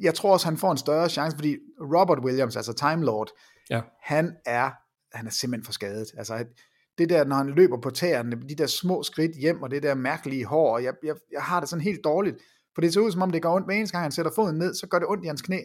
jeg 0.00 0.14
tror 0.14 0.32
også, 0.32 0.46
han 0.46 0.56
får 0.56 0.72
en 0.72 0.78
større 0.78 1.08
chance, 1.08 1.36
fordi 1.36 1.56
Robert 1.80 2.18
Williams, 2.24 2.56
altså 2.56 2.72
Time 2.72 3.04
Lord, 3.04 3.28
ja. 3.70 3.80
han 4.02 4.36
er 4.46 4.70
han 5.12 5.26
er 5.26 5.30
simpelthen 5.30 5.64
for 5.64 5.72
skadet. 5.72 6.08
Altså, 6.18 6.44
det 6.98 7.08
der, 7.08 7.24
når 7.24 7.36
han 7.36 7.50
løber 7.50 7.80
på 7.80 7.90
tæerne, 7.90 8.48
de 8.48 8.54
der 8.54 8.66
små 8.66 9.02
skridt 9.02 9.36
hjem, 9.36 9.62
og 9.62 9.70
det 9.70 9.82
der 9.82 9.94
mærkelige 9.94 10.44
hår, 10.44 10.74
og 10.74 10.84
jeg, 10.84 10.94
jeg, 11.02 11.14
jeg 11.32 11.42
har 11.42 11.60
det 11.60 11.68
sådan 11.68 11.82
helt 11.82 12.04
dårligt, 12.04 12.36
for 12.74 12.80
det 12.80 12.92
ser 12.92 13.00
ud 13.00 13.12
som 13.12 13.22
om, 13.22 13.30
det 13.30 13.42
går 13.42 13.54
ondt 13.54 13.66
hver 13.66 13.74
eneste 13.74 13.92
gang, 13.92 14.04
han 14.04 14.12
sætter 14.12 14.32
foden 14.34 14.58
ned, 14.58 14.74
så 14.74 14.86
gør 14.86 14.98
det 14.98 15.08
ondt 15.08 15.24
i 15.24 15.26
hans 15.26 15.42
knæ, 15.42 15.58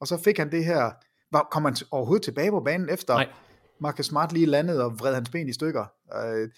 og 0.00 0.06
så 0.06 0.16
fik 0.16 0.38
han 0.38 0.52
det 0.52 0.64
her, 0.64 0.90
var, 1.32 1.48
kom 1.50 1.64
han 1.64 1.76
overhovedet 1.90 2.24
tilbage 2.24 2.50
på 2.50 2.60
banen 2.60 2.88
efter, 2.88 3.14
Nej. 3.14 3.28
Marcus 3.80 4.06
Smart 4.06 4.32
lige 4.32 4.46
landede 4.46 4.84
og 4.84 4.98
vred 4.98 5.14
hans 5.14 5.30
ben 5.30 5.48
i 5.48 5.52
stykker. 5.52 5.84
Øh, 6.14 6.48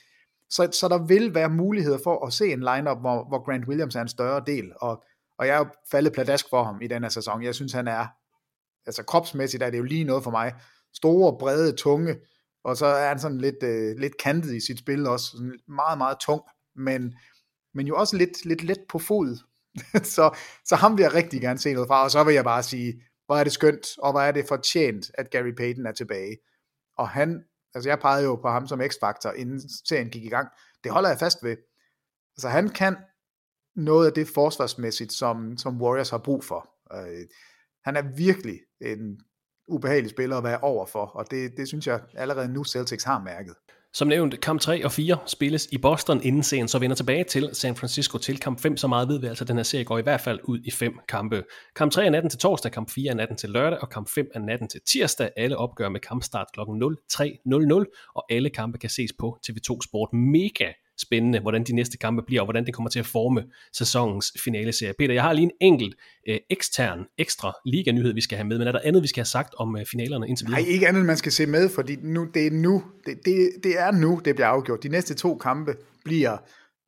så, 0.50 0.68
så 0.72 0.88
der 0.88 1.06
vil 1.06 1.34
være 1.34 1.48
muligheder 1.48 1.98
for 2.04 2.26
at 2.26 2.32
se 2.32 2.52
en 2.52 2.60
lineup, 2.60 3.00
hvor, 3.00 3.28
hvor 3.28 3.44
Grant 3.44 3.68
Williams 3.68 3.96
er 3.96 4.00
en 4.00 4.08
større 4.08 4.42
del, 4.46 4.72
og 4.80 5.04
og 5.38 5.46
jeg 5.46 5.54
er 5.54 5.58
jo 5.58 5.66
faldet 5.90 6.12
pladask 6.12 6.46
for 6.50 6.64
ham 6.64 6.82
i 6.82 6.86
den 6.86 7.02
her 7.02 7.10
sæson. 7.10 7.42
Jeg 7.42 7.54
synes, 7.54 7.72
han 7.72 7.88
er, 7.88 8.06
altså 8.86 9.02
kropsmæssigt 9.02 9.62
er 9.62 9.70
det 9.70 9.78
jo 9.78 9.82
lige 9.82 10.04
noget 10.04 10.24
for 10.24 10.30
mig. 10.30 10.54
Store, 10.94 11.38
brede, 11.38 11.72
tunge, 11.72 12.16
og 12.64 12.76
så 12.76 12.86
er 12.86 13.08
han 13.08 13.18
sådan 13.18 13.38
lidt, 13.38 13.62
øh, 13.62 13.96
lidt 13.98 14.18
kantet 14.18 14.54
i 14.54 14.60
sit 14.60 14.78
spil 14.78 15.06
også. 15.06 15.26
Sådan 15.26 15.58
meget, 15.68 15.98
meget 15.98 16.18
tung, 16.20 16.42
men, 16.76 17.14
men 17.74 17.86
jo 17.86 17.96
også 17.96 18.16
lidt, 18.16 18.44
lidt 18.44 18.62
let 18.62 18.80
på 18.88 18.98
fod. 18.98 19.36
så, 20.16 20.36
så 20.64 20.76
ham 20.76 20.96
vil 20.96 21.02
jeg 21.02 21.14
rigtig 21.14 21.40
gerne 21.40 21.58
se 21.58 21.72
noget 21.72 21.88
fra, 21.88 22.04
og 22.04 22.10
så 22.10 22.24
vil 22.24 22.34
jeg 22.34 22.44
bare 22.44 22.62
sige, 22.62 23.02
hvor 23.26 23.36
er 23.36 23.44
det 23.44 23.52
skønt, 23.52 23.86
og 23.98 24.12
hvor 24.12 24.20
er 24.20 24.32
det 24.32 24.48
fortjent, 24.48 25.10
at 25.14 25.30
Gary 25.30 25.54
Payton 25.56 25.86
er 25.86 25.92
tilbage. 25.92 26.36
Og 26.98 27.08
han, 27.08 27.44
altså 27.74 27.90
jeg 27.90 27.98
pegede 27.98 28.24
jo 28.24 28.36
på 28.36 28.48
ham 28.48 28.66
som 28.66 28.80
x-faktor, 28.80 29.32
inden 29.32 29.60
serien 29.86 30.10
gik 30.10 30.24
i 30.24 30.28
gang. 30.28 30.48
Det 30.84 30.92
holder 30.92 31.08
jeg 31.08 31.18
fast 31.18 31.42
ved. 31.42 31.56
Altså 32.36 32.48
han 32.48 32.68
kan 32.68 32.96
noget 33.78 34.06
af 34.06 34.12
det 34.12 34.28
forsvarsmæssigt, 34.34 35.12
som, 35.12 35.56
som 35.56 35.82
Warriors 35.82 36.10
har 36.10 36.18
brug 36.18 36.44
for. 36.44 36.70
Øh, 36.94 37.26
han 37.84 37.96
er 37.96 38.02
virkelig 38.16 38.58
en 38.80 39.20
ubehagelig 39.68 40.10
spiller 40.10 40.36
at 40.36 40.44
være 40.44 40.60
over 40.60 40.86
for, 40.86 41.04
og 41.04 41.30
det, 41.30 41.56
det 41.56 41.68
synes 41.68 41.86
jeg 41.86 42.00
allerede 42.14 42.48
nu 42.48 42.64
Celtics 42.64 43.04
har 43.04 43.22
mærket. 43.22 43.54
Som 43.92 44.08
nævnt, 44.08 44.40
kamp 44.40 44.60
3 44.60 44.84
og 44.84 44.92
4 44.92 45.18
spilles 45.26 45.68
i 45.72 45.78
Boston 45.78 46.22
inden 46.22 46.42
serien, 46.42 46.68
så 46.68 46.78
vender 46.78 46.96
tilbage 46.96 47.24
til 47.24 47.50
San 47.52 47.76
Francisco 47.76 48.18
til 48.18 48.38
kamp 48.40 48.60
5, 48.60 48.76
så 48.76 48.88
meget 48.88 49.08
ved 49.08 49.20
vi 49.20 49.26
altså, 49.26 49.44
at 49.44 49.48
den 49.48 49.56
her 49.56 49.62
serie 49.62 49.84
går 49.84 49.98
i 49.98 50.02
hvert 50.02 50.20
fald 50.20 50.40
ud 50.44 50.60
i 50.64 50.70
fem 50.70 50.92
kampe. 51.08 51.44
Kamp 51.76 51.92
3 51.92 52.06
er 52.06 52.10
natten 52.10 52.30
til 52.30 52.38
torsdag, 52.38 52.72
kamp 52.72 52.90
4 52.90 53.10
er 53.10 53.14
natten 53.14 53.36
til 53.36 53.50
lørdag, 53.50 53.78
og 53.82 53.90
kamp 53.90 54.08
5 54.08 54.30
er 54.34 54.40
natten 54.40 54.68
til 54.68 54.80
tirsdag. 54.92 55.30
Alle 55.36 55.56
opgør 55.56 55.88
med 55.88 56.00
kampstart 56.00 56.46
kl. 56.54 56.60
03.00, 56.60 58.12
og 58.14 58.24
alle 58.30 58.50
kampe 58.50 58.78
kan 58.78 58.90
ses 58.90 59.10
på 59.18 59.38
TV2 59.46 59.78
Sport 59.88 60.12
Mega 60.12 60.72
spændende, 60.98 61.40
hvordan 61.40 61.64
de 61.64 61.72
næste 61.72 61.98
kampe 61.98 62.22
bliver, 62.22 62.40
og 62.40 62.46
hvordan 62.46 62.66
det 62.66 62.74
kommer 62.74 62.90
til 62.90 62.98
at 62.98 63.06
forme 63.06 63.44
sæsonens 63.72 64.32
finaleserie. 64.44 64.94
Peter, 64.98 65.14
jeg 65.14 65.22
har 65.22 65.32
lige 65.32 65.44
en 65.44 65.50
enkelt 65.60 65.94
øh, 66.28 66.38
ekstern, 66.50 67.06
ekstra 67.18 67.52
liga-nyhed, 67.66 68.14
vi 68.14 68.20
skal 68.20 68.38
have 68.38 68.48
med, 68.48 68.58
men 68.58 68.68
er 68.68 68.72
der 68.72 68.80
andet, 68.84 69.02
vi 69.02 69.08
skal 69.08 69.20
have 69.20 69.26
sagt 69.26 69.54
om 69.58 69.76
øh, 69.76 69.86
finalerne 69.86 70.28
indtil 70.28 70.46
videre? 70.46 70.60
Nej, 70.60 70.70
ikke 70.70 70.88
andet, 70.88 71.06
man 71.06 71.16
skal 71.16 71.32
se 71.32 71.46
med, 71.46 71.68
fordi 71.68 71.96
nu, 72.02 72.28
det 72.34 72.46
er 72.46 72.50
nu, 72.50 72.82
det, 73.06 73.18
det, 73.24 73.50
det 73.62 73.80
er 73.80 73.90
nu, 73.90 74.20
det 74.24 74.34
bliver 74.34 74.48
afgjort. 74.48 74.82
De 74.82 74.88
næste 74.88 75.14
to 75.14 75.36
kampe 75.36 75.74
bliver 76.04 76.36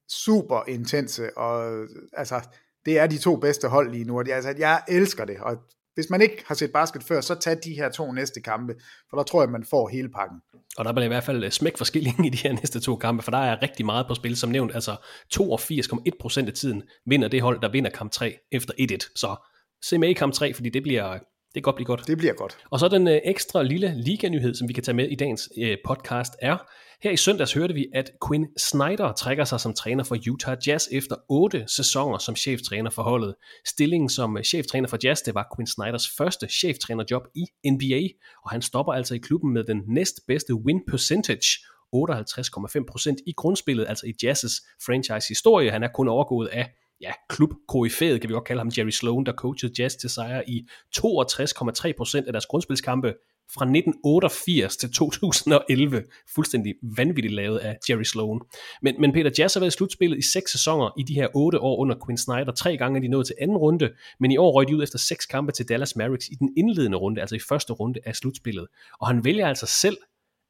super 0.09 0.69
intense, 0.69 1.39
og 1.39 1.85
altså, 2.13 2.41
det 2.85 2.99
er 2.99 3.07
de 3.07 3.19
to 3.19 3.37
bedste 3.37 3.69
hold 3.69 3.91
lige 3.93 4.05
nu, 4.05 4.19
og 4.19 4.25
det, 4.25 4.33
altså, 4.33 4.55
jeg 4.59 4.83
elsker 4.89 5.25
det, 5.25 5.37
og 5.41 5.57
hvis 6.01 6.11
man 6.11 6.23
ikke 6.23 6.45
har 6.47 6.55
set 6.55 6.73
basket 6.73 7.03
før, 7.03 7.21
så 7.21 7.35
tag 7.35 7.57
de 7.65 7.75
her 7.75 7.91
to 7.91 8.13
næste 8.13 8.41
kampe, 8.41 8.75
for 9.11 9.17
der 9.17 9.25
tror 9.25 9.43
jeg, 9.43 9.51
man 9.51 9.65
får 9.65 9.89
hele 9.89 10.09
pakken. 10.09 10.39
Og 10.77 10.85
der 10.85 10.93
bliver 10.93 11.05
i 11.05 11.09
hvert 11.09 11.25
fald 11.25 11.45
øh, 11.45 11.51
smæk 11.51 11.77
for 11.77 11.85
skillingen 11.85 12.25
i 12.29 12.31
de 12.31 12.37
her 12.37 12.53
næste 12.53 12.81
to 12.81 12.97
kampe, 12.97 13.23
for 13.23 13.31
der 13.31 13.39
er 13.39 13.63
rigtig 13.63 13.87
meget 13.87 14.07
på 14.07 14.15
spil, 14.15 14.37
som 14.37 14.51
nævnt, 14.51 14.75
altså 14.75 14.97
82,1% 15.35 16.47
af 16.47 16.53
tiden 16.53 16.83
vinder 17.07 17.29
det 17.29 17.43
hold, 17.43 17.61
der 17.61 17.69
vinder 17.69 17.91
kamp 17.91 18.13
3 18.13 18.39
efter 18.53 18.73
1-1. 18.75 19.13
Så 19.17 19.37
se 19.83 19.99
med 19.99 20.09
i 20.09 20.13
kamp 20.13 20.35
3, 20.35 20.55
fordi 20.55 20.69
det 20.69 20.83
bliver, 20.83 21.13
det 21.13 21.55
kan 21.55 21.63
godt 21.63 21.77
blive 21.77 21.87
godt. 21.87 22.07
Det 22.07 22.19
bliver 22.19 22.35
godt. 22.35 22.59
Og 22.71 22.81
så 22.81 22.89
den 22.89 23.09
øh, 23.09 23.21
ekstra 23.25 23.63
lille 23.63 23.95
liga-nyhed, 23.97 24.55
som 24.55 24.69
vi 24.69 24.73
kan 24.73 24.83
tage 24.83 24.97
med 24.97 25.09
i 25.09 25.15
dagens 25.15 25.49
øh, 25.59 25.77
podcast, 25.87 26.33
er, 26.43 26.57
her 27.03 27.11
i 27.11 27.17
søndags 27.17 27.53
hørte 27.53 27.75
vi, 27.75 27.87
at 27.95 28.11
Quinn 28.29 28.47
Snyder 28.57 29.13
trækker 29.13 29.45
sig 29.45 29.61
som 29.61 29.75
træner 29.75 30.05
for 30.05 30.17
Utah 30.31 30.57
Jazz 30.67 30.89
efter 30.93 31.17
otte 31.29 31.65
sæsoner 31.67 32.19
som 32.19 32.37
cheftræner 32.37 32.91
for 32.91 33.03
holdet. 33.03 33.35
Stillingen 33.67 34.09
som 34.09 34.39
cheftræner 34.45 34.89
for 34.89 34.99
Jazz, 35.05 35.23
det 35.23 35.35
var 35.35 35.55
Quinn 35.57 35.67
Snyders 35.67 36.09
første 36.19 36.49
cheftrænerjob 36.49 37.23
i 37.35 37.71
NBA, 37.71 38.09
og 38.45 38.51
han 38.51 38.63
stopper 38.63 38.93
altså 38.93 39.15
i 39.15 39.19
klubben 39.19 39.53
med 39.53 39.65
den 39.65 39.83
næstbedste 39.89 40.55
win 40.55 40.81
percentage, 40.89 41.61
58,5% 41.97 43.15
i 43.27 43.33
grundspillet, 43.37 43.87
altså 43.89 44.07
i 44.07 44.13
Jazz's 44.25 44.77
franchise 44.87 45.29
historie. 45.29 45.71
Han 45.71 45.83
er 45.83 45.89
kun 45.95 46.09
overgået 46.09 46.47
af 46.47 46.71
ja, 47.01 47.13
klub 47.29 47.51
kan 47.71 48.29
vi 48.29 48.33
godt 48.33 48.45
kalde 48.45 48.61
ham, 48.61 48.71
Jerry 48.79 48.91
Sloan, 48.91 49.27
der 49.27 49.33
coachede 49.33 49.83
Jazz 49.83 49.95
til 49.97 50.11
sejr 50.11 50.43
i 50.47 50.69
62,3% 50.97 52.27
af 52.27 52.33
deres 52.33 52.47
grundspilskampe 52.47 53.15
fra 53.55 53.65
1988 53.65 54.77
til 54.77 54.93
2011. 54.93 56.03
Fuldstændig 56.35 56.75
vanvittigt 56.83 57.35
lavet 57.35 57.59
af 57.59 57.79
Jerry 57.89 58.03
Sloan. 58.03 58.41
Men, 58.83 58.95
men 59.01 59.13
Peter 59.13 59.31
Jazz 59.39 59.55
har 59.55 59.61
været 59.61 59.73
i 59.73 59.77
slutspillet 59.77 60.19
i 60.19 60.23
seks 60.23 60.53
sæsoner 60.53 60.91
i 60.99 61.03
de 61.03 61.15
her 61.15 61.29
otte 61.35 61.61
år 61.61 61.77
under 61.79 61.97
Quinn 62.07 62.19
Snyder. 62.19 62.53
Tre 62.53 62.77
gange 62.77 62.97
er 62.97 63.01
de 63.01 63.09
nået 63.09 63.27
til 63.27 63.35
anden 63.41 63.57
runde, 63.57 63.91
men 64.21 64.31
i 64.31 64.37
år 64.37 64.53
røg 64.53 64.69
de 64.69 64.77
ud 64.77 64.83
efter 64.83 64.99
seks 64.99 65.27
kampe 65.27 65.53
til 65.53 65.69
Dallas 65.69 65.97
Mavericks 65.97 66.29
i 66.29 66.35
den 66.35 66.53
indledende 66.57 66.97
runde, 66.97 67.21
altså 67.21 67.37
i 67.37 67.41
første 67.49 67.73
runde 67.73 68.01
af 68.05 68.17
slutspillet. 68.17 68.67
Og 69.01 69.07
han 69.07 69.25
vælger 69.25 69.49
altså 69.49 69.67
selv 69.67 69.97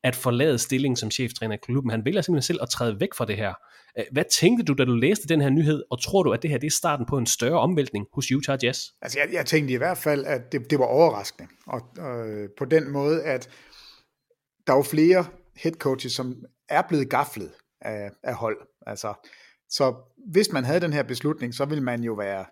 at 0.05 0.17
forlade 0.17 0.59
stillingen 0.59 0.97
som 0.97 1.11
cheftræner 1.11 1.55
i 1.55 1.59
klubben. 1.63 1.91
Han 1.91 2.05
vælger 2.05 2.23
simpelthen 2.23 2.47
selv 2.47 2.59
at 2.63 2.69
træde 2.69 3.01
væk 3.01 3.15
fra 3.15 3.25
det 3.25 3.37
her. 3.37 3.55
Hvad 4.13 4.25
tænkte 4.33 4.65
du, 4.65 4.73
da 4.75 4.85
du 4.85 4.95
læste 4.95 5.29
den 5.29 5.41
her 5.41 5.51
nyhed, 5.51 5.83
og 5.91 6.03
tror 6.03 6.23
du, 6.23 6.33
at 6.33 6.43
det 6.43 6.51
her 6.51 6.59
det 6.59 6.67
er 6.67 6.71
starten 6.71 7.07
på 7.07 7.19
en 7.19 7.27
større 7.27 7.61
omvæltning 7.61 8.07
hos 8.15 8.33
Utah 8.33 8.59
Jazz? 8.63 8.81
Altså, 9.03 9.19
jeg, 9.19 9.29
jeg 9.33 9.47
tænkte 9.47 9.75
i 9.75 9.77
hvert 9.77 9.99
fald, 9.99 10.25
at 10.25 10.53
det, 10.53 10.71
det 10.71 10.79
var 10.79 10.85
overraskende. 10.85 11.49
Og 11.67 11.81
øh, 11.99 12.49
på 12.59 12.65
den 12.65 12.91
måde, 12.91 13.23
at 13.23 13.51
der 14.67 14.75
er 14.75 14.83
flere 14.83 15.27
head 15.57 15.73
coaches, 15.73 16.13
som 16.13 16.45
er 16.69 16.83
blevet 16.89 17.11
gaflet 17.11 17.51
af, 17.81 18.11
af 18.23 18.35
hold. 18.35 18.59
Altså, 18.87 19.15
så 19.69 19.95
hvis 20.33 20.53
man 20.53 20.65
havde 20.65 20.81
den 20.81 20.93
her 20.93 21.03
beslutning, 21.03 21.55
så 21.55 21.65
ville 21.65 21.85
man 21.85 22.03
jo 22.03 22.13
være 22.13 22.45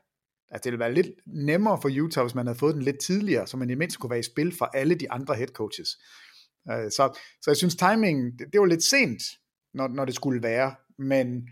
Altså 0.50 0.64
det 0.64 0.72
ville 0.72 0.80
være 0.80 0.94
lidt 0.94 1.06
nemmere 1.26 1.78
for 1.82 2.02
Utah, 2.02 2.24
hvis 2.24 2.34
man 2.34 2.46
havde 2.46 2.58
fået 2.58 2.74
den 2.74 2.82
lidt 2.82 2.98
tidligere, 2.98 3.46
så 3.46 3.56
man 3.56 3.70
i 3.70 3.74
mindst 3.74 3.98
kunne 3.98 4.10
være 4.10 4.18
i 4.18 4.22
spil 4.22 4.54
for 4.58 4.64
alle 4.64 4.94
de 4.94 5.10
andre 5.10 5.34
head 5.34 5.48
coaches. 5.48 5.88
Øh, 6.70 6.90
så, 6.90 7.18
så 7.42 7.50
jeg 7.50 7.56
synes 7.56 7.76
timingen, 7.76 8.38
det, 8.38 8.46
det 8.52 8.60
var 8.60 8.66
lidt 8.66 8.82
sent, 8.82 9.22
når, 9.74 9.88
når 9.88 10.04
det 10.04 10.14
skulle 10.14 10.42
være, 10.42 10.74
men 10.98 11.48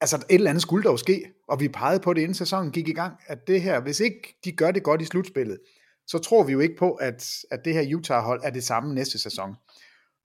altså 0.00 0.16
et 0.16 0.34
eller 0.34 0.50
andet 0.50 0.62
skulle 0.62 0.84
dog 0.84 0.98
ske, 0.98 1.32
og 1.48 1.60
vi 1.60 1.68
pegede 1.68 2.00
på 2.00 2.12
det 2.12 2.20
inden 2.20 2.34
sæsonen 2.34 2.72
gik 2.72 2.88
i 2.88 2.92
gang, 2.92 3.16
at 3.26 3.46
det 3.46 3.62
her, 3.62 3.80
hvis 3.80 4.00
ikke 4.00 4.36
de 4.44 4.52
gør 4.52 4.70
det 4.70 4.82
godt 4.82 5.02
i 5.02 5.04
slutspillet, 5.04 5.58
så 6.06 6.18
tror 6.18 6.42
vi 6.42 6.52
jo 6.52 6.60
ikke 6.60 6.76
på, 6.76 6.92
at, 6.92 7.28
at 7.50 7.64
det 7.64 7.74
her 7.74 7.96
Utah-hold 7.96 8.40
er 8.44 8.50
det 8.50 8.64
samme 8.64 8.94
næste 8.94 9.18
sæson. 9.18 9.56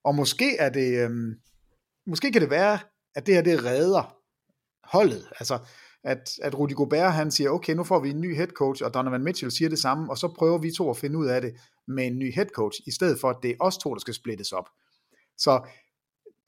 Og 0.04 0.16
måske 0.16 0.58
er 0.58 0.70
det, 0.70 1.04
øhm, 1.04 1.34
måske 2.08 2.32
kan 2.32 2.42
det 2.42 2.50
være, 2.50 2.80
at 3.16 3.26
det 3.26 3.36
her 3.36 3.42
det 3.42 3.66
redder 3.66 4.16
holdet. 4.84 5.28
Altså, 5.40 5.60
at, 6.04 6.30
at 6.42 6.60
Rudy 6.60 6.74
Gobert 6.74 7.14
han 7.14 7.32
siger, 7.32 7.50
okay, 7.50 7.74
nu 7.74 7.84
får 7.84 8.00
vi 8.00 8.10
en 8.10 8.22
ny 8.22 8.36
head 8.36 8.48
coach, 8.48 8.84
og 8.84 8.94
Donovan 8.94 9.24
Mitchell 9.24 9.52
siger 9.52 9.70
det 9.70 9.80
samme, 9.80 10.10
og 10.10 10.18
så 10.18 10.28
prøver 10.28 10.58
vi 10.58 10.72
to 10.72 10.90
at 10.90 10.98
finde 10.98 11.18
ud 11.18 11.28
af 11.28 11.42
det 11.42 11.54
med 11.88 12.08
en 12.08 12.20
ny 12.20 12.34
head 12.34 12.48
coach, 12.56 12.82
i 12.88 12.92
stedet 12.92 13.20
for, 13.20 13.30
at 13.30 13.38
det 13.44 13.52
er 13.52 13.56
os 13.60 13.78
to, 13.78 13.94
der 13.94 14.00
skal 14.00 14.14
splittes 14.14 14.52
op. 14.52 14.70
Så 15.38 15.68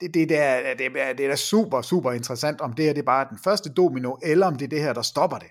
det, 0.00 0.14
det, 0.14 0.28
der, 0.28 0.42
er, 0.42 0.74
det, 0.74 0.86
er, 0.86 1.12
det 1.12 1.24
er 1.24 1.28
da 1.28 1.36
super, 1.36 1.82
super 1.82 2.12
interessant, 2.12 2.60
om 2.60 2.72
det 2.72 2.84
her 2.84 2.92
det 2.92 3.00
er 3.00 3.06
bare 3.06 3.26
den 3.30 3.38
første 3.44 3.72
domino, 3.72 4.16
eller 4.22 4.46
om 4.46 4.56
det 4.56 4.64
er 4.64 4.68
det 4.68 4.80
her, 4.80 4.92
der 4.92 5.02
stopper 5.02 5.38
det. 5.38 5.48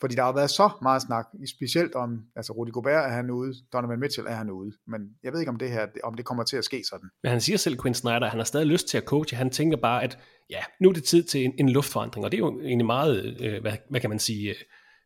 Fordi 0.00 0.14
der 0.14 0.22
har 0.22 0.32
været 0.32 0.50
så 0.50 0.70
meget 0.82 1.02
snak, 1.02 1.26
specielt 1.56 1.94
om, 1.94 2.22
altså 2.36 2.52
Rudi 2.52 2.70
Gobert 2.70 3.04
er 3.04 3.08
han 3.08 3.30
ude, 3.30 3.54
Donovan 3.72 4.00
Mitchell 4.00 4.26
er 4.26 4.34
han 4.34 4.50
ude, 4.50 4.72
men 4.86 5.00
jeg 5.22 5.32
ved 5.32 5.40
ikke 5.40 5.50
om 5.50 5.56
det 5.56 5.70
her, 5.70 5.86
om 6.04 6.14
det 6.14 6.24
kommer 6.24 6.44
til 6.44 6.56
at 6.56 6.64
ske 6.64 6.82
sådan. 6.90 7.08
Men 7.22 7.30
han 7.30 7.40
siger 7.40 7.56
selv, 7.56 7.80
Quinn 7.82 7.94
Snyder, 7.94 8.20
at 8.20 8.30
han 8.30 8.38
har 8.38 8.44
stadig 8.44 8.66
lyst 8.66 8.88
til 8.88 8.98
at 8.98 9.04
coache, 9.04 9.36
han 9.36 9.50
tænker 9.50 9.76
bare, 9.76 10.02
at 10.02 10.18
ja, 10.50 10.60
nu 10.80 10.88
er 10.88 10.92
det 10.92 11.04
tid 11.04 11.22
til 11.22 11.44
en, 11.44 11.52
en 11.58 11.68
luftforandring, 11.68 12.24
og 12.24 12.32
det 12.32 12.36
er 12.36 12.46
jo 12.46 12.60
egentlig 12.60 12.86
meget, 12.86 13.36
øh, 13.40 13.60
hvad, 13.60 13.72
hvad 13.90 14.00
kan 14.00 14.10
man 14.10 14.18
sige, 14.18 14.50
øh, 14.50 14.56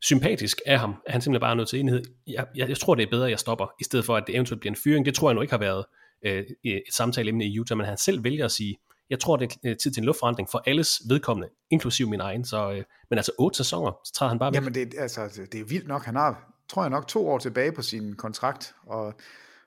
sympatisk 0.03 0.61
af 0.66 0.78
ham, 0.78 0.95
at 1.07 1.12
han 1.12 1.20
simpelthen 1.20 1.41
bare 1.41 1.51
er 1.51 1.55
nødt 1.55 1.68
til 1.68 1.80
enighed. 1.80 2.03
Jeg, 2.26 2.47
jeg, 2.55 2.68
jeg 2.68 2.78
tror, 2.78 2.95
det 2.95 3.03
er 3.03 3.11
bedre, 3.11 3.24
at 3.24 3.30
jeg 3.30 3.39
stopper, 3.39 3.66
i 3.80 3.84
stedet 3.84 4.05
for, 4.05 4.16
at 4.16 4.24
det 4.26 4.34
eventuelt 4.34 4.61
bliver 4.61 4.72
en 4.72 4.80
fyring. 4.84 5.07
Det 5.07 5.14
tror 5.14 5.30
jeg 5.30 5.34
nu 5.34 5.41
ikke 5.41 5.53
har 5.53 5.59
været 5.59 5.84
øh, 6.26 6.45
et 6.64 6.82
samtaleemne 6.93 7.45
i 7.45 7.59
Utah, 7.59 7.78
men 7.78 7.86
han 7.86 7.99
selv 7.99 8.24
vælger 8.24 8.45
at 8.45 8.51
sige, 8.51 8.76
jeg 9.11 9.21
tror, 9.21 9.37
det 9.37 9.53
er 9.53 9.71
øh, 9.71 9.77
tid 9.77 9.91
til 9.91 10.01
en 10.01 10.05
luftforandring 10.05 10.49
for 10.51 10.63
alles 10.67 11.01
vedkommende, 11.09 11.49
inklusiv 11.71 12.09
min 12.09 12.21
egen. 12.21 12.45
Så, 12.45 12.71
øh, 12.73 12.85
men 13.11 13.19
altså 13.19 13.33
otte 13.39 13.57
sæsoner, 13.57 13.93
så 14.05 14.13
træder 14.13 14.29
han 14.29 14.39
bare 14.39 14.53
væk. 14.53 14.55
Jamen 14.55 14.75
det, 14.75 14.95
altså, 14.99 15.21
altså, 15.21 15.43
det 15.53 15.61
er 15.61 15.65
vildt 15.65 15.89
nok. 15.89 16.05
Han 16.05 16.17
har, 16.17 16.55
tror 16.69 16.83
jeg 16.83 16.91
nok, 16.91 17.07
to 17.07 17.29
år 17.29 17.39
tilbage 17.39 17.73
på 17.73 17.83
sin 17.83 18.17
kontrakt, 18.17 18.75
og, 18.87 19.15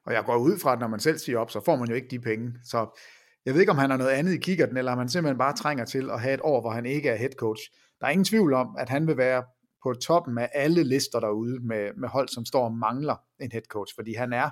og 0.06 0.14
jeg 0.14 0.24
går 0.26 0.38
ud 0.38 0.60
fra, 0.60 0.74
at 0.74 0.80
når 0.80 0.88
man 0.88 1.00
selv 1.00 1.18
siger 1.18 1.39
op, 1.39 1.52
så 1.52 1.62
får 1.66 1.76
man 1.76 1.88
jo 1.88 1.96
ikke 1.96 2.08
de 2.12 2.20
penge. 2.20 2.54
Så 2.64 3.00
jeg 3.46 3.54
ved 3.54 3.62
ikke, 3.62 3.72
om 3.72 3.78
han 3.78 3.89
har 3.89 3.98
noget 3.98 4.12
andet 4.12 4.34
i 4.34 4.38
kikkerten, 4.38 4.78
eller 4.78 4.92
om 4.92 4.98
han 4.98 5.10
simpelthen 5.10 5.38
bare 5.38 5.56
trænger 5.56 5.86
til 5.86 6.10
at 6.10 6.22
have 6.22 6.34
et 6.34 6.42
år, 6.44 6.62
hvor 6.62 6.72
han 6.72 6.86
ikke 6.86 7.10
er 7.10 7.16
head 7.16 7.32
coach. 7.38 7.62
Der 8.00 8.08
er 8.08 8.12
ingen 8.12 8.26
tvivl 8.26 8.54
om, 8.54 8.76
at 8.80 8.89
han 8.89 9.08
vil 9.08 9.18
være 9.18 9.44
på 9.84 9.94
toppen 9.94 10.38
af 10.38 10.50
alle 10.54 10.84
lister 10.84 11.20
derude 11.20 11.60
med, 11.68 11.89
med 11.98 12.10
hold, 12.10 12.28
som 12.28 12.46
står 12.46 12.66
og 12.66 12.74
mangler 12.74 13.16
en 13.39 13.52
head 13.52 13.62
coach, 13.70 13.96
fordi 13.96 14.14
han 14.14 14.34
er, 14.34 14.50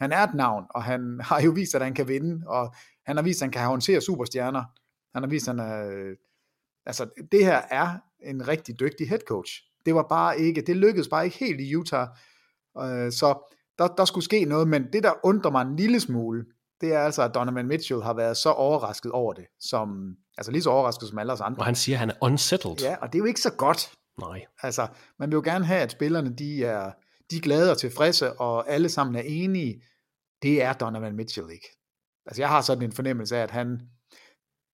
han 0.00 0.12
er 0.12 0.18
et 0.18 0.34
navn, 0.34 0.64
og 0.70 0.82
han 0.82 1.20
har 1.28 1.40
jo 1.40 1.50
vist, 1.50 1.74
at 1.74 1.82
han 1.82 1.94
kan 1.94 2.08
vinde, 2.08 2.48
og 2.48 2.74
han 3.06 3.16
har 3.16 3.22
vist, 3.22 3.42
at 3.42 3.46
han 3.46 3.52
kan 3.52 3.62
håndtere 3.62 4.00
superstjerner. 4.00 4.64
Han 5.14 5.22
har 5.22 5.28
vist, 5.28 5.48
at 5.48 5.56
han 5.56 5.66
er, 5.66 6.14
altså 6.86 7.06
det 7.32 7.44
her 7.44 7.62
er 7.70 7.98
en 8.22 8.48
rigtig 8.48 8.80
dygtig 8.80 9.08
head 9.08 9.20
coach. 9.28 9.52
Det 9.86 9.94
var 9.94 10.06
bare 10.08 10.40
ikke, 10.40 10.60
det 10.60 10.76
lykkedes 10.76 11.08
bare 11.08 11.24
ikke 11.24 11.38
helt 11.38 11.60
i 11.60 11.76
Utah, 11.76 12.08
øh, 12.78 13.12
så 13.12 13.54
der, 13.78 13.86
der 13.86 14.04
skulle 14.04 14.24
ske 14.24 14.44
noget, 14.44 14.68
men 14.68 14.92
det 14.92 15.02
der 15.02 15.12
undrer 15.22 15.50
mig 15.50 15.62
en 15.62 15.76
lille 15.76 16.00
smule, 16.00 16.44
det 16.80 16.94
er 16.94 16.98
altså, 16.98 17.22
at 17.22 17.34
Donovan 17.34 17.66
Mitchell 17.66 18.02
har 18.02 18.14
været 18.14 18.36
så 18.36 18.50
overrasket 18.50 19.12
over 19.12 19.32
det, 19.32 19.44
som, 19.60 20.14
altså 20.38 20.52
lige 20.52 20.62
så 20.62 20.70
overrasket 20.70 21.08
som 21.08 21.18
alle 21.18 21.32
os 21.32 21.40
andre. 21.40 21.60
Og 21.60 21.64
han 21.64 21.74
siger, 21.74 21.96
at 21.96 22.00
han 22.00 22.10
er 22.10 22.14
unsettled. 22.20 22.76
Ja, 22.80 22.96
og 22.96 23.12
det 23.12 23.14
er 23.14 23.18
jo 23.18 23.24
ikke 23.24 23.40
så 23.40 23.52
godt. 23.52 23.92
Nej. 24.20 24.44
Altså, 24.62 24.86
man 25.18 25.30
vil 25.30 25.34
jo 25.36 25.42
gerne 25.44 25.64
have, 25.64 25.80
at 25.80 25.90
spillerne, 25.90 26.34
de 26.38 26.64
er, 26.64 26.90
de 27.30 27.36
er 27.36 27.40
glade 27.40 27.70
og 27.70 27.78
tilfredse, 27.78 28.32
og 28.32 28.70
alle 28.70 28.88
sammen 28.88 29.16
er 29.16 29.22
enige. 29.24 29.82
Det 30.42 30.62
er 30.62 30.72
Donovan 30.72 31.16
Mitchell 31.16 31.50
ikke. 31.50 31.68
Altså, 32.26 32.42
jeg 32.42 32.48
har 32.48 32.60
sådan 32.60 32.84
en 32.84 32.92
fornemmelse 32.92 33.36
af, 33.36 33.42
at 33.42 33.50
han, 33.50 33.80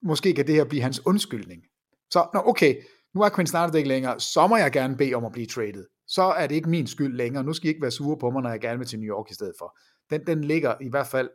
måske 0.01 0.33
kan 0.33 0.47
det 0.47 0.55
her 0.55 0.65
blive 0.65 0.81
hans 0.81 1.05
undskyldning. 1.05 1.63
Så, 2.11 2.29
nå, 2.33 2.41
okay, 2.45 2.75
nu 3.15 3.21
er 3.21 3.29
Quinn 3.29 3.47
Snyder 3.47 3.75
ikke 3.75 3.89
længere, 3.89 4.19
så 4.19 4.47
må 4.47 4.57
jeg 4.57 4.71
gerne 4.71 4.97
bede 4.97 5.13
om 5.13 5.25
at 5.25 5.31
blive 5.31 5.47
traded. 5.47 5.85
Så 6.07 6.23
er 6.23 6.47
det 6.47 6.55
ikke 6.55 6.69
min 6.69 6.87
skyld 6.87 7.15
længere. 7.15 7.43
Nu 7.43 7.53
skal 7.53 7.67
I 7.67 7.69
ikke 7.69 7.81
være 7.81 7.91
sure 7.91 8.17
på 8.17 8.29
mig, 8.29 8.43
når 8.43 8.49
jeg 8.49 8.59
gerne 8.59 8.79
vil 8.79 8.87
til 8.87 8.99
New 8.99 9.15
York 9.15 9.31
i 9.31 9.33
stedet 9.33 9.53
for. 9.59 9.77
Den, 10.09 10.27
den 10.27 10.43
ligger 10.43 10.75
i 10.81 10.89
hvert 10.89 11.07
fald 11.07 11.29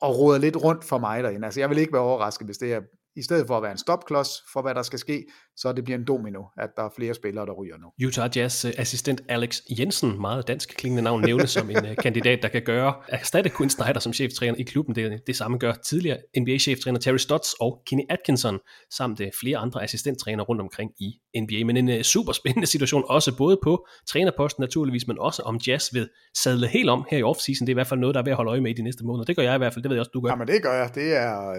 og 0.00 0.18
råder 0.18 0.38
lidt 0.38 0.56
rundt 0.56 0.84
for 0.84 0.98
mig 0.98 1.22
derinde. 1.22 1.44
Altså, 1.44 1.60
jeg 1.60 1.70
vil 1.70 1.78
ikke 1.78 1.92
være 1.92 2.02
overrasket, 2.02 2.46
hvis 2.46 2.58
det 2.58 2.68
her 2.68 2.82
i 3.18 3.22
stedet 3.22 3.46
for 3.46 3.56
at 3.56 3.62
være 3.62 3.72
en 3.72 3.78
stopklods 3.78 4.28
for, 4.52 4.62
hvad 4.62 4.74
der 4.74 4.82
skal 4.82 4.98
ske, 4.98 5.26
så 5.56 5.72
det 5.72 5.84
bliver 5.84 5.98
en 5.98 6.04
domino, 6.04 6.42
at 6.58 6.70
der 6.76 6.82
er 6.82 6.88
flere 6.96 7.14
spillere, 7.14 7.46
der 7.46 7.52
ryger 7.52 7.76
nu. 7.78 8.06
Utah 8.06 8.30
Jazz 8.36 8.64
øh, 8.64 8.72
assistent 8.78 9.20
Alex 9.28 9.60
Jensen, 9.78 10.20
meget 10.20 10.48
dansk 10.48 10.76
klingende 10.76 11.02
navn, 11.02 11.22
nævnes 11.22 11.50
som 11.50 11.70
en 11.70 11.76
uh, 11.76 11.96
kandidat, 12.04 12.38
der 12.42 12.48
kan 12.48 12.62
gøre, 12.62 12.94
erstatte 13.08 13.50
Quinn 13.50 13.70
Snyder 13.70 14.00
som 14.00 14.12
cheftræner 14.12 14.54
i 14.58 14.62
klubben. 14.62 14.94
Det, 14.94 15.20
det 15.26 15.36
samme 15.36 15.58
gør 15.58 15.72
tidligere 15.72 16.18
NBA-cheftræner 16.40 16.98
Terry 16.98 17.16
Stotts 17.16 17.54
og 17.60 17.82
Kenny 17.86 18.02
Atkinson, 18.08 18.58
samt 18.90 19.20
uh, 19.20 19.26
flere 19.40 19.58
andre 19.58 19.82
assistenttræner 19.82 20.44
rundt 20.44 20.60
omkring 20.60 20.90
i 21.00 21.40
NBA. 21.42 21.64
Men 21.64 21.76
en 21.76 21.88
uh, 21.88 22.02
super 22.02 22.32
spændende 22.32 22.66
situation, 22.66 23.04
også 23.08 23.36
både 23.36 23.58
på 23.62 23.86
trænerposten 24.08 24.62
naturligvis, 24.62 25.06
men 25.06 25.18
også 25.18 25.42
om 25.42 25.60
Jazz 25.66 25.94
ved 25.94 26.08
sadle 26.36 26.68
helt 26.68 26.90
om 26.90 27.04
her 27.10 27.18
i 27.18 27.22
offseason. 27.22 27.66
Det 27.66 27.72
er 27.72 27.74
i 27.74 27.80
hvert 27.80 27.86
fald 27.86 28.00
noget, 28.00 28.14
der 28.14 28.20
er 28.20 28.24
ved 28.24 28.32
at 28.32 28.36
holde 28.36 28.50
øje 28.50 28.60
med 28.60 28.70
i 28.70 28.74
de 28.74 28.82
næste 28.82 29.04
måneder. 29.04 29.24
Det 29.24 29.36
gør 29.36 29.42
jeg 29.42 29.54
i 29.54 29.58
hvert 29.58 29.74
fald, 29.74 29.82
det 29.82 29.90
ved 29.90 29.96
jeg 29.96 30.00
også, 30.00 30.10
du 30.14 30.20
gør. 30.20 30.30
Jamen 30.30 30.46
det 30.46 30.62
gør 30.62 30.72
jeg. 30.72 30.90
Det 30.94 31.16
er... 31.16 31.54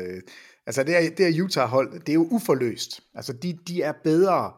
Altså 0.69 0.83
det 0.83 0.93
her, 0.93 1.15
det 1.15 1.33
her 1.33 1.43
Utah-hold, 1.43 1.99
det 1.99 2.09
er 2.09 2.13
jo 2.13 2.27
uforløst. 2.31 3.01
Altså 3.13 3.33
de, 3.33 3.59
de 3.67 3.81
er 3.81 3.93
bedre 4.03 4.53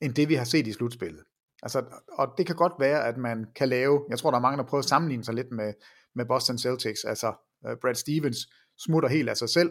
end 0.00 0.14
det, 0.14 0.28
vi 0.28 0.34
har 0.34 0.44
set 0.44 0.66
i 0.66 0.72
slutspillet. 0.72 1.22
Altså, 1.62 1.84
og 2.12 2.28
det 2.38 2.46
kan 2.46 2.56
godt 2.56 2.72
være, 2.78 3.06
at 3.06 3.16
man 3.16 3.46
kan 3.56 3.68
lave, 3.68 4.04
jeg 4.10 4.18
tror, 4.18 4.30
der 4.30 4.38
er 4.38 4.42
mange, 4.42 4.58
der 4.58 4.64
prøver 4.64 4.82
at 4.82 4.88
sammenligne 4.88 5.24
sig 5.24 5.34
lidt 5.34 5.52
med, 5.52 5.72
med 6.14 6.24
Boston 6.26 6.58
Celtics. 6.58 7.04
Altså, 7.04 7.28
uh, 7.68 7.72
Brad 7.82 7.94
Stevens 7.94 8.38
smutter 8.78 9.08
helt 9.08 9.28
af 9.28 9.36
sig 9.36 9.48
selv. 9.48 9.70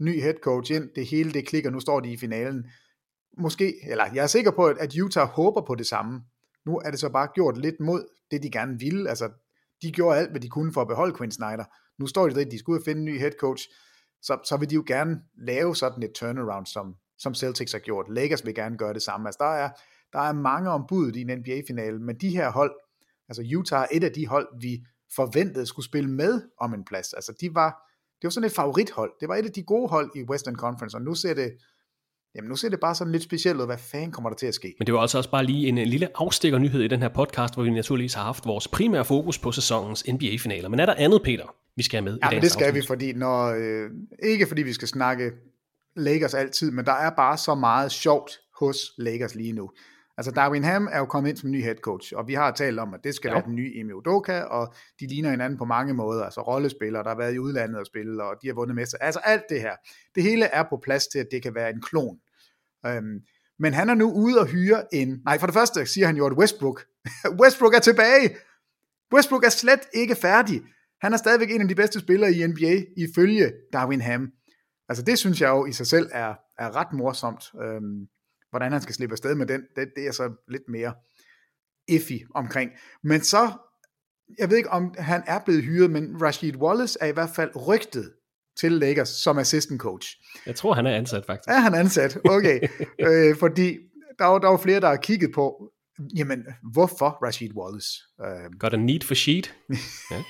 Ny 0.00 0.22
head 0.22 0.34
coach 0.34 0.72
ind, 0.72 0.88
det 0.96 1.06
hele 1.06 1.32
det 1.32 1.46
klikker, 1.46 1.70
nu 1.70 1.80
står 1.80 2.00
de 2.00 2.12
i 2.12 2.16
finalen. 2.16 2.64
Måske, 3.38 3.74
eller 3.90 4.04
jeg 4.14 4.22
er 4.22 4.26
sikker 4.26 4.50
på, 4.50 4.66
at 4.66 4.98
Utah 4.98 5.28
håber 5.28 5.60
på 5.66 5.74
det 5.74 5.86
samme. 5.86 6.20
Nu 6.66 6.76
er 6.84 6.90
det 6.90 7.00
så 7.00 7.08
bare 7.08 7.28
gjort 7.34 7.58
lidt 7.58 7.80
mod 7.80 8.04
det, 8.30 8.42
de 8.42 8.50
gerne 8.50 8.78
ville. 8.78 9.08
Altså, 9.08 9.30
de 9.82 9.92
gjorde 9.92 10.18
alt, 10.18 10.30
hvad 10.30 10.40
de 10.40 10.48
kunne 10.48 10.72
for 10.72 10.80
at 10.80 10.88
beholde 10.88 11.16
Quinn 11.16 11.32
Snyder. 11.32 11.64
Nu 11.98 12.06
står 12.06 12.28
de 12.28 12.34
der, 12.34 12.50
de 12.50 12.58
skulle 12.58 12.74
ud 12.74 12.80
og 12.80 12.84
finde 12.84 12.98
en 13.00 13.04
ny 13.04 13.18
head 13.18 13.32
coach 13.40 13.68
så, 14.22 14.38
så 14.44 14.56
vil 14.56 14.70
de 14.70 14.74
jo 14.74 14.84
gerne 14.86 15.20
lave 15.38 15.76
sådan 15.76 16.02
et 16.02 16.12
turnaround, 16.14 16.66
som, 16.66 16.94
som 17.18 17.34
Celtics 17.34 17.72
har 17.72 17.78
gjort. 17.78 18.06
Lakers 18.10 18.46
vil 18.46 18.54
gerne 18.54 18.78
gøre 18.78 18.94
det 18.94 19.02
samme. 19.02 19.28
Altså 19.28 19.38
der 19.40 19.54
er, 19.54 19.70
der 20.12 20.18
er 20.18 20.32
mange 20.32 20.70
ombud 20.70 21.12
i 21.12 21.20
en 21.20 21.38
NBA-finale, 21.38 21.98
men 21.98 22.16
de 22.16 22.30
her 22.30 22.50
hold, 22.50 22.74
altså 23.28 23.42
Utah 23.58 23.82
er 23.82 23.86
et 23.92 24.04
af 24.04 24.12
de 24.12 24.26
hold, 24.26 24.48
vi 24.60 24.84
forventede 25.16 25.66
skulle 25.66 25.86
spille 25.86 26.10
med 26.10 26.42
om 26.60 26.74
en 26.74 26.84
plads. 26.84 27.12
Altså 27.12 27.32
de 27.40 27.54
var, 27.54 27.70
det 28.22 28.24
var 28.24 28.30
sådan 28.30 28.46
et 28.46 28.52
favorithold. 28.52 29.12
Det 29.20 29.28
var 29.28 29.36
et 29.36 29.44
af 29.44 29.52
de 29.52 29.62
gode 29.62 29.88
hold 29.88 30.10
i 30.16 30.22
Western 30.22 30.56
Conference, 30.56 30.96
og 30.96 31.02
nu 31.02 31.14
ser 31.14 31.34
det, 31.34 31.52
Jamen 32.34 32.48
nu 32.48 32.56
ser 32.56 32.68
det 32.68 32.80
bare 32.80 32.94
sådan 32.94 33.12
lidt 33.12 33.22
specielt 33.22 33.60
ud. 33.60 33.66
Hvad 33.66 33.78
fanden 33.78 34.12
kommer 34.12 34.30
der 34.30 34.36
til 34.36 34.46
at 34.46 34.54
ske? 34.54 34.74
Men 34.78 34.86
det 34.86 34.94
var 34.94 35.00
altså 35.00 35.18
også 35.18 35.30
bare 35.30 35.44
lige 35.44 35.68
en, 35.68 35.78
en 35.78 35.88
lille 35.88 36.08
afstikker 36.14 36.58
nyhed 36.58 36.82
i 36.82 36.88
den 36.88 37.02
her 37.02 37.08
podcast, 37.08 37.54
hvor 37.54 37.62
vi 37.62 37.70
naturligvis 37.70 38.14
har 38.14 38.22
haft 38.22 38.46
vores 38.46 38.68
primære 38.68 39.04
fokus 39.04 39.38
på 39.38 39.52
sæsonens 39.52 40.04
NBA-finaler. 40.08 40.68
Men 40.68 40.80
er 40.80 40.86
der 40.86 40.94
andet, 40.94 41.22
Peter, 41.22 41.54
vi 41.78 41.82
skal 41.82 41.96
have 41.96 42.04
med 42.04 42.18
ja, 42.22 42.30
i 42.30 42.34
men 42.34 42.42
det 42.42 42.50
skal 42.50 42.64
afsnit? 42.64 42.82
vi, 42.82 42.86
fordi 42.86 43.12
når, 43.12 43.44
øh, 43.46 43.90
ikke 44.22 44.46
fordi 44.46 44.62
vi 44.62 44.72
skal 44.72 44.88
snakke 44.88 45.32
Lakers 45.96 46.34
altid, 46.34 46.70
men 46.70 46.84
der 46.84 46.92
er 46.92 47.10
bare 47.10 47.38
så 47.38 47.54
meget 47.54 47.92
sjovt 47.92 48.40
hos 48.60 48.78
Lakers 48.98 49.34
lige 49.34 49.52
nu. 49.52 49.70
Altså 50.16 50.30
Darwin 50.30 50.64
Ham 50.64 50.88
er 50.92 50.98
jo 50.98 51.04
kommet 51.04 51.30
ind 51.30 51.36
som 51.36 51.50
ny 51.50 51.62
head 51.62 51.74
coach, 51.74 52.12
og 52.16 52.28
vi 52.28 52.34
har 52.34 52.50
talt 52.50 52.78
om, 52.78 52.94
at 52.94 53.00
det 53.04 53.14
skal 53.14 53.28
ja. 53.28 53.34
være 53.34 53.44
den 53.44 53.54
nye 53.54 53.72
Emi 53.74 53.92
Udoka, 53.92 54.40
og 54.40 54.74
de 55.00 55.06
ligner 55.06 55.30
hinanden 55.30 55.58
på 55.58 55.64
mange 55.64 55.94
måder, 55.94 56.24
altså 56.24 56.40
rollespillere, 56.40 57.02
der 57.02 57.08
har 57.08 57.16
været 57.16 57.34
i 57.34 57.38
udlandet 57.38 57.78
og 57.78 57.86
spille, 57.86 58.24
og 58.24 58.36
de 58.42 58.46
har 58.46 58.54
vundet 58.54 58.76
mester. 58.76 58.98
Altså 59.00 59.20
alt 59.24 59.42
det 59.48 59.60
her. 59.60 59.72
Det 60.14 60.22
hele 60.22 60.44
er 60.44 60.62
på 60.62 60.80
plads 60.82 61.06
til, 61.06 61.18
at 61.18 61.26
det 61.32 61.42
kan 61.42 61.54
være 61.54 61.70
en 61.70 61.82
klon. 61.82 62.18
Øhm, 62.86 63.20
men 63.58 63.74
han 63.74 63.88
er 63.88 63.94
nu 63.94 64.12
ude 64.12 64.40
og 64.40 64.46
hyre 64.46 64.94
en... 64.94 65.20
Nej, 65.24 65.38
for 65.38 65.46
det 65.46 65.54
første 65.54 65.86
siger 65.86 66.06
han 66.06 66.16
jo, 66.16 66.26
at 66.26 66.32
Westbrook... 66.32 66.84
Westbrook 67.40 67.74
er 67.74 67.80
tilbage! 67.80 68.36
Westbrook 69.14 69.44
er 69.44 69.48
slet 69.48 69.80
ikke 69.94 70.14
færdig. 70.14 70.62
Han 71.00 71.12
er 71.12 71.16
stadigvæk 71.16 71.50
en 71.50 71.60
af 71.60 71.68
de 71.68 71.74
bedste 71.74 72.00
spillere 72.00 72.32
i 72.32 72.46
NBA, 72.46 72.82
ifølge 72.96 73.52
Darwin 73.72 74.00
Ham. 74.00 74.28
Altså 74.88 75.04
det 75.04 75.18
synes 75.18 75.40
jeg 75.40 75.48
jo 75.48 75.66
i 75.66 75.72
sig 75.72 75.86
selv 75.86 76.08
er, 76.12 76.34
er 76.58 76.76
ret 76.76 76.92
morsomt. 76.92 77.44
Øhm, 77.62 78.08
hvordan 78.50 78.72
han 78.72 78.80
skal 78.80 78.94
slippe 78.94 79.12
afsted 79.12 79.34
med 79.34 79.46
den, 79.46 79.62
det, 79.76 79.88
det 79.96 80.06
er 80.06 80.12
så 80.12 80.32
lidt 80.48 80.68
mere 80.68 80.94
iffy 81.88 82.24
omkring. 82.34 82.70
Men 83.04 83.20
så, 83.20 83.52
jeg 84.38 84.50
ved 84.50 84.56
ikke 84.56 84.70
om 84.70 84.94
han 84.98 85.22
er 85.26 85.38
blevet 85.44 85.64
hyret, 85.64 85.90
men 85.90 86.22
Rashid 86.22 86.56
Wallace 86.56 86.98
er 87.00 87.06
i 87.06 87.12
hvert 87.12 87.30
fald 87.36 87.66
rygtet 87.68 88.12
til 88.60 88.72
Lakers 88.72 89.08
som 89.08 89.38
assistant 89.38 89.80
coach. 89.80 90.16
Jeg 90.46 90.56
tror, 90.56 90.72
han 90.74 90.86
er 90.86 90.96
ansat 90.96 91.26
faktisk. 91.26 91.48
Er 91.48 91.58
han 91.58 91.74
ansat? 91.74 92.18
Okay. 92.24 92.60
øh, 93.08 93.36
fordi 93.36 93.78
der 94.18 94.24
er, 94.24 94.38
der 94.38 94.50
er 94.50 94.56
flere, 94.56 94.80
der 94.80 94.88
har 94.88 94.96
kigget 94.96 95.32
på, 95.34 95.67
jamen, 96.16 96.46
hvorfor 96.72 97.26
Rashid 97.26 97.50
Wallace? 97.54 97.88
Øh, 98.24 98.58
Got 98.58 98.74
a 98.74 98.76
need 98.76 99.00
for 99.00 99.14
sheet? 99.14 99.54
Ja. 100.10 100.22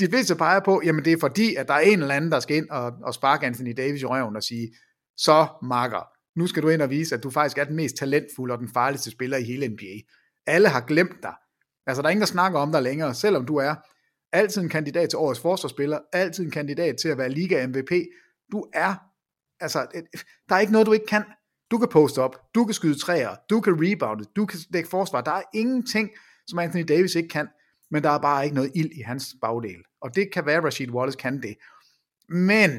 de 0.00 0.06
fleste 0.08 0.34
peger 0.34 0.60
på, 0.64 0.82
jamen 0.84 1.04
det 1.04 1.12
er 1.12 1.16
fordi, 1.20 1.54
at 1.54 1.68
der 1.68 1.74
er 1.74 1.80
en 1.80 2.02
eller 2.02 2.14
anden, 2.14 2.32
der 2.32 2.40
skal 2.40 2.56
ind 2.56 2.70
og, 2.70 2.92
og 3.02 3.14
sparke 3.14 3.46
Anthony 3.46 3.74
Davis 3.76 4.02
i 4.02 4.06
røven 4.06 4.36
og 4.36 4.42
sige, 4.42 4.74
så 5.16 5.46
makker, 5.62 6.08
nu 6.38 6.46
skal 6.46 6.62
du 6.62 6.68
ind 6.68 6.82
og 6.82 6.90
vise, 6.90 7.14
at 7.14 7.22
du 7.22 7.30
faktisk 7.30 7.58
er 7.58 7.64
den 7.64 7.76
mest 7.76 7.96
talentfulde 7.96 8.52
og 8.52 8.58
den 8.58 8.68
farligste 8.68 9.10
spiller 9.10 9.36
i 9.36 9.42
hele 9.42 9.68
NBA. 9.68 10.00
Alle 10.46 10.68
har 10.68 10.80
glemt 10.80 11.22
dig. 11.22 11.34
Altså 11.86 12.02
der 12.02 12.08
er 12.08 12.10
ingen, 12.10 12.20
der 12.20 12.26
snakker 12.26 12.58
om 12.58 12.72
dig 12.72 12.82
længere, 12.82 13.14
selvom 13.14 13.46
du 13.46 13.56
er 13.56 13.74
altid 14.32 14.62
en 14.62 14.68
kandidat 14.68 15.08
til 15.08 15.16
årets 15.16 15.40
forsvarsspiller, 15.40 15.98
altid 16.12 16.44
en 16.44 16.50
kandidat 16.50 16.96
til 16.96 17.08
at 17.08 17.18
være 17.18 17.28
liga 17.28 17.66
MVP. 17.66 17.90
Du 18.52 18.66
er, 18.74 18.94
altså, 19.60 19.86
der 20.48 20.54
er 20.54 20.60
ikke 20.60 20.72
noget, 20.72 20.86
du 20.86 20.92
ikke 20.92 21.06
kan. 21.06 21.24
Du 21.70 21.78
kan 21.78 21.88
poste 21.88 22.22
op, 22.22 22.36
du 22.54 22.64
kan 22.64 22.74
skyde 22.74 22.98
træer, 22.98 23.36
du 23.50 23.60
kan 23.60 23.72
rebounde, 23.76 24.24
du 24.36 24.46
kan 24.46 24.58
dække 24.72 24.88
forsvar. 24.88 25.20
Der 25.20 25.32
er 25.32 25.42
ingenting, 25.54 26.10
som 26.46 26.58
Anthony 26.58 26.84
Davis 26.88 27.14
ikke 27.14 27.28
kan, 27.28 27.48
men 27.90 28.02
der 28.02 28.10
er 28.10 28.18
bare 28.18 28.44
ikke 28.44 28.54
noget 28.54 28.72
ild 28.74 28.90
i 28.90 29.00
hans 29.00 29.26
bagdel. 29.42 29.82
Og 30.02 30.14
det 30.14 30.32
kan 30.32 30.46
være, 30.46 30.56
at 30.56 30.64
Rashid 30.64 30.90
Wallace 30.90 31.18
kan 31.18 31.42
det. 31.42 31.56
Men 32.28 32.70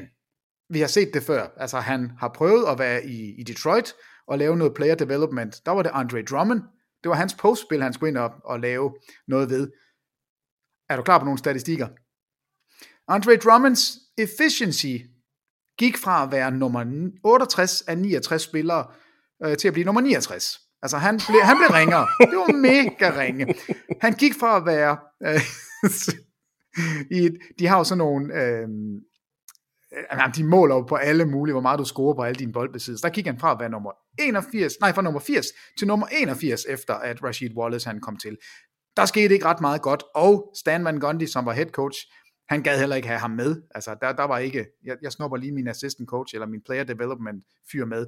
vi 0.68 0.80
har 0.80 0.86
set 0.86 1.14
det 1.14 1.22
før. 1.22 1.48
Altså 1.56 1.80
han 1.80 2.12
har 2.18 2.28
prøvet 2.28 2.66
at 2.68 2.78
være 2.78 3.06
i, 3.06 3.40
i 3.40 3.42
Detroit, 3.42 3.94
og 4.26 4.38
lave 4.38 4.56
noget 4.56 4.74
player 4.74 4.94
development, 4.94 5.66
der 5.66 5.72
var 5.72 5.82
det 5.82 5.90
Andre 5.94 6.22
Drummond. 6.22 6.62
Det 7.02 7.08
var 7.08 7.14
hans 7.14 7.34
postspil, 7.34 7.82
han 7.82 7.92
skulle 7.92 8.08
ind 8.08 8.18
og, 8.18 8.32
og 8.44 8.60
lave 8.60 8.94
noget 9.28 9.50
ved. 9.50 9.70
Er 10.88 10.96
du 10.96 11.02
klar 11.02 11.18
på 11.18 11.24
nogle 11.24 11.38
statistikker? 11.38 11.88
Andre 13.08 13.36
Drummonds 13.36 13.98
efficiency 14.18 14.96
gik 15.82 15.96
fra 15.96 16.22
at 16.22 16.32
være 16.32 16.50
nummer 16.50 17.10
68 17.24 17.80
af 17.80 17.98
69 17.98 18.42
spillere 18.42 18.86
øh, 19.44 19.56
til 19.56 19.68
at 19.68 19.74
blive 19.74 19.84
nummer 19.84 20.00
69. 20.00 20.60
Altså 20.82 20.98
han 20.98 21.20
blev, 21.28 21.40
han 21.42 21.56
blev 21.56 21.70
ringere. 21.78 22.06
Det 22.20 22.38
var 22.38 22.52
mega 22.52 23.20
ringe. 23.20 23.54
Han 24.00 24.12
gik 24.12 24.34
fra 24.40 24.56
at 24.56 24.66
være... 24.66 24.98
Øh, 25.26 25.40
i 27.16 27.18
et, 27.26 27.38
de 27.58 27.66
har 27.66 27.78
jo 27.78 27.84
sådan 27.84 27.98
nogle... 27.98 28.34
Øh, 28.34 28.68
øh, 30.12 30.34
de 30.36 30.44
måler 30.44 30.74
jo 30.74 30.82
på 30.82 30.94
alle 30.94 31.24
mulige, 31.24 31.52
hvor 31.52 31.60
meget 31.60 31.78
du 31.78 31.84
scorer 31.84 32.14
på 32.14 32.22
alle 32.22 32.38
dine 32.38 32.52
boldbesiddelser. 32.52 33.08
Der 33.08 33.14
gik 33.14 33.26
han 33.26 33.38
fra 33.38 33.52
at 33.52 33.60
være 33.60 33.70
nummer 33.70 33.90
81, 34.18 34.72
nej, 34.80 34.92
fra 34.92 35.02
nummer 35.02 35.20
80 35.20 35.46
til 35.78 35.86
nummer 35.86 36.06
81, 36.06 36.64
efter 36.68 36.94
at 36.94 37.24
Rashid 37.24 37.50
Wallace 37.56 37.88
han 37.88 38.00
kom 38.00 38.16
til. 38.16 38.36
Der 38.96 39.04
skete 39.04 39.34
ikke 39.34 39.46
ret 39.46 39.60
meget 39.60 39.82
godt, 39.82 40.02
og 40.14 40.52
Stan 40.58 40.84
Van 40.84 41.00
Gundy, 41.00 41.26
som 41.26 41.46
var 41.46 41.52
head 41.52 41.70
coach, 41.70 41.98
han 42.48 42.62
gad 42.62 42.78
heller 42.78 42.96
ikke 42.96 43.08
have 43.08 43.20
ham 43.20 43.30
med. 43.30 43.62
Altså, 43.74 43.96
der, 44.00 44.12
der 44.12 44.24
var 44.24 44.38
ikke, 44.38 44.66
jeg, 44.84 44.96
jeg 45.02 45.12
snupper 45.12 45.36
lige 45.36 45.52
min 45.52 45.68
assistant 45.68 46.08
coach, 46.08 46.34
eller 46.34 46.46
min 46.46 46.62
player 46.62 46.84
development 46.84 47.44
fyr 47.72 47.84
med. 47.84 48.06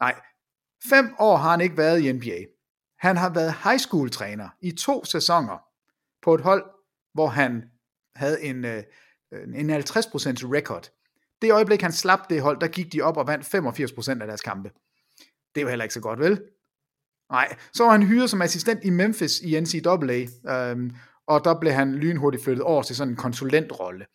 Nej, 0.00 0.20
fem 0.90 1.14
år 1.18 1.36
har 1.36 1.50
han 1.50 1.60
ikke 1.60 1.76
været 1.76 2.00
i 2.00 2.12
NBA. 2.12 2.44
Han 2.98 3.16
har 3.16 3.30
været 3.30 3.54
high 3.64 3.78
school 3.78 4.10
træner 4.10 4.48
i 4.60 4.72
to 4.72 5.04
sæsoner 5.04 5.58
på 6.22 6.34
et 6.34 6.40
hold, 6.40 6.64
hvor 7.14 7.26
han 7.26 7.64
havde 8.14 8.42
en, 8.42 8.64
øh, 8.64 8.82
en 9.32 9.70
50% 9.70 9.74
record. 10.54 10.90
Det 11.42 11.52
øjeblik, 11.52 11.82
han 11.82 11.92
slap 11.92 12.30
det 12.30 12.42
hold, 12.42 12.60
der 12.60 12.68
gik 12.68 12.92
de 12.92 13.02
op 13.02 13.16
og 13.16 13.26
vandt 13.26 13.46
85% 13.46 14.20
af 14.22 14.26
deres 14.26 14.40
kampe. 14.40 14.70
Det 15.54 15.64
var 15.64 15.70
heller 15.70 15.84
ikke 15.84 15.94
så 15.94 16.00
godt, 16.00 16.18
vel? 16.18 16.42
Nej, 17.30 17.56
så 17.72 17.84
var 17.84 17.92
han 17.92 18.02
hyret 18.02 18.30
som 18.30 18.42
assistent 18.42 18.84
i 18.84 18.90
Memphis 18.90 19.40
i 19.40 19.60
NCAA, 19.60 20.26
øhm, 20.54 20.96
og 21.26 21.44
der 21.44 21.60
blev 21.60 21.72
han 21.72 21.94
lynhurtigt 21.94 22.44
flyttet 22.44 22.64
over 22.64 22.82
til 22.82 22.96
sådan 22.96 23.12
en 23.12 23.16
konsulentrolle. 23.16 24.06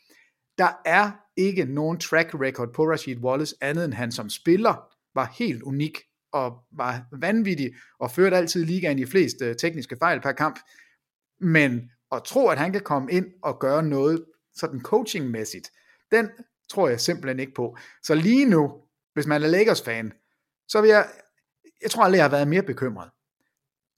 Der 0.58 0.72
er 0.86 1.12
ikke 1.38 1.66
nogen 1.66 2.00
track 2.00 2.34
record 2.34 2.74
på 2.74 2.84
Rashid 2.84 3.18
Wallace, 3.18 3.56
andet 3.62 3.86
end 3.86 3.94
han 3.94 4.12
som 4.12 4.30
spiller 4.30 4.88
var 5.16 5.34
helt 5.38 5.62
unik 5.62 5.98
og 6.34 6.58
var 6.72 7.06
vanvittig 7.12 7.72
og 8.00 8.12
førte 8.12 8.38
altid 8.38 8.66
ligaen 8.66 9.00
i 9.00 9.06
flest 9.06 9.42
øh, 9.42 9.56
tekniske 9.56 9.98
fejl 10.00 10.22
per 10.22 10.32
kamp. 10.32 10.60
Men 11.40 11.92
at 12.12 12.24
tro, 12.24 12.48
at 12.48 12.58
han 12.58 12.72
kan 12.72 12.82
komme 12.82 13.12
ind 13.12 13.26
og 13.44 13.60
gøre 13.60 13.84
noget 13.84 14.26
sådan 14.56 14.82
coachingmæssigt, 14.82 15.72
den 16.12 16.30
tror 16.70 16.90
jeg 16.90 17.00
simpelthen 17.00 17.40
ikke 17.40 17.54
på. 17.54 17.78
Så 18.04 18.16
lige 18.16 18.46
nu, 18.46 18.74
hvis 19.14 19.28
man 19.28 19.44
er 19.44 19.48
Lakers-fan, 19.48 20.12
så 20.68 20.82
vil 20.82 20.90
jeg, 20.90 21.10
jeg 21.82 21.92
tror 21.92 22.04
aldrig, 22.04 22.18
jeg 22.18 22.26
har 22.26 22.32
været 22.32 22.48
mere 22.48 22.64
bekymret 22.64 23.10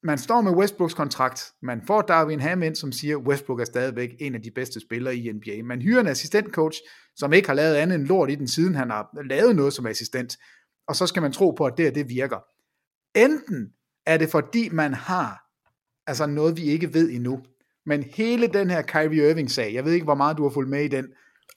man 0.03 0.17
står 0.17 0.41
med 0.41 0.51
Westbrooks 0.51 0.93
kontrakt, 0.93 1.51
man 1.61 1.81
får 1.87 2.01
Darwin 2.01 2.39
Ham 2.39 2.63
ind, 2.63 2.75
som 2.75 2.91
siger, 2.91 3.17
Westbrook 3.17 3.59
er 3.59 3.65
stadigvæk 3.65 4.09
en 4.19 4.35
af 4.35 4.41
de 4.41 4.51
bedste 4.51 4.79
spillere 4.79 5.15
i 5.15 5.31
NBA. 5.31 5.63
Man 5.63 5.81
hyrer 5.81 6.01
en 6.01 6.07
assistentcoach, 6.07 6.81
som 7.15 7.33
ikke 7.33 7.47
har 7.47 7.55
lavet 7.55 7.75
andet 7.75 7.95
end 7.95 8.07
lort 8.07 8.29
i 8.29 8.35
den 8.35 8.47
siden, 8.47 8.75
han 8.75 8.89
har 8.89 9.23
lavet 9.29 9.55
noget 9.55 9.73
som 9.73 9.85
assistent, 9.85 10.37
og 10.87 10.95
så 10.95 11.07
skal 11.07 11.21
man 11.21 11.31
tro 11.31 11.51
på, 11.51 11.65
at 11.65 11.73
det 11.77 11.95
det 11.95 12.09
virker. 12.09 12.37
Enten 13.15 13.69
er 14.05 14.17
det 14.17 14.29
fordi, 14.29 14.69
man 14.69 14.93
har 14.93 15.43
altså 16.07 16.25
noget, 16.25 16.57
vi 16.57 16.63
ikke 16.63 16.93
ved 16.93 17.09
endnu, 17.09 17.39
men 17.85 18.03
hele 18.03 18.47
den 18.47 18.69
her 18.69 18.81
Kyrie 18.81 19.29
Irving-sag, 19.29 19.73
jeg 19.73 19.85
ved 19.85 19.91
ikke, 19.93 20.03
hvor 20.03 20.15
meget 20.15 20.37
du 20.37 20.43
har 20.43 20.49
fulgt 20.49 20.69
med 20.69 20.83
i 20.83 20.87
den, 20.87 21.07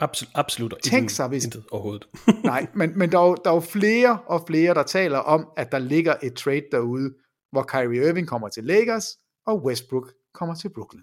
Absolut, 0.00 0.32
absolut 0.34 0.74
Tænk 0.82 1.10
sig, 1.10 1.28
hvis... 1.28 1.44
Intet 1.44 1.64
overhovedet. 1.70 2.08
nej, 2.44 2.66
men, 2.74 2.98
men 2.98 3.12
der, 3.12 3.18
er 3.18 3.26
jo, 3.26 3.36
der 3.44 3.50
er 3.50 3.54
jo 3.54 3.60
flere 3.60 4.18
og 4.26 4.44
flere, 4.46 4.74
der 4.74 4.82
taler 4.82 5.18
om, 5.18 5.48
at 5.56 5.72
der 5.72 5.78
ligger 5.78 6.14
et 6.22 6.34
trade 6.34 6.62
derude, 6.72 7.14
hvor 7.56 7.62
Kyrie 7.62 8.08
Irving 8.08 8.28
kommer 8.28 8.48
til 8.48 8.64
Lakers, 8.64 9.06
og 9.46 9.64
Westbrook 9.64 10.12
kommer 10.34 10.54
til 10.54 10.68
Brooklyn. 10.68 11.02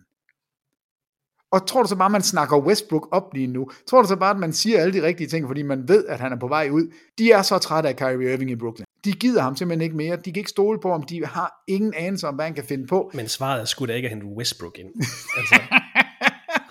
Og 1.52 1.68
tror 1.68 1.84
du 1.84 1.90
så 1.90 1.96
bare, 1.96 2.10
man 2.10 2.22
snakker 2.22 2.58
Westbrook 2.58 3.08
op 3.12 3.34
lige 3.34 3.48
nu? 3.48 3.72
Tror 3.90 4.02
du 4.02 4.08
så 4.08 4.16
bare, 4.16 4.32
at 4.32 4.40
man 4.40 4.54
siger 4.54 4.82
alle 4.82 4.94
de 4.94 5.04
rigtige 5.08 5.28
ting, 5.28 5.48
fordi 5.48 5.62
man 5.62 5.88
ved, 5.88 6.06
at 6.06 6.20
han 6.20 6.32
er 6.32 6.40
på 6.40 6.48
vej 6.48 6.70
ud? 6.72 6.94
De 7.18 7.32
er 7.32 7.42
så 7.42 7.58
trætte 7.58 7.90
af 7.90 7.96
Kyrie 7.96 8.34
Irving 8.34 8.52
i 8.52 8.56
Brooklyn. 8.56 8.86
De 9.06 9.12
gider 9.12 9.42
ham 9.42 9.56
simpelthen 9.56 9.82
ikke 9.82 9.96
mere. 9.96 10.16
De 10.16 10.32
kan 10.34 10.38
ikke 10.38 10.50
stole 10.50 10.80
på 10.80 10.92
ham. 10.92 11.04
De 11.04 11.26
har 11.26 11.64
ingen 11.68 11.94
anelse 11.94 12.28
om, 12.28 12.36
hvad 12.36 12.46
han 12.46 12.54
kan 12.54 12.64
finde 12.64 12.88
på. 12.88 13.12
Men 13.14 13.28
svaret 13.28 13.62
er 13.62 13.66
sgu 13.66 13.86
da 13.86 13.94
ikke 13.94 14.06
at 14.06 14.10
hente 14.10 14.26
Westbrook 14.26 14.78
ind. 14.80 14.90
Altså, 15.38 15.56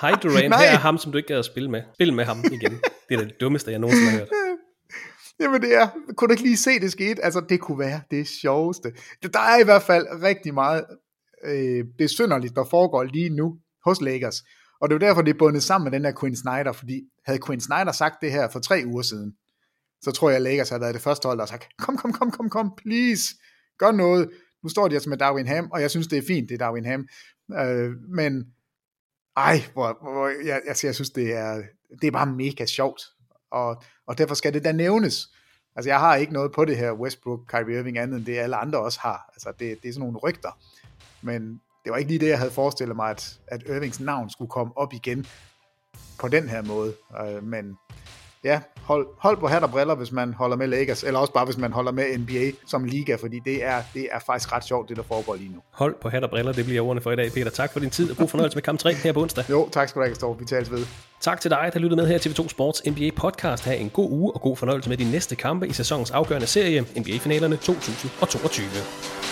Hej 0.01 0.11
Durant, 0.23 0.55
her 0.61 0.71
er 0.71 0.79
ham, 0.79 0.99
som 0.99 1.13
du 1.13 1.19
ikke 1.19 1.29
gad 1.29 1.39
at 1.39 1.45
spille 1.45 1.71
med. 1.71 1.83
Spil 1.95 2.13
med 2.13 2.25
ham 2.25 2.39
igen. 2.53 2.73
Det 3.09 3.15
er 3.15 3.25
det 3.25 3.41
dummeste, 3.41 3.71
jeg 3.71 3.79
nogensinde 3.79 4.11
har 4.11 4.19
hørt. 4.19 4.29
Jamen 5.43 5.63
det 5.63 5.75
er, 5.75 5.89
kunne 6.17 6.29
du 6.29 6.33
ikke 6.33 6.43
lige 6.43 6.57
se 6.57 6.81
det 6.81 6.93
skete? 6.93 7.25
Altså 7.25 7.41
det 7.49 7.61
kunne 7.61 7.79
være 7.79 8.01
det 8.11 8.29
sjoveste. 8.29 8.93
Der 9.23 9.41
er 9.41 9.61
i 9.61 9.65
hvert 9.65 9.83
fald 9.83 10.07
rigtig 10.23 10.55
meget 10.55 10.85
øh, 11.45 11.85
besynderligt, 11.99 12.57
der 12.57 12.65
foregår 12.65 13.03
lige 13.03 13.31
nu 13.31 13.57
hos 13.85 14.01
Lakers. 14.01 14.43
Og 14.81 14.89
det 14.89 14.95
er 14.95 14.99
derfor, 14.99 15.23
det 15.23 15.35
er 15.35 15.39
bundet 15.39 15.63
sammen 15.63 15.85
med 15.85 15.93
den 15.93 16.05
der 16.05 16.13
Quinn 16.21 16.37
Snyder, 16.37 16.73
fordi 16.73 17.01
havde 17.27 17.41
Quinn 17.47 17.61
Snyder 17.61 17.93
sagt 17.93 18.15
det 18.21 18.33
her 18.33 18.49
for 18.49 18.61
tre 18.61 18.83
uger 18.87 19.03
siden, 19.03 19.33
så 20.03 20.11
tror 20.11 20.31
jeg, 20.31 20.37
at 20.37 20.43
Lakers 20.43 20.69
havde 20.69 20.81
været 20.81 20.95
det 20.95 21.03
første 21.03 21.27
hold, 21.27 21.39
der 21.39 21.43
har 21.43 21.49
sagt, 21.49 21.69
kom, 21.79 21.97
kom, 21.97 22.13
kom, 22.13 22.31
kom, 22.31 22.51
kom, 22.51 22.73
please, 22.77 23.25
gør 23.79 23.93
noget. 23.93 24.31
Nu 24.63 24.69
står 24.69 24.89
de 24.89 24.95
altså 24.95 25.09
med 25.09 25.19
Darwin 25.19 25.47
Ham, 25.47 25.71
og 25.73 25.81
jeg 25.81 25.91
synes, 25.91 26.07
det 26.07 26.19
er 26.19 26.23
fint, 26.27 26.49
det 26.49 26.55
er 26.55 26.59
Darwin 26.59 26.85
Ham. 26.85 27.07
Øh, 27.61 27.91
men, 28.17 28.45
ej, 29.37 29.57
hvor, 29.73 29.99
hvor, 30.03 30.47
jeg, 30.47 30.61
altså, 30.67 30.87
jeg 30.87 30.95
synes, 30.95 31.11
det 31.11 31.37
er, 31.37 31.63
det 32.01 32.07
er 32.07 32.11
bare 32.11 32.27
mega 32.27 32.67
sjovt 32.67 33.03
og, 33.53 33.83
og 34.07 34.19
derfor 34.19 34.35
skal 34.35 34.55
det 34.55 34.65
da 34.65 34.73
nævnes. 34.73 35.29
Altså 35.77 35.91
jeg 35.91 36.01
har 36.01 36.17
ikke 36.17 36.33
noget 36.33 36.53
på 36.53 36.65
det 36.65 36.77
her 36.77 36.93
Westbrook, 36.93 37.41
Kyrie 37.49 37.79
Irving 37.79 37.99
andet 37.99 38.17
end 38.17 38.27
det 38.27 38.39
alle 38.39 38.57
andre 38.57 38.79
også 38.79 39.01
har. 39.01 39.31
Altså 39.35 39.53
det, 39.59 39.83
det 39.83 39.89
er 39.89 39.93
sådan 39.93 40.01
nogle 40.01 40.19
rygter. 40.19 40.59
Men 41.23 41.61
det 41.85 41.93
var 41.93 41.97
ikke 41.97 42.11
lige 42.11 42.21
det, 42.21 42.29
jeg 42.29 42.39
havde 42.39 42.51
forestillet 42.51 42.97
mig, 42.97 43.11
at, 43.11 43.41
at 43.47 43.63
Irvings 43.67 44.01
navn 44.01 44.31
skulle 44.31 44.51
komme 44.51 44.73
op 44.77 44.93
igen 44.93 45.27
på 46.19 46.29
den 46.29 46.49
her 46.49 46.63
måde. 46.63 46.95
Øh, 47.21 47.43
men 47.43 47.77
ja, 48.45 48.61
hold, 48.83 49.07
hold 49.19 49.37
på 49.37 49.47
hat 49.47 49.63
og 49.63 49.71
briller, 49.71 49.95
hvis 49.95 50.13
man 50.13 50.35
holder 50.35 50.57
med 50.57 50.67
Lakers, 50.67 51.05
eller 51.05 51.21
også 51.21 51.33
bare 51.33 51.45
hvis 51.45 51.59
man 51.59 51.73
holder 51.73 51.93
med 51.93 52.19
NBA 52.19 52.51
som 52.67 52.85
liga, 52.85 53.15
fordi 53.15 53.39
det 53.45 53.65
er, 53.65 53.83
det 53.95 54.09
er 54.13 54.19
faktisk 54.27 54.53
ret 54.53 54.65
sjovt, 54.65 54.89
det 54.89 54.97
der 54.97 55.03
foregår 55.03 55.35
lige 55.35 55.51
nu. 55.55 55.61
Hold 55.71 55.95
på 56.03 56.09
hat 56.09 56.25
og 56.25 56.31
briller, 56.31 56.53
det 56.53 56.65
bliver 56.65 56.83
ordene 56.83 57.01
for 57.01 57.11
i 57.11 57.17
dag, 57.17 57.33
Peter. 57.33 57.51
Tak 57.51 57.73
for 57.73 57.81
din 57.81 57.91
tid, 57.91 58.11
og 58.11 58.17
god 58.17 58.29
fornøjelse 58.29 58.57
med 58.57 58.63
kamp 58.63 58.79
3 58.79 58.95
her 58.95 59.13
på 59.13 59.23
onsdag. 59.23 59.45
Jo, 59.51 59.69
tak 59.73 59.89
skal 59.89 60.01
du 60.01 60.05
have, 60.05 60.15
Storm. 60.15 60.41
Vi 60.41 60.45
tales 60.45 60.71
ved. 60.71 60.87
Tak 61.21 61.41
til 61.41 61.51
dig, 61.51 61.71
der 61.73 61.79
lyttede 61.79 62.01
med 62.01 62.09
her 62.09 62.19
til 62.19 62.31
TV2 62.31 62.49
Sports 62.49 62.83
NBA 62.87 63.11
podcast. 63.17 63.65
Ha' 63.65 63.75
en 63.75 63.91
god 63.91 64.11
uge 64.11 64.33
og 64.33 64.41
god 64.41 64.57
fornøjelse 64.57 64.89
med 64.89 64.97
de 64.97 65.11
næste 65.11 65.37
kampe 65.37 65.69
i 65.69 65.73
sæsonens 65.73 66.11
afgørende 66.11 66.47
serie, 66.47 66.81
NBA-finalerne 66.97 67.57
2022. 67.57 69.32